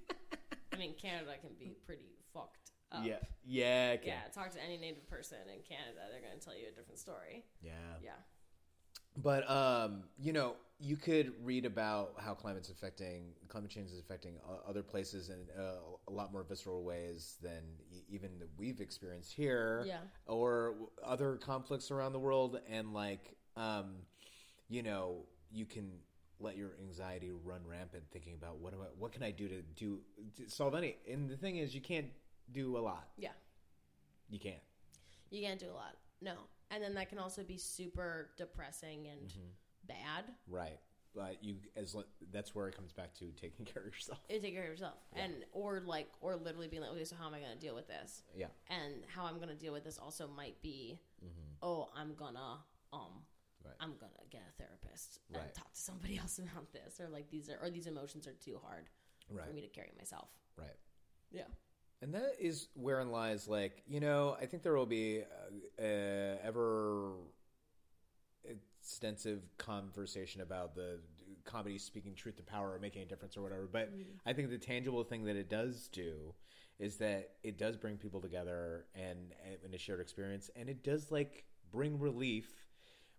[0.73, 3.05] I mean, Canada can be pretty fucked up.
[3.05, 3.19] Yeah.
[3.45, 3.93] Yeah.
[3.99, 4.09] okay.
[4.09, 6.99] Yeah, talk to any native person in Canada, they're going to tell you a different
[6.99, 7.45] story.
[7.63, 7.73] Yeah.
[8.03, 8.11] Yeah.
[9.17, 14.35] But um, you know, you could read about how climate's affecting climate change is affecting
[14.69, 15.77] other places in uh,
[16.09, 17.63] a lot more visceral ways than
[18.11, 20.01] even that we've experienced here, Yeah.
[20.27, 22.61] or w- other conflicts around the world.
[22.69, 23.95] And like, um,
[24.69, 25.91] you know, you can
[26.39, 29.63] let your anxiety run rampant thinking about what am I, what can I do to
[29.77, 30.01] do
[30.37, 30.97] to solve any.
[31.11, 32.09] And the thing is, you can't
[32.53, 33.09] do a lot.
[33.17, 33.31] Yeah.
[34.29, 34.61] You can't.
[35.31, 35.97] You can't do a lot.
[36.21, 36.35] No.
[36.71, 39.49] And then that can also be super depressing and Mm-hmm.
[39.87, 40.25] Bad.
[40.49, 40.79] Right.
[41.15, 41.95] But you, as
[42.33, 44.19] that's where it comes back to taking care of yourself.
[44.29, 44.95] And take care of yourself.
[45.15, 47.75] And, or like, or literally being like, okay, so how am I going to deal
[47.75, 48.23] with this?
[48.37, 48.47] Yeah.
[48.69, 50.99] And how I'm going to deal with this also might be,
[51.63, 52.59] oh, I'm to,
[52.93, 53.01] um,
[53.65, 53.69] Mm-hmm.
[53.71, 53.77] Right.
[53.81, 55.43] I'm gonna get a therapist Right.
[55.43, 58.35] and talk to somebody else about this, or like these are, or these emotions are
[58.35, 58.91] too hard
[59.31, 59.47] Right.
[59.47, 60.29] for me to carry myself.
[60.55, 60.77] Right.
[61.33, 61.45] Yeah,
[62.03, 66.37] And that is wherein lies, like, you know, I think there will be uh, uh,
[66.45, 67.13] ever
[68.85, 71.01] extensive conversation about the
[71.45, 73.67] comedy speaking truth to power or making a difference or whatever.
[73.71, 74.03] But mm-hmm.
[74.27, 76.35] I think the tangible thing that it does do
[76.79, 79.33] is that it does bring people together and
[79.65, 82.51] in a shared experience, and it does like bring relief,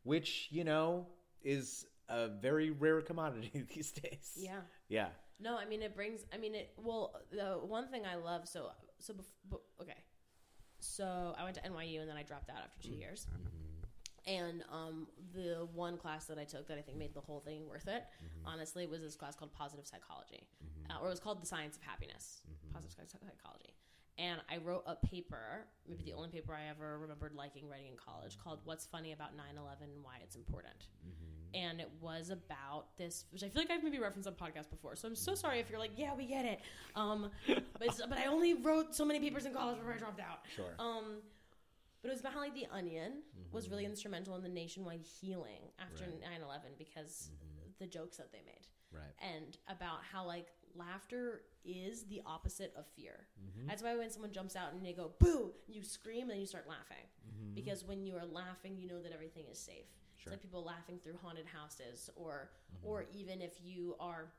[0.03, 1.07] which you know
[1.41, 4.33] is a very rare commodity these days.
[4.35, 4.59] Yeah.
[4.87, 5.07] Yeah.
[5.39, 6.25] No, I mean it brings.
[6.31, 6.73] I mean it.
[6.77, 8.47] Well, the one thing I love.
[8.47, 9.97] So so bef- okay.
[10.79, 13.01] So I went to NYU and then I dropped out after two mm-hmm.
[13.01, 13.25] years.
[13.31, 13.74] Mm-hmm.
[14.27, 17.67] And um, the one class that I took that I think made the whole thing
[17.67, 18.03] worth it,
[18.43, 20.47] honestly, was this class called Positive Psychology,
[20.89, 22.41] uh, or it was called The Science of Happiness,
[22.73, 23.73] Positive Psychology.
[24.17, 27.97] And I wrote a paper, maybe the only paper I ever remembered liking writing in
[27.97, 30.87] college, called "What's Funny About 9/11 and Why It's Important."
[31.55, 34.95] and it was about this, which I feel like I've maybe referenced on podcast before.
[34.95, 36.59] So I'm so sorry if you're like, yeah, we get it.
[36.95, 40.39] Um, but but I only wrote so many papers in college before I dropped out.
[40.55, 40.75] Sure.
[40.79, 41.21] Um,
[42.05, 43.55] but it was about how like the Onion mm-hmm.
[43.55, 46.41] was really instrumental in the nationwide healing after Right.
[46.41, 47.71] 9/11 because mm-hmm.
[47.79, 49.13] the jokes that they made Right.
[49.19, 53.27] and about how like laughter is the opposite of fear.
[53.41, 53.67] Mm-hmm.
[53.67, 56.45] That's why when someone jumps out and they go boo, you scream and then you
[56.45, 57.55] start laughing mm-hmm.
[57.55, 59.87] because when you are laughing, you know that everything is safe.
[60.15, 60.31] Sure.
[60.31, 62.51] It's like people laughing through haunted houses, or
[62.83, 64.31] or even if you are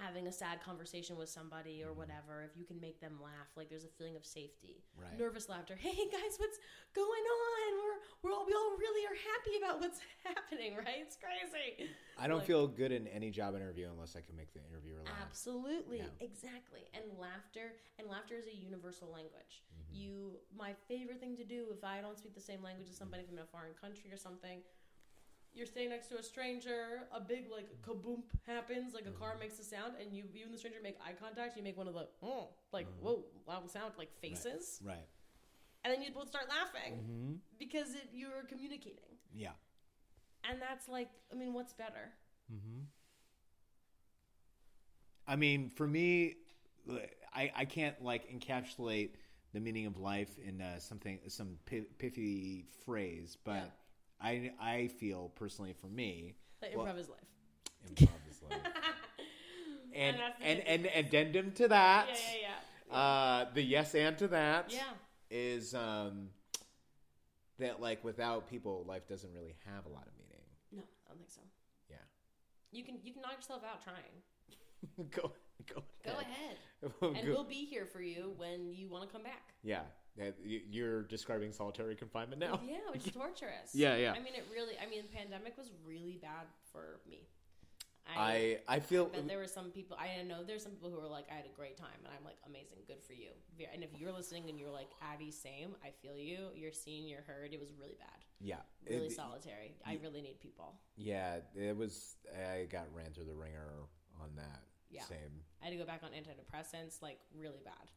[0.00, 3.68] having a sad conversation with somebody or whatever, if you can make them laugh, like
[3.70, 4.82] there's a feeling of safety.
[5.00, 5.16] Right.
[5.18, 5.76] Nervous laughter.
[5.78, 6.58] Hey guys, what's
[6.94, 7.70] going on?
[7.78, 7.98] We're
[8.30, 10.98] we're all we all really are happy about what's happening, right?
[10.98, 11.90] It's crazy.
[12.18, 14.98] I don't Like- feel good in any job interview unless I can make the interviewer
[15.04, 15.14] laugh.
[15.22, 16.10] Absolutely, Yeah.
[16.20, 16.80] exactly.
[16.94, 19.62] And laughter, and laughter is a universal language.
[19.70, 19.94] Mm-hmm.
[20.00, 23.22] You, my favorite thing to do if I don't speak the same language as somebody
[23.22, 24.58] from a foreign country or something,
[25.54, 29.18] you're staying next to a stranger, a big like kaboom happens, like a Mm-hmm.
[29.22, 31.56] car makes a sound, and you, you and the stranger make eye contact.
[31.56, 33.04] You make one of the oh, like Mm-hmm.
[33.06, 35.06] whoa, loud sound, like faces, Right.
[35.84, 37.32] and then you both start laughing Mm-hmm.
[37.58, 39.50] because it, you're communicating, Yeah.
[40.48, 42.12] and that's like, I mean, what's better?
[45.26, 46.34] I mean, for me,
[47.34, 49.10] I, I can't like encapsulate
[49.54, 53.62] the meaning of life in uh, something some pi- pithy phrase, but Yeah.
[54.20, 57.28] I I feel personally for me, That Well- improv is life.
[57.88, 58.52] improv is life.
[59.94, 62.48] and And and, and addendum to that, Yeah, yeah,
[62.90, 62.96] yeah.
[62.96, 64.82] uh, the yes and to that Yeah.
[65.30, 66.30] is um,
[67.58, 70.44] that like without people, life doesn't really have a lot of meaning.
[70.72, 71.40] No, I don't think so.
[71.90, 71.96] Yeah,
[72.72, 74.22] You can you can knock yourself out trying.
[75.10, 75.32] go
[75.66, 76.56] go Go ahead,
[77.00, 79.54] Go- and we'll be here for you when you want to come back.
[79.62, 79.82] Yeah,
[80.18, 82.60] Y- you're describing solitary confinement now.
[82.66, 83.74] Yeah, which is torturous.
[83.74, 84.12] Yeah, yeah.
[84.12, 84.74] I mean, it really.
[84.84, 87.26] I mean, the pandemic was really bad for me.
[88.06, 89.96] I I feel bet there were some people.
[89.98, 92.22] I know there's some people who were like, I had a great time, and I'm
[92.24, 93.30] like, amazing, good for you.
[93.72, 96.48] And if you're listening and you're like, Addie, same, I feel you.
[96.54, 97.54] You're seen, you're heard.
[97.54, 99.74] It was really bad, yeah, really It- solitary.
[99.86, 100.74] I really need people.
[100.96, 101.38] yeah.
[101.56, 102.16] It was.
[102.36, 103.72] I got ran through the ringer
[104.20, 104.60] on that.
[104.90, 105.02] Yeah.
[105.04, 105.40] Same.
[105.62, 107.90] I had to go back on antidepressants, like really bad.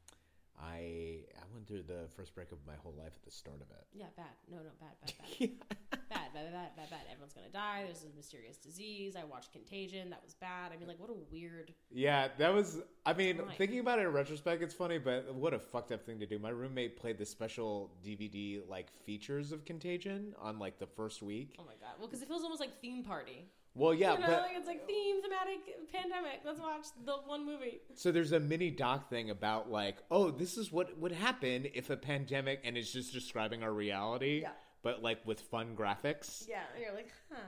[0.60, 3.70] I I went through the first breakup of my whole life at the start of
[3.72, 3.86] it.
[3.93, 4.26] Yeah, bad.
[4.49, 5.49] No, no, bad, bad, bad.
[6.10, 6.99] bad, bad, bad, bad, bad.
[7.12, 7.84] Everyone's gonna die.
[7.86, 9.16] There's a mysterious disease.
[9.16, 10.10] I watched Contagion.
[10.10, 10.72] That was bad.
[10.74, 11.74] I mean, like, what a weird.
[11.91, 12.80] Yeah, that was.
[13.05, 13.47] I mean, Time.
[13.58, 16.39] thinking about it in retrospect, it's funny, but what a fucked up thing to do.
[16.39, 21.55] My roommate played the special DVD like features of Contagion on like the first week.
[21.60, 21.95] Oh my god.
[21.99, 23.45] Well, because it feels almost like theme party.
[23.78, 25.59] Well, yeah, you know, but like it's like theme thematic
[25.93, 26.41] pandemic.
[26.45, 27.82] Let's watch the one movie.
[27.93, 31.89] so there's a mini doc thing about like, oh, this is what would happen if
[31.89, 34.51] a pandemic, and it's just describing our reality, Yeah.
[34.82, 36.47] but like with fun graphics.
[36.47, 37.39] Yeah, and you're like, huh.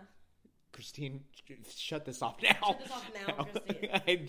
[0.71, 1.21] Christine,
[1.75, 2.55] shut this off now.
[2.63, 3.89] Shut this off now, Christine.
[3.93, 4.27] I-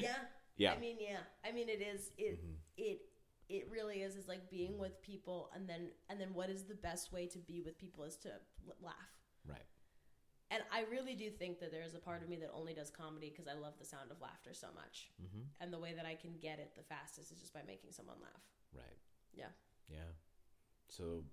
[0.00, 0.14] Yeah.
[0.58, 0.72] Yeah.
[0.72, 1.20] I mean, yeah.
[1.48, 2.10] I mean, it is.
[2.18, 2.52] It mm-hmm.
[2.76, 2.98] it
[3.48, 4.16] it really is.
[4.16, 7.38] Is like being with people, and then and then what is the best way to
[7.38, 8.28] be with people is to
[8.82, 8.94] laugh.
[9.48, 9.62] right.
[10.50, 12.90] And I really do think that there is a part of me that only does
[12.90, 15.10] comedy because I love the sound of laughter so much.
[15.22, 15.42] Mm-hmm.
[15.60, 18.16] And the way that I can get it the fastest is just by making someone
[18.22, 18.42] laugh.
[18.74, 18.96] Right.
[19.34, 19.52] Yeah.
[19.90, 19.98] Yeah.
[20.88, 21.24] So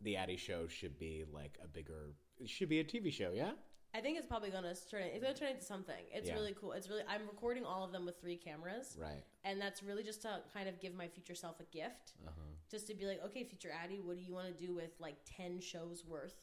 [0.00, 2.14] the Addie show should be like a bigger.
[2.38, 3.32] It should be a TV show.
[3.34, 3.52] Yeah.
[3.96, 5.02] I think it's probably gonna turn.
[5.02, 6.04] It's gonna turn into something.
[6.10, 6.34] It's Yeah.
[6.34, 6.72] really cool.
[6.72, 7.04] It's really.
[7.06, 9.22] I'm recording all of them with three cameras, Right.
[9.44, 12.40] and that's really just to kind of give my future self a gift, Uh huh.
[12.68, 15.14] just to be like, okay, future Addie, what do you want to do with like
[15.24, 16.34] ten shows worth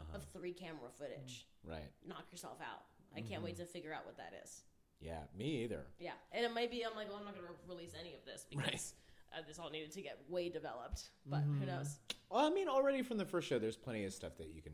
[0.00, 0.18] Uh-huh.
[0.18, 1.46] of three camera footage?
[1.68, 1.90] Right.
[2.06, 2.84] Knock yourself out.
[3.16, 4.62] I can't wait to figure out what that is.
[5.00, 5.20] Yeah.
[5.36, 5.86] Me either.
[5.98, 6.84] Yeah, and it might be.
[6.84, 8.94] I'm like, well, I'm not gonna release any of this because
[9.36, 11.10] uh, this all needed to get way developed.
[11.26, 11.98] But who knows?
[12.30, 14.72] Well, I mean, already from the first show, there's plenty of stuff that you can.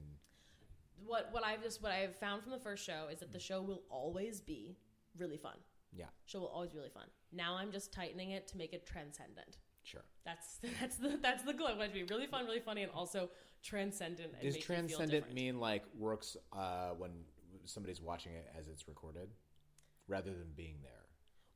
[1.07, 3.63] What what I've just what I've found from the first show is that the show
[3.63, 4.77] will always be
[5.17, 5.57] really fun.
[5.93, 6.07] Yeah.
[6.27, 7.07] Show will always be really fun.
[7.33, 9.59] Now I'm just tightening it to make it transcendent.
[9.87, 10.03] Sure.
[10.25, 11.69] That's that's the that's the goal.
[11.69, 13.31] I want it to be really fun, really funny, and also
[13.63, 14.33] transcendent.
[14.33, 17.13] And Does make you feel transcendent mean like works uh, when
[17.65, 19.29] somebody's watching it as it's recorded,
[20.09, 20.91] rather than being there?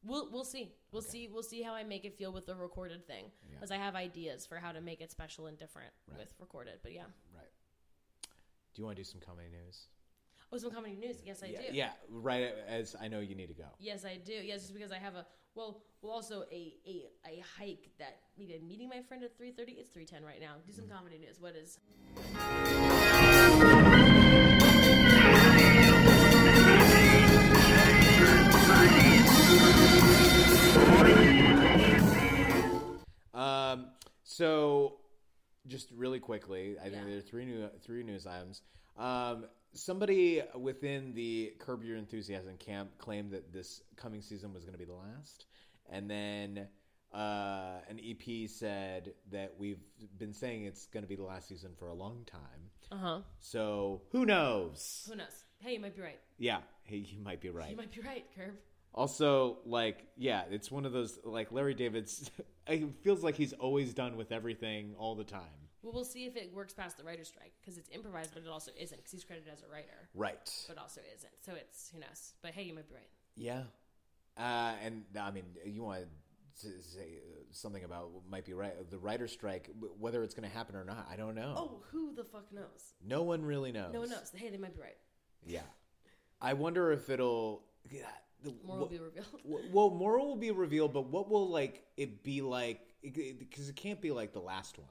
[0.04, 0.72] We'll we'll see.
[0.92, 1.10] We'll Okay.
[1.10, 1.28] see.
[1.28, 3.56] We'll see how I make it feel with the recorded thing, Yeah.
[3.56, 6.18] because I have ideas for how to make it special and different Right.
[6.20, 6.78] with recorded.
[6.82, 7.06] But yeah.
[7.34, 7.50] Right.
[8.22, 9.88] Do you want to do some comedy news?
[10.52, 11.16] Oh, some comedy news.
[11.24, 11.76] Yes, I yeah, do.
[11.76, 13.66] yeah, right as I know you need to go.
[13.78, 14.32] Yes, I do.
[14.32, 18.54] Yes, just because I have a well, well, also a a, a hike that maybe
[18.54, 19.72] I'm meeting my friend at three thirty.
[19.72, 20.54] It's three ten right now.
[20.66, 21.40] Do some comedy news.
[21.40, 21.78] What is?
[33.32, 33.86] Um,
[34.22, 34.98] so
[35.66, 38.62] just really quickly, I think there are three new three news items.
[38.96, 44.72] Um, somebody within the Curb Your Enthusiasm camp claimed that this coming season was going
[44.72, 45.46] to be the last,
[45.90, 46.68] and then
[47.12, 49.80] uh, an EP said that we've
[50.18, 52.40] been saying it's going to be the last season for a long time.
[52.92, 53.20] Uh huh.
[53.40, 55.06] So who knows?
[55.08, 55.44] Who knows?
[55.58, 56.18] Hey, you might be right.
[56.38, 57.70] Yeah, he, you might be right.
[57.70, 58.54] You might be right, Curb.
[58.94, 62.30] Also, like, yeah, it's one of those like Larry David's.
[62.66, 65.40] It feels like he's always done with everything all the time.
[65.82, 68.48] Well, we'll see if it works past the writer's strike because it's improvised, but it
[68.48, 70.50] also isn't because he's credited as a writer, Right.
[70.68, 71.32] but also isn't.
[71.44, 72.34] So it's who knows.
[72.42, 73.08] But hey, you might be right.
[73.36, 73.62] Yeah.
[74.36, 76.04] Uh, and I mean, you want
[76.60, 77.20] to say
[77.50, 80.84] something about what might be right the writer strike, whether it's going to happen or
[80.84, 81.08] not.
[81.10, 81.54] I don't know.
[81.56, 82.94] Oh, who the fuck knows?
[83.06, 83.92] No one really knows.
[83.94, 84.30] No one knows.
[84.34, 84.96] Hey, they might be right.
[85.46, 85.62] Yeah.
[86.42, 87.64] I wonder if it'll.
[87.90, 88.02] Yeah,
[88.42, 89.26] the, More what- will be revealed.
[89.72, 92.80] well, more will be revealed, but what will like it be like?
[93.02, 94.86] Because it can't be like the last one.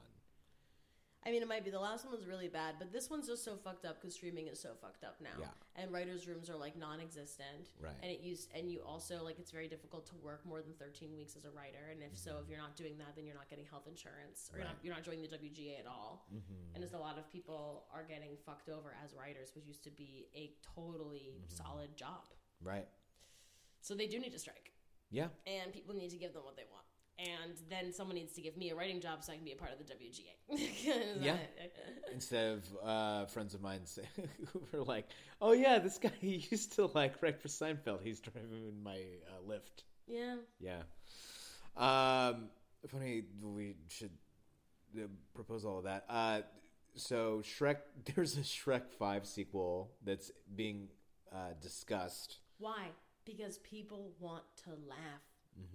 [1.26, 3.44] I mean, it might be the last one was really bad, but this one's just
[3.44, 5.36] so fucked up because streaming is so fucked up now.
[5.38, 5.52] Yeah.
[5.76, 7.68] And writers' rooms are like non-existent.
[7.78, 7.92] Right.
[8.02, 11.14] And it used, and you also like it's very difficult to work more than thirteen
[11.14, 11.92] weeks as a writer.
[11.92, 14.58] And if so, if you're not doing that, then you're not getting health insurance, or
[14.58, 14.86] you're not Mm-hmm.
[14.86, 16.26] You're not joining the WGA at all.
[16.74, 19.90] And as a lot of people are getting fucked over as writers, which used to
[19.90, 21.62] be a totally Mm-hmm.
[21.64, 22.24] solid job.
[22.62, 22.88] Right.
[23.82, 24.72] So they do need to strike,
[25.10, 25.28] Yeah.
[25.46, 26.84] and people need to give them what they want.
[27.22, 29.56] And then someone needs to give me a writing job so I can be a
[29.56, 31.18] part of the WGA.
[31.20, 31.36] Yeah.
[32.12, 34.02] Instead of uh, friends of mine say,
[34.52, 35.06] who were like,
[35.40, 38.02] "Oh yeah, this guy he used to like write for Seinfeld.
[38.02, 40.36] He's driving my uh, Lyft." yeah.
[40.58, 40.82] Yeah.
[41.76, 42.48] Um,
[42.88, 43.22] funny.
[43.42, 44.10] We should
[44.96, 46.04] uh, propose all of that.
[46.08, 46.40] Uh,
[46.94, 47.76] so Shrek,
[48.14, 50.88] there's a Shrek Five sequel that's being
[51.32, 52.38] uh, discussed.
[52.58, 52.88] Why?
[53.24, 55.22] Because people want to laugh,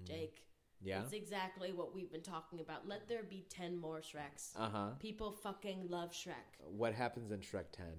[0.05, 0.43] Jake.
[0.83, 1.01] Yeah.
[1.03, 2.87] It's exactly what we've been talking about.
[2.87, 4.49] Let there be 10 more Shreks.
[4.57, 4.87] Uh huh.
[4.99, 6.59] People fucking love Shrek.
[6.59, 7.93] What happens in Shrek Ten?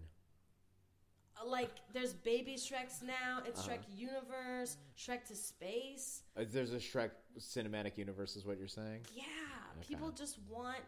[1.41, 3.43] Uh, Like, there's baby Shreks now.
[3.47, 3.77] It's Uh-huh.
[3.77, 6.23] Shrek Universe, Shrek to Space.
[6.37, 9.01] Uh, there's a Shrek cinematic universe, is what you're saying?
[9.15, 9.25] Yeah,
[9.87, 10.79] people just want.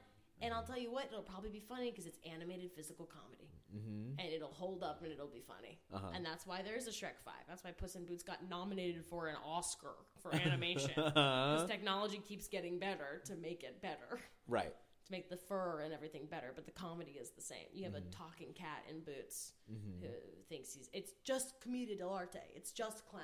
[0.41, 3.51] And I'll tell you what, it'll probably be funny because it's animated physical comedy.
[3.77, 4.19] Mm-hmm.
[4.19, 5.79] And it'll hold up and it'll be funny.
[5.93, 6.07] Uh-huh.
[6.15, 7.35] And that's why there is a Shrek 5.
[7.49, 10.91] That's why Puss in Boots got nominated for an Oscar for animation.
[10.97, 14.21] Because technology keeps getting better to make it better.
[14.49, 14.73] Right.
[15.07, 17.67] to make the fur and everything better, but the comedy is the same.
[17.73, 18.09] You have Mm-hmm.
[18.09, 20.09] a talking cat in boots who
[20.49, 22.41] thinks he's it's just commedia dell'arte.
[22.55, 23.23] It's just clown.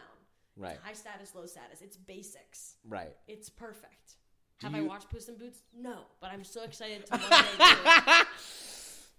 [0.57, 0.75] Right.
[0.77, 1.81] It's high status, low status.
[1.83, 2.77] It's basics.
[2.87, 3.17] Right.
[3.27, 4.17] It's perfect.
[4.61, 5.63] Do have I watched Puss in Boots?
[5.77, 8.27] No, but I'm so excited to one day do it.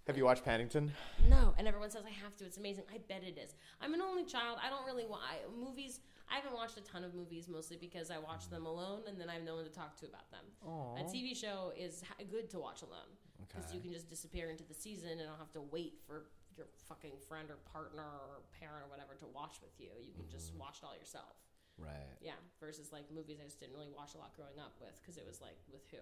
[0.06, 0.92] Have you watched Paddington?
[1.28, 2.44] No, and everyone says I have to.
[2.44, 2.84] It's amazing.
[2.94, 3.56] I bet it is.
[3.80, 4.58] I'm an only child.
[4.62, 5.22] I don't really want
[5.58, 5.98] movies.
[6.30, 9.28] I haven't watched a ton of movies mostly because I watch them alone and then
[9.28, 10.46] I have no one to talk to about them.
[10.66, 11.00] Aww.
[11.00, 14.64] A TV show is ha- good to watch alone because you can just disappear into
[14.64, 16.26] the season and don't have to wait for
[16.56, 19.90] your fucking friend or partner or parent or whatever to watch with you.
[20.02, 21.34] You can just watch it all yourself.
[21.78, 22.14] Right.
[22.22, 25.18] Yeah, versus like movies I just didn't really watch a lot growing up with because
[25.18, 25.98] it was like with who?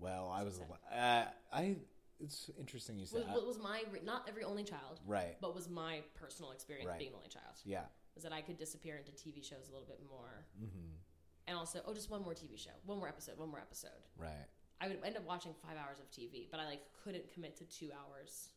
[0.00, 0.60] Well, I was.
[0.92, 1.76] Uh, I.
[2.20, 3.24] It's interesting you said.
[3.34, 5.36] Was, was my not every only child, Right.
[5.40, 6.98] But was my personal experience Right.
[6.98, 7.56] being an only child.
[7.64, 7.84] Yeah.
[8.14, 10.46] was that I could disappear into TV shows a little bit more.
[10.62, 10.94] Mm-hmm.
[11.46, 13.90] And also, oh, just one more TV show, one more episode, one more episode.
[14.16, 14.46] Right.
[14.80, 17.64] I would end up watching five hours of TV, but I like couldn't commit to
[17.64, 18.48] two hours.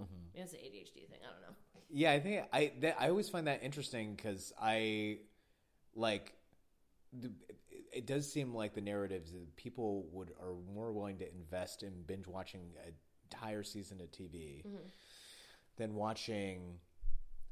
[0.00, 0.12] Mm-hmm.
[0.34, 1.20] Maybe that's an ADHD thing.
[1.22, 1.56] I don't know.
[1.88, 5.18] Yeah, I think I that, I always find that interesting because I
[5.94, 6.34] like
[7.12, 7.30] the,
[7.96, 12.02] it, does seem like the narratives that people would are more willing to invest in
[12.06, 12.92] binge watching an
[13.30, 14.76] entire season of TV mm-hmm.
[15.76, 16.78] than watching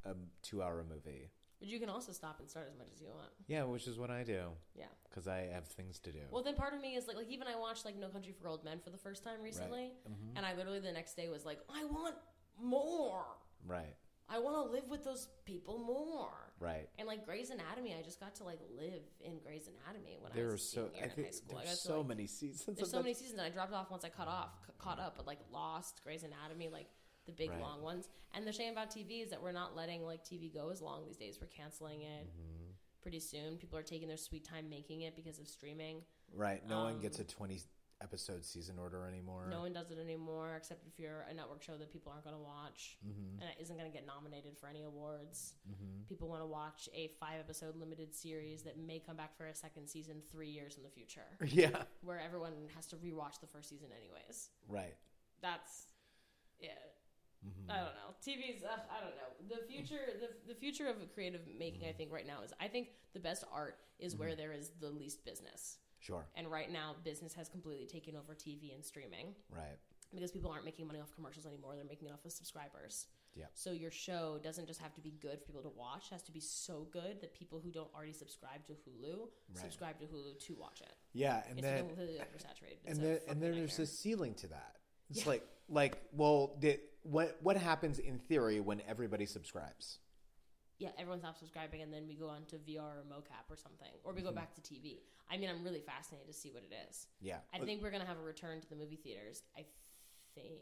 [0.04, 1.30] a two hour movie.
[1.60, 3.30] But you can also stop and start as much as you want.
[3.46, 4.86] Yeah, which is what I do Yeah.
[5.08, 6.20] because I have things to do.
[6.30, 8.48] Well, then part of me is like, like even I watched like No Country for
[8.48, 10.36] Old Men for the first time recently, mm-hmm.
[10.36, 12.16] and I literally the next day was like, I want
[12.60, 13.24] more.
[13.66, 13.94] right,
[14.28, 16.43] I want to live with those people more.
[16.60, 16.89] Right.
[16.98, 20.44] And like Grey's Anatomy, I just got to like live in Grey's Anatomy when I
[20.47, 21.59] was are so I in think high school.
[21.59, 22.76] I got so like- many seasons.
[22.76, 25.14] There's so many seasons, and I dropped off once I cut off, caught up.
[25.16, 26.89] But like Lost, Grey's Anatomy, like
[27.26, 27.60] the big Right.
[27.60, 28.09] long ones.
[28.35, 31.05] And the shame about TV is that we're not letting like TV go as long
[31.06, 31.39] these days.
[31.40, 32.70] We're canceling it Mm-hmm.
[33.02, 33.56] pretty soon.
[33.56, 36.02] People are taking their sweet time making it because of streaming.
[36.35, 36.66] Right.
[36.68, 37.60] No one Um, gets a 20
[38.05, 39.48] episode season order anymore.
[39.51, 42.36] No one does it anymore, except if you're a network show that people aren't going
[42.36, 43.40] to watch Mm-hmm.
[43.40, 45.55] and it isn't going to get nominated for any awards.
[46.09, 49.55] People want to watch a five episode limited series that may come back for a
[49.55, 51.82] second season three years in the future, Yeah.
[52.02, 54.51] where everyone has to rewatch the first season anyways.
[54.68, 54.94] Right.
[55.43, 55.86] That's
[56.60, 56.68] yeah.
[57.47, 57.70] Mm-hmm.
[57.70, 58.10] I don't know.
[58.26, 58.62] TV's.
[58.64, 59.56] Uh, I don't know.
[59.56, 60.01] The future.
[60.18, 61.86] The, the future of creative making.
[61.86, 62.55] I think right now is.
[62.59, 65.76] I think the best art is where there is the least business.
[66.05, 66.26] Sure.
[66.36, 69.78] And right now, business has completely taken over TV and streaming Right.
[70.12, 71.74] because people aren't making money off commercials anymore.
[71.76, 73.06] They're making it off of subscribers.
[73.36, 73.51] Yep.
[73.55, 76.22] So your show doesn't just have to be good for people to watch; it has
[76.24, 79.59] to be so good that people who don't already subscribe to Hulu Right.
[79.59, 80.93] subscribe to Hulu to watch it.
[81.14, 82.78] Yeah, and It's then completely oversaturated.
[82.85, 84.76] It's and then and then there's a ceiling to that.
[85.10, 85.28] It's Yeah.
[85.31, 89.98] like like well, the, what what happens in theory when everybody subscribes?
[90.85, 93.89] Yeah, everyone stops subscribing, and then we go on to VR or mocap or something,
[94.05, 94.36] or we go Mm-hmm.
[94.36, 95.01] back to TV.
[95.31, 97.06] I mean, I'm really fascinated to see what it is.
[97.20, 97.39] Yeah.
[97.55, 99.43] I think we're gonna have a return to the movie theaters.
[99.56, 99.65] I
[100.35, 100.61] think.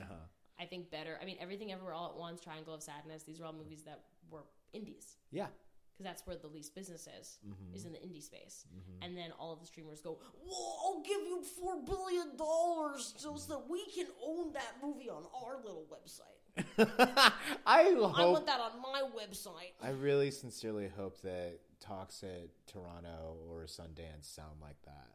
[0.00, 0.14] Uh-huh.
[0.60, 1.18] I think better.
[1.20, 3.22] I mean, everything everywhere all at once, Triangle of Sadness.
[3.24, 4.00] These are all movies that
[4.30, 5.46] were indies Yeah.
[5.92, 7.74] because that's where the least business is, Mm-hmm.
[7.74, 8.66] is in the indie space.
[9.02, 13.36] And then all of the streamers go, "Whoa, I'll give you four billion dollars so
[13.48, 16.33] that we can own that movie on our little website.
[16.78, 23.36] I I want that on my website." I really sincerely hope that talks at Toronto
[23.50, 25.08] or Sundance sound like that.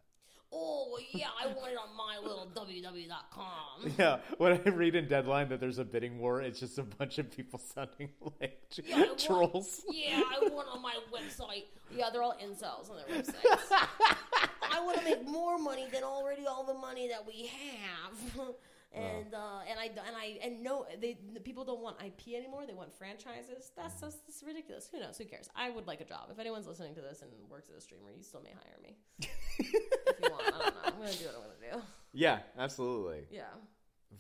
[0.52, 3.94] Oh yeah, I want it on my little www.com.
[4.00, 7.20] Yeah, when I read in Deadline that there's a bidding war, it's just a bunch
[7.20, 8.10] of people sounding
[8.42, 11.66] like Yeah, I want- Yeah, I want on my website.
[11.96, 13.72] Yeah, they're all incels on their websites.
[14.72, 18.48] I want to make more money than already all the money that we have.
[18.92, 22.66] And uh, and I and I and no, they the people don't want IP anymore.
[22.66, 23.72] They want franchises.
[23.78, 24.90] That's just that's ridiculous.
[24.92, 25.18] Who knows?
[25.18, 25.48] Who cares?
[25.56, 26.30] I would like a job.
[26.32, 28.98] If anyone's listening to this and works as a streamer, you still may hire me
[29.20, 30.44] if you want.
[30.48, 30.82] I don't know.
[30.86, 31.88] I'm gonna do what I'm gonna do.
[32.14, 33.28] Yeah, absolutely.
[33.30, 33.44] Yeah.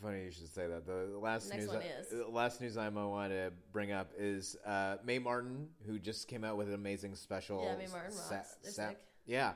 [0.03, 0.85] Funny you should say that.
[0.85, 5.17] The last Next news, I, last news I want to bring up is uh, Mae
[5.17, 7.63] Martin, who just came out with an amazing special.
[7.63, 8.13] Yeah, Mae Martin.
[8.29, 8.97] They're sick.
[9.25, 9.53] yeah,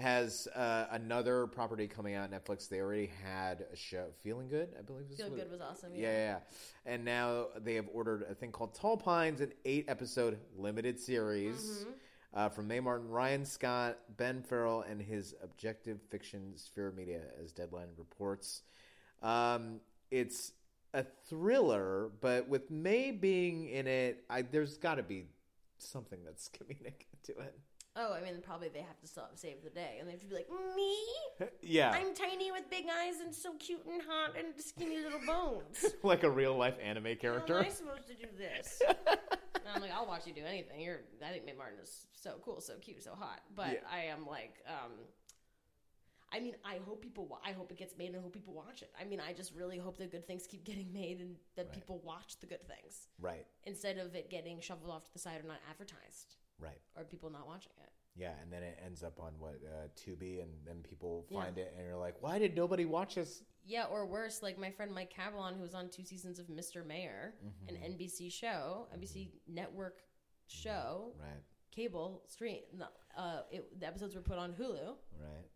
[0.00, 2.68] has uh, another property coming out on Netflix.
[2.68, 5.06] They already had a show, Feeling Good, I believe.
[5.10, 5.90] is Feel Good was awesome.
[5.94, 6.38] Yeah, yeah, yeah.
[6.86, 11.56] And now they have ordered a thing called Tall Pines, an eight episode limited series
[11.60, 11.90] Mm-hmm.
[12.34, 17.52] uh, from Mae Martin, Ryan Scott, Ben Farrell, and his Objective Fiction Sphere Media, as
[17.52, 18.62] Deadline reports.
[19.22, 20.52] Um, it's
[20.94, 25.26] a thriller, but with Mae being in it, I, there's got to be
[25.78, 27.58] something that's comedic to it.
[27.96, 30.26] Oh, I mean, probably they have to still save the day, and they have to
[30.26, 30.96] be like, me.
[31.62, 35.84] Yeah, I'm tiny with big eyes and so cute and hot and skinny little bones.
[36.02, 37.58] like a real life anime How character.
[37.58, 38.80] am I supposed to do this?
[38.88, 40.80] and I'm like, I'll watch you do anything.
[40.80, 43.40] You're, I think Mae Martin is so cool, so cute, so hot.
[43.56, 43.78] But Yeah.
[43.90, 44.92] I am like, um,
[46.32, 47.26] I mean, I hope people.
[47.26, 48.90] Wa- I hope it gets made, and I hope people watch it.
[49.00, 51.74] I mean, I just really hope that good things keep getting made, and that Right.
[51.74, 55.40] people watch the good things Right, instead of it getting shoveled off to the side
[55.42, 56.78] or not advertised, right.
[56.96, 57.90] or people not watching it.
[58.16, 61.42] Yeah, and then it ends up on what uh, Tubi, and then people Yeah.
[61.44, 64.70] find it, and you're like, "Why did nobody watch this?" Yeah, or worse, like my
[64.70, 66.84] friend Mike Cabellon, who was on two seasons of Mr.
[66.84, 67.34] Mayor,
[67.68, 70.02] an NBC show, NBC network
[70.48, 72.62] show, Right, cable stream.
[73.16, 75.46] Uh, it, the episodes were put on Hulu, right,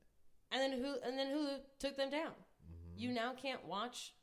[0.53, 2.33] and then Hulu, and then Hulu took them down.
[2.33, 2.99] Mm-hmm.
[2.99, 4.15] You now can't watch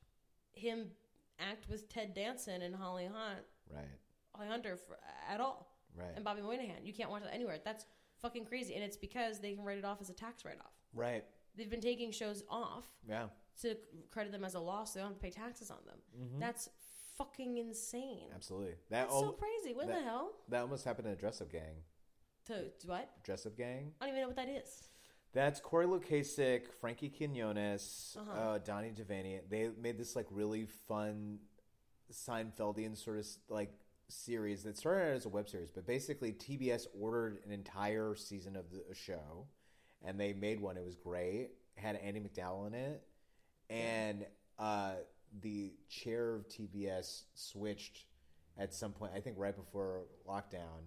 [0.53, 0.91] him
[1.39, 3.41] act with Ted Danson and Holly Hunt,
[3.73, 3.85] right,
[4.33, 4.97] Holly Hunter for,
[5.29, 6.85] at all, right, and Bobby Moynihan.
[6.85, 7.57] You can't watch that anywhere.
[7.63, 7.85] That's
[8.21, 10.73] fucking crazy, and it's because they can write it off as a tax write-off.
[10.93, 11.23] right.
[11.57, 13.25] They've been taking shows off Yeah,
[13.61, 13.75] to
[14.09, 14.93] credit them as a loss.
[14.93, 15.97] So they don't have to pay taxes on them.
[16.39, 16.69] That's
[17.17, 18.19] fucking insane.
[18.27, 18.35] Mm-hmm.
[18.35, 18.71] absolutely.
[18.89, 19.73] That That's so crazy.
[19.75, 20.31] What that- the hell?
[20.47, 21.83] that almost happened in a Dress Up Gang.
[22.47, 23.09] To, what?
[23.25, 23.91] Dress Up Gang.
[23.99, 24.83] I don't even know what that is.
[25.33, 28.39] That's Cory Loykasek, Frankie Quinones, Uh-huh.
[28.51, 29.41] uh, Donny Divanian.
[29.49, 31.39] They made this like really fun
[32.11, 33.71] Seinfeldian sort of like
[34.11, 38.55] series that started out as a web series, but basically TBS ordered an entire season
[38.55, 39.47] of the show,
[40.03, 40.77] and they made one.
[40.77, 41.51] It was great.
[41.75, 43.03] Had Andie MacDowell in it,
[43.69, 44.25] and
[44.59, 44.93] uh,
[45.41, 48.05] the chair of TBS switched
[48.57, 49.13] at some point.
[49.15, 50.83] I think right before lockdown,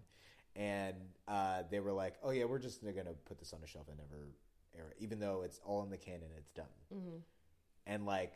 [0.55, 0.94] and
[1.26, 3.88] uh, they were like, "Oh yeah, we're just going to put this on a shelf
[3.88, 4.28] and never
[4.76, 6.28] air it, even though it's all in the canon.
[6.36, 7.16] It's done." Mm-hmm.
[7.86, 8.34] And like,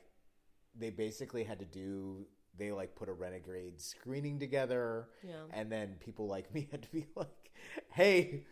[0.77, 2.27] they basically had to do.
[2.59, 5.35] They like put a renegade screening together, Yeah.
[5.53, 7.51] and then people like me had to be like,
[7.91, 8.45] "Hey,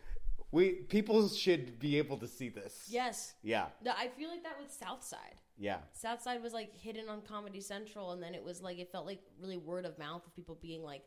[0.51, 3.33] we people should be able to see this." Yes.
[3.43, 3.67] Yeah.
[3.83, 5.35] No, I feel like that with Southside.
[5.57, 5.79] Yeah.
[5.93, 9.21] Southside was like hidden on Comedy Central, and then it was like it felt like
[9.41, 11.03] really word of mouth of people being like,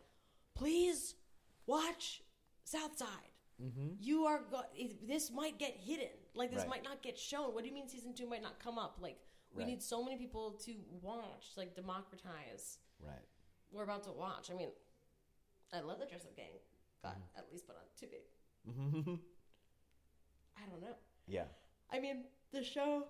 [0.54, 1.14] "Please
[1.66, 2.22] watch
[2.64, 3.08] Southside."
[3.62, 3.88] Mm-hmm.
[4.00, 4.62] You are go-
[5.06, 6.08] this might get hidden.
[6.34, 6.68] Like this Right.
[6.68, 7.52] might not get shown.
[7.54, 8.98] What do you mean season two might not come up?
[9.00, 9.18] Like
[9.54, 9.68] we Right.
[9.70, 11.46] need so many people to watch.
[11.56, 12.78] Like democratize.
[13.04, 13.24] Right.
[13.72, 14.50] We're about to watch.
[14.50, 14.68] I mean,
[15.72, 16.58] I love the dress up gang.
[17.02, 17.38] Got Mm-hmm.
[17.38, 18.20] at least put on TV.
[18.68, 19.14] Mm-hmm.
[20.56, 20.96] I don't know.
[21.26, 21.44] yeah.
[21.92, 23.04] I mean, the show,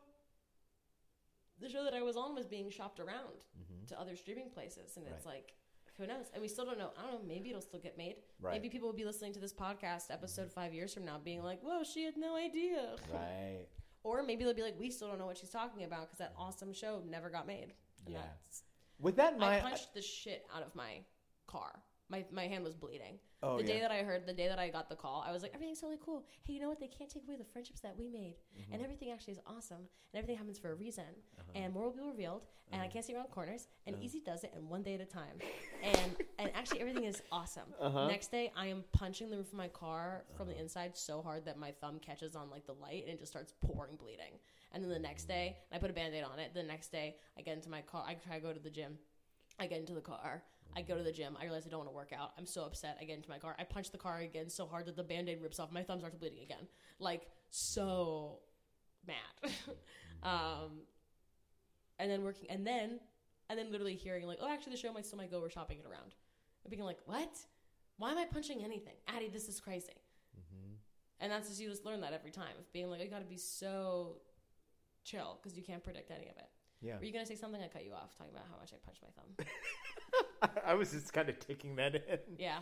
[1.60, 3.86] the show that I was on was being shopped around mm-hmm.
[3.88, 5.52] to other streaming places, and it's like,
[5.98, 6.26] who knows?
[6.32, 6.90] And we still don't know.
[6.98, 7.28] I don't know.
[7.28, 8.16] Maybe it'll still get made.
[8.40, 8.54] Right.
[8.54, 10.60] Maybe people will be listening to this podcast episode mm-hmm.
[10.60, 13.66] five years from now, being like, "Whoa, she had no idea." Right.
[14.02, 16.32] Or maybe they'll be like, "We still don't know what she's talking about because that
[16.38, 17.74] awesome show never got made."
[18.06, 18.20] And Yeah.
[18.20, 18.62] that's-
[19.00, 21.00] With that in I mind, punched the shit out of my
[21.46, 21.82] car.
[22.10, 23.18] My my hand was bleeding.
[23.42, 23.82] Oh, the day yeah.
[23.88, 25.98] that I heard, the day that I got the call, I was like, everything's totally
[26.04, 26.26] cool.
[26.42, 26.78] Hey, you know what?
[26.80, 28.72] They can't take away the friendships that we made, Mm-hmm.
[28.74, 29.78] and everything actually is awesome,
[30.12, 31.04] and everything happens for a reason,
[31.38, 31.52] Uh-huh.
[31.54, 32.42] and more will be revealed,
[32.72, 35.06] and I can't see around corners, and Easy does it in one day at a
[35.06, 35.36] time,
[35.82, 37.72] and and actually everything is awesome.
[37.80, 38.08] Uh-huh.
[38.08, 41.44] Next day, I am punching the roof of my car from the inside so hard
[41.46, 44.34] that my thumb catches on like the light and it just starts pouring bleeding.
[44.72, 46.54] And then the next day, I put a band-aid on it.
[46.54, 48.04] The next day, I get into my car.
[48.06, 48.98] I try to go to the gym.
[49.58, 50.42] I get into the car.
[50.76, 51.36] I go to the gym.
[51.40, 52.32] I realize I don't want to work out.
[52.38, 52.96] I'm so upset.
[53.00, 53.56] I get into my car.
[53.58, 55.72] I punch the car again so hard that the band aid rips off.
[55.72, 56.68] My thumb starts bleeding again.
[56.98, 58.38] Like, so
[59.06, 59.52] mad.
[60.22, 60.82] um,
[61.98, 63.00] and then working, and then,
[63.48, 65.40] and then literally hearing, like, oh, actually, the show might still might go.
[65.40, 66.14] We're shopping it around.
[66.64, 67.36] And being like, what?
[67.98, 68.94] Why am I punching anything?
[69.08, 69.92] Addie, this is crazy.
[71.20, 72.54] And that's just, you just learn that every time.
[72.58, 74.16] Of being like, you gotta be so
[75.04, 76.48] chill because you can't predict any of it.
[76.82, 76.98] Yeah.
[76.98, 77.60] Were you gonna say something?
[77.62, 80.50] I cut you off talking about how much I punched my thumb.
[80.66, 82.18] I was just kind of taking that in.
[82.38, 82.58] yeah,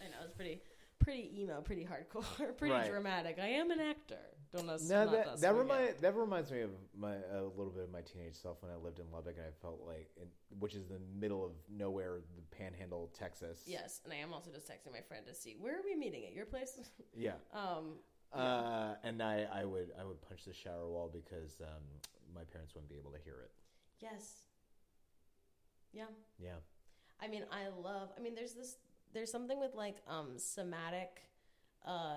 [0.00, 0.60] I know it's pretty,
[0.98, 2.24] pretty emo, pretty hardcore,
[2.58, 2.90] pretty Right.
[2.90, 3.38] dramatic.
[3.40, 4.18] I am an actor.
[4.52, 4.88] Don't us.
[4.88, 7.92] No, not that us that remind that reminds me of my a little bit of
[7.92, 10.26] my teenage self when I lived in Lubbock and I felt like, in,
[10.58, 13.62] which is the middle of nowhere, the Panhandle, Texas.
[13.66, 16.24] Yes, and I am also just texting my friend to see where are we meeting
[16.26, 16.80] at your place.
[17.16, 17.34] Yeah.
[17.54, 17.98] um,
[18.32, 21.82] Uh, and I, I would I would punch the shower wall because um,
[22.34, 23.50] my parents wouldn't be able to hear it.
[24.00, 24.44] Yes,
[25.92, 26.04] yeah.
[26.38, 26.56] Yeah.
[27.20, 28.10] I mean, I love.
[28.16, 28.76] I mean, there's this.
[29.12, 31.22] There's something with like um somatic,
[31.86, 32.16] uh,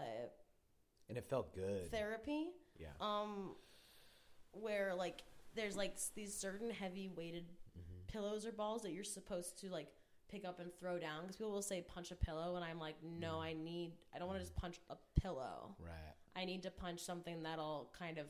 [1.10, 1.92] And it felt good.
[1.92, 2.48] therapy.
[2.80, 2.88] Yeah.
[3.02, 3.56] um
[4.52, 5.24] where like
[5.56, 7.46] there's like these certain heavy weighted
[7.76, 8.06] Mm-hmm.
[8.08, 9.88] pillows or balls that you're supposed to like
[10.30, 12.94] pick up and throw down because people will say punch a pillow and i'm like
[13.04, 16.14] no i need i don't want to just punch a pillow right.
[16.36, 18.28] i need to punch something that'll kind of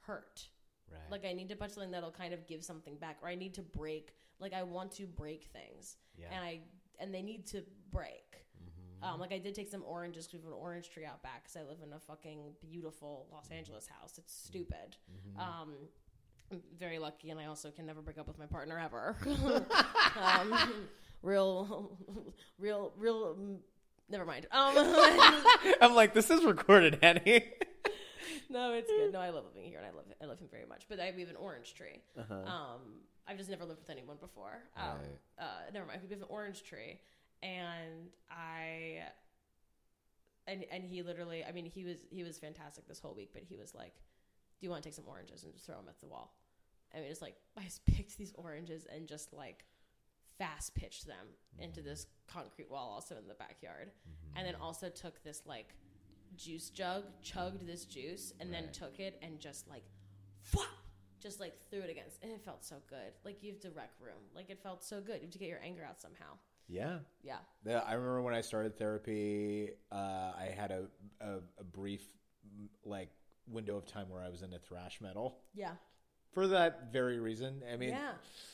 [0.00, 0.48] hurt
[0.90, 1.00] Right.
[1.10, 3.54] like i need to punch something that'll kind of give something back or i need
[3.54, 6.26] to break like i want to break things Yeah.
[6.32, 6.60] and i
[6.98, 8.22] and they need to break
[9.02, 9.12] Mm-hmm.
[9.14, 11.42] um, like I did take some oranges because we have an orange tree out back
[11.44, 14.16] because I live in a fucking beautiful Los Angeles house.
[14.16, 14.96] It's stupid.
[15.12, 15.38] Mm-hmm.
[15.40, 15.74] Um,
[16.50, 19.14] I'm very lucky, and I also can never break up with my partner ever.
[20.18, 20.54] um,
[21.22, 21.90] real,
[22.58, 23.34] real, real.
[23.34, 23.58] mm,
[24.08, 24.46] Never mind.
[24.50, 24.74] Um,
[25.82, 27.44] I'm like, this is recorded, Annie.
[28.48, 29.12] No, it's good.
[29.12, 30.86] No, I love living here, and I love I love him very much.
[30.88, 32.02] But I we have an orange tree.
[32.46, 32.80] Um,
[33.28, 34.62] I've just never lived with anyone before.
[34.76, 34.96] Um, Uh-huh.
[34.98, 35.44] Right.
[35.46, 36.00] uh, never mind.
[36.04, 37.00] We have an orange tree,
[37.42, 39.02] and I,
[40.46, 43.30] and and he literally, I mean, he was he was fantastic this whole week.
[43.32, 43.94] But he was like,
[44.60, 46.34] "Do you want to take some oranges and just throw them at the wall?"
[46.92, 49.64] And we just like I just picked these oranges and just like
[50.38, 51.26] fast pitched them
[51.58, 53.90] into this concrete wall, also in the backyard,
[54.36, 55.74] and then also took this like
[56.36, 59.82] juice jug, chugged this juice, and then took it and just like,
[60.40, 60.68] "Fuck!"
[61.20, 63.12] just like threw it against, and it felt so good.
[63.24, 64.22] Like you have to rec room.
[64.34, 65.16] Like it felt so good.
[65.16, 66.34] You have to get your anger out somehow.
[66.68, 66.98] yeah.
[67.22, 67.38] Yeah.
[67.64, 69.94] Yeah, I remember when I started therapy, uh,
[70.36, 70.86] I had a,
[71.20, 72.02] a, a brief
[72.84, 73.10] like
[73.48, 75.72] window of time where I was into thrash metal Yeah.
[76.36, 77.62] For that very reason.
[77.72, 78.10] I mean, yeah.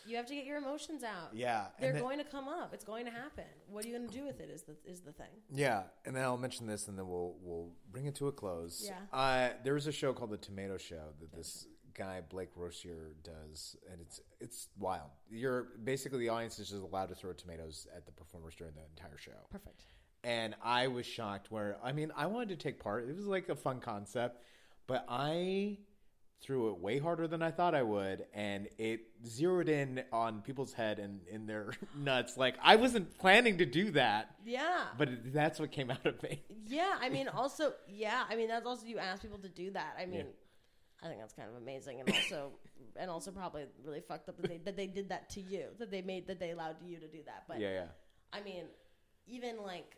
[0.07, 1.31] You have to get your emotions out.
[1.35, 2.73] yeah, They're then- going to come up.
[2.73, 3.45] It's going to happen.
[3.69, 4.51] What are you going to do with it?
[4.51, 5.35] Is the is the thing.
[5.53, 8.85] Yeah, and then I'll mention this, and then we'll we'll bring it to a close.
[8.87, 8.99] Yeah.
[9.13, 13.77] Uh, there was a show called The Tomato Show that this guy Blake Rossier does,
[13.91, 15.11] and it's it's wild.
[15.29, 18.83] You're basically the audience is just allowed to throw tomatoes at the performers during the
[18.97, 19.41] entire show.
[19.51, 19.85] Perfect.
[20.25, 21.51] and I was shocked.
[21.51, 23.09] Where I mean, I wanted to take part.
[23.09, 24.43] It was like a fun concept,
[24.87, 25.79] but I
[26.43, 30.73] threw it way harder than I thought I would, and it zeroed in on people's
[30.73, 32.37] head and in their nuts.
[32.37, 34.87] Like I wasn't planning to do that, Yeah.
[34.99, 36.43] but it, that's what came out of me.
[36.67, 39.95] Yeah, I mean, also, yeah, I mean, that's also you ask people to do that.
[40.01, 40.27] I mean,
[41.03, 42.53] I think that's kind of amazing, and also,
[42.97, 45.91] and also probably really fucked up that they that they did that to you, that
[45.91, 47.45] they made that they allowed you to do that.
[47.49, 47.85] But Yeah, yeah.
[48.33, 48.65] I mean,
[49.29, 49.97] even like,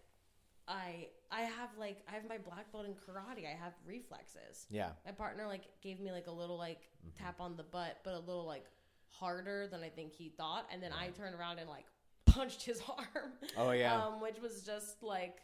[0.66, 3.46] I I have like I have my black belt in karate.
[3.46, 4.66] I have reflexes.
[4.70, 4.90] Yeah.
[5.04, 6.80] My partner like gave me like a little like
[7.18, 8.64] tap on the butt, but a little like
[9.10, 11.86] harder than I think he thought, and then I turned around and like
[12.26, 13.32] punched his arm.
[13.56, 13.94] Oh, yeah.
[13.94, 15.38] um, which was just like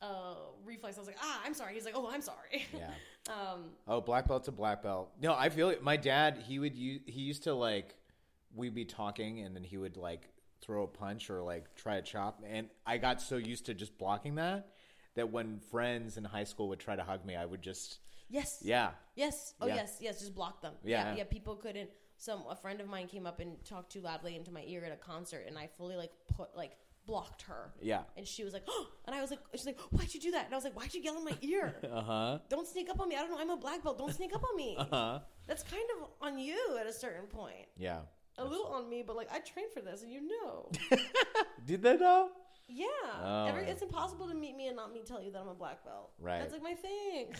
[0.00, 0.34] uh,
[0.64, 0.96] reflex.
[0.96, 1.74] I was like, ah, I'm sorry.
[1.74, 2.66] He's like, oh, I'm sorry.
[2.76, 2.90] Yeah.
[3.32, 5.10] um, Oh, black belt to black belt.
[5.20, 5.82] No, I feel it.
[5.82, 7.94] My dad, he would use, he used to like,
[8.54, 10.28] we'd be talking and then he would like
[10.62, 12.42] throw a punch or like try a chop.
[12.48, 14.68] And I got so used to just blocking that
[15.14, 17.98] that when friends in high school would try to hug me, I would just,
[18.30, 18.60] yes.
[18.62, 18.90] yeah.
[19.14, 19.54] Yes.
[19.60, 19.74] Oh Yeah.
[19.76, 19.98] yes.
[20.00, 20.20] Yes.
[20.20, 20.72] Just block them.
[20.84, 21.10] Yeah.
[21.10, 21.16] Yeah.
[21.18, 21.24] Yeah.
[21.24, 21.90] People couldn't.
[22.16, 24.92] Some a friend of mine came up and talked too loudly into my ear at
[24.92, 27.72] a concert, and I fully like put like blocked her.
[27.82, 28.02] Yeah.
[28.16, 30.44] And she was like, oh, and I was like, she's like, why'd you do that?
[30.44, 31.74] And I was like, why'd you yell in my ear?
[31.92, 32.38] Uh huh.
[32.48, 33.16] Don't sneak up on me.
[33.16, 33.38] I don't know.
[33.40, 33.98] I'm a black belt.
[33.98, 34.76] Don't sneak up on me.
[34.78, 35.18] Uh huh.
[35.48, 37.66] That's kind of on you at a certain point.
[37.76, 37.98] Yeah.
[38.38, 40.70] A little on me, but like I trained for this, and you know.
[41.66, 42.30] Did they know?
[42.68, 42.86] Yeah.
[43.22, 43.46] Oh.
[43.46, 45.84] Every, it's impossible to meet me and not me tell you that I'm a black
[45.84, 46.12] belt.
[46.18, 46.38] Right.
[46.38, 47.34] That's like my thing.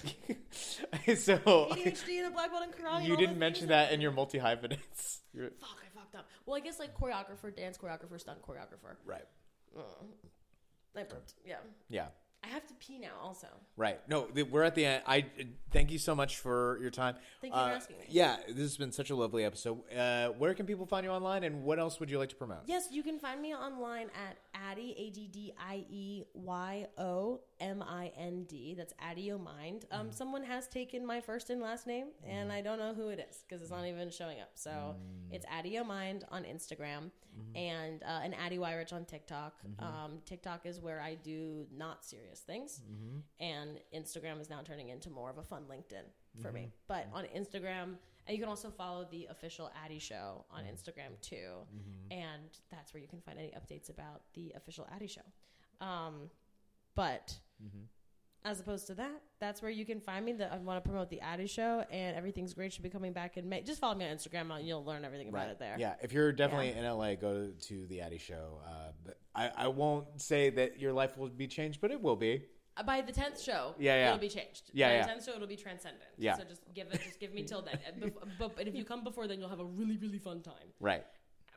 [1.17, 1.37] so
[1.73, 3.07] ADHD and a black belt and karate.
[3.07, 5.21] you didn't mention that in your multi hyphenates.
[5.35, 6.29] Fuck, I fucked up.
[6.45, 8.97] Well, I guess like choreographer, dance choreographer, stunt choreographer.
[9.07, 9.25] right.
[9.77, 9.81] Mm.
[10.95, 11.35] I burped.
[11.47, 11.57] Yeah.
[11.89, 12.09] Yeah.
[12.45, 13.47] I have to pee now also.
[13.77, 14.01] Right.
[14.09, 15.03] No, we're at the end.
[15.07, 15.27] I
[15.71, 17.15] thank you so much for your time.
[17.41, 18.05] Thank you for Uh, asking me.
[18.09, 19.81] Yeah, this has been such a lovely episode.
[19.93, 22.59] Uh, where can people find you online, and what else would you like to promote?
[22.67, 27.41] Yes, you can find me online at Addie, A D D I E Y O
[27.61, 28.75] M I N D.
[28.75, 29.87] That's Addie O Mind.
[29.91, 30.15] Um, mm.
[30.15, 32.55] Someone has taken my first and last name, and mm.
[32.55, 33.91] I don't know who it is because it's not mm.
[33.91, 34.51] even showing up.
[34.55, 34.97] So
[35.31, 37.57] it's Addie O Mind on Instagram mm-hmm.
[37.57, 39.55] and uh, and Addie Weyrich on TikTok.
[39.63, 39.85] Mm-hmm.
[39.85, 43.19] Um, TikTok is where I do not serious things, mm-hmm.
[43.41, 46.05] and Instagram is now turning into more of a fun LinkedIn
[46.41, 46.71] for me.
[46.89, 47.97] But on Instagram,
[48.27, 51.67] and you can also follow the official Addie Show on Instagram too,
[52.11, 55.23] and that's where you can find any updates about the official Addie Show.
[55.81, 56.31] Um,
[56.95, 57.35] but
[58.45, 60.33] as opposed to that, that's where you can find me.
[60.33, 62.73] That I want to promote the Addie Show, and everything's great.
[62.73, 63.63] Should be coming back in May.
[63.63, 65.77] Just follow me on Instagram, and you'll learn everything about it there.
[65.79, 68.59] Yeah, if you're definitely in LA, go to the Addie Show.
[68.67, 72.17] Uh, but I, I won't say that your life will be changed, but it will
[72.17, 72.43] be.
[72.87, 74.07] By the tenth show, Yeah, yeah.
[74.09, 74.71] it'll be changed.
[74.73, 75.03] Yeah, By yeah.
[75.03, 76.05] the tenth show, it'll be transcendent.
[76.17, 76.37] Yeah.
[76.37, 77.79] So just give it, just give me till then.
[78.39, 80.69] But, but if you come before then, you'll have a really, really fun time.
[80.81, 81.05] Right.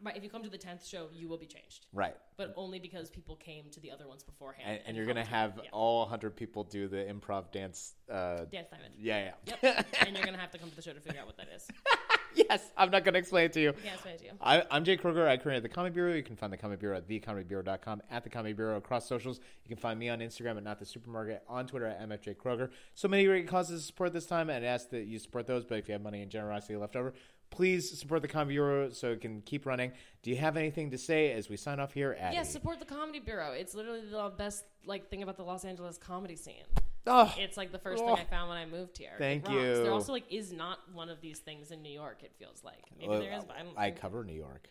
[0.03, 1.87] But if you come to the tenth show, you will be changed.
[1.93, 2.15] Right.
[2.35, 4.67] But only because people came to the other ones beforehand.
[4.69, 5.69] And, and you're gonna have Yeah.
[5.71, 7.93] all 100 people do the improv dance.
[8.11, 8.93] Uh, dance diamond.
[8.99, 9.57] yeah, yeah.
[9.63, 9.85] Yep.
[10.05, 11.65] and you're gonna have to come to the show to figure out what that is.
[12.49, 13.73] yes, I'm not gonna explain it to you.
[13.83, 14.31] Yeah, explain it to you.
[14.41, 15.27] I, I'm Jake Kroeger.
[15.27, 16.13] I created the Comedy Bureau.
[16.13, 19.39] You can find the Comedy Bureau at thecomedybureau.com, at the Comedy Bureau across socials.
[19.63, 22.69] You can find me on Instagram at Not the Supermarket, on Twitter at MFJ Kroger.
[22.93, 25.65] So many great causes to support this time, and I ask that you support those.
[25.65, 27.13] But if you have money and generosity left over,
[27.49, 29.91] please support the Comedy Bureau so it can keep running.
[30.21, 32.17] Do you have anything to say as we sign off here?
[32.19, 33.51] Yes, support the Comedy Bureau.
[33.51, 36.65] It's literally the best like thing about the Los Angeles comedy scene.
[37.07, 38.07] Oh, It's like the first Oh.
[38.15, 39.13] thing I found when I moved here.
[39.17, 39.83] Thank you.
[39.83, 42.23] There also like is not one of these things in New York.
[42.23, 43.77] It feels like maybe well, there is, but I don't.
[43.77, 44.67] I cover New York.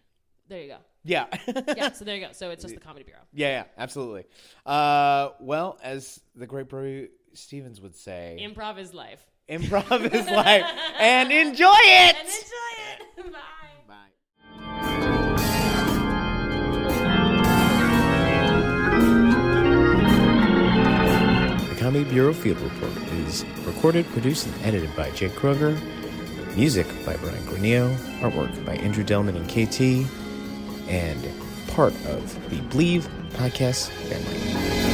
[0.48, 0.78] there you go.
[1.04, 1.26] Yeah.
[1.76, 2.32] Yeah, so there you go.
[2.32, 3.20] So it's just the Comedy Bureau.
[3.32, 4.24] Yeah, yeah, absolutely.
[4.66, 9.20] Uh, well, as the great Brody Stevens would say, Improv is life.
[9.48, 10.64] improv is life,
[10.98, 12.16] and enjoy it.
[12.16, 13.32] And enjoy it.
[13.32, 13.38] Bye.
[21.84, 25.78] Comedy Bureau Field Report is recorded, produced, and edited by Jake Kroeger.
[26.56, 27.94] Music by Brian Granillo.
[28.20, 30.10] Artwork by Andrew Delman and KT.
[30.88, 31.28] And
[31.68, 34.93] part of the Bleav podcast family.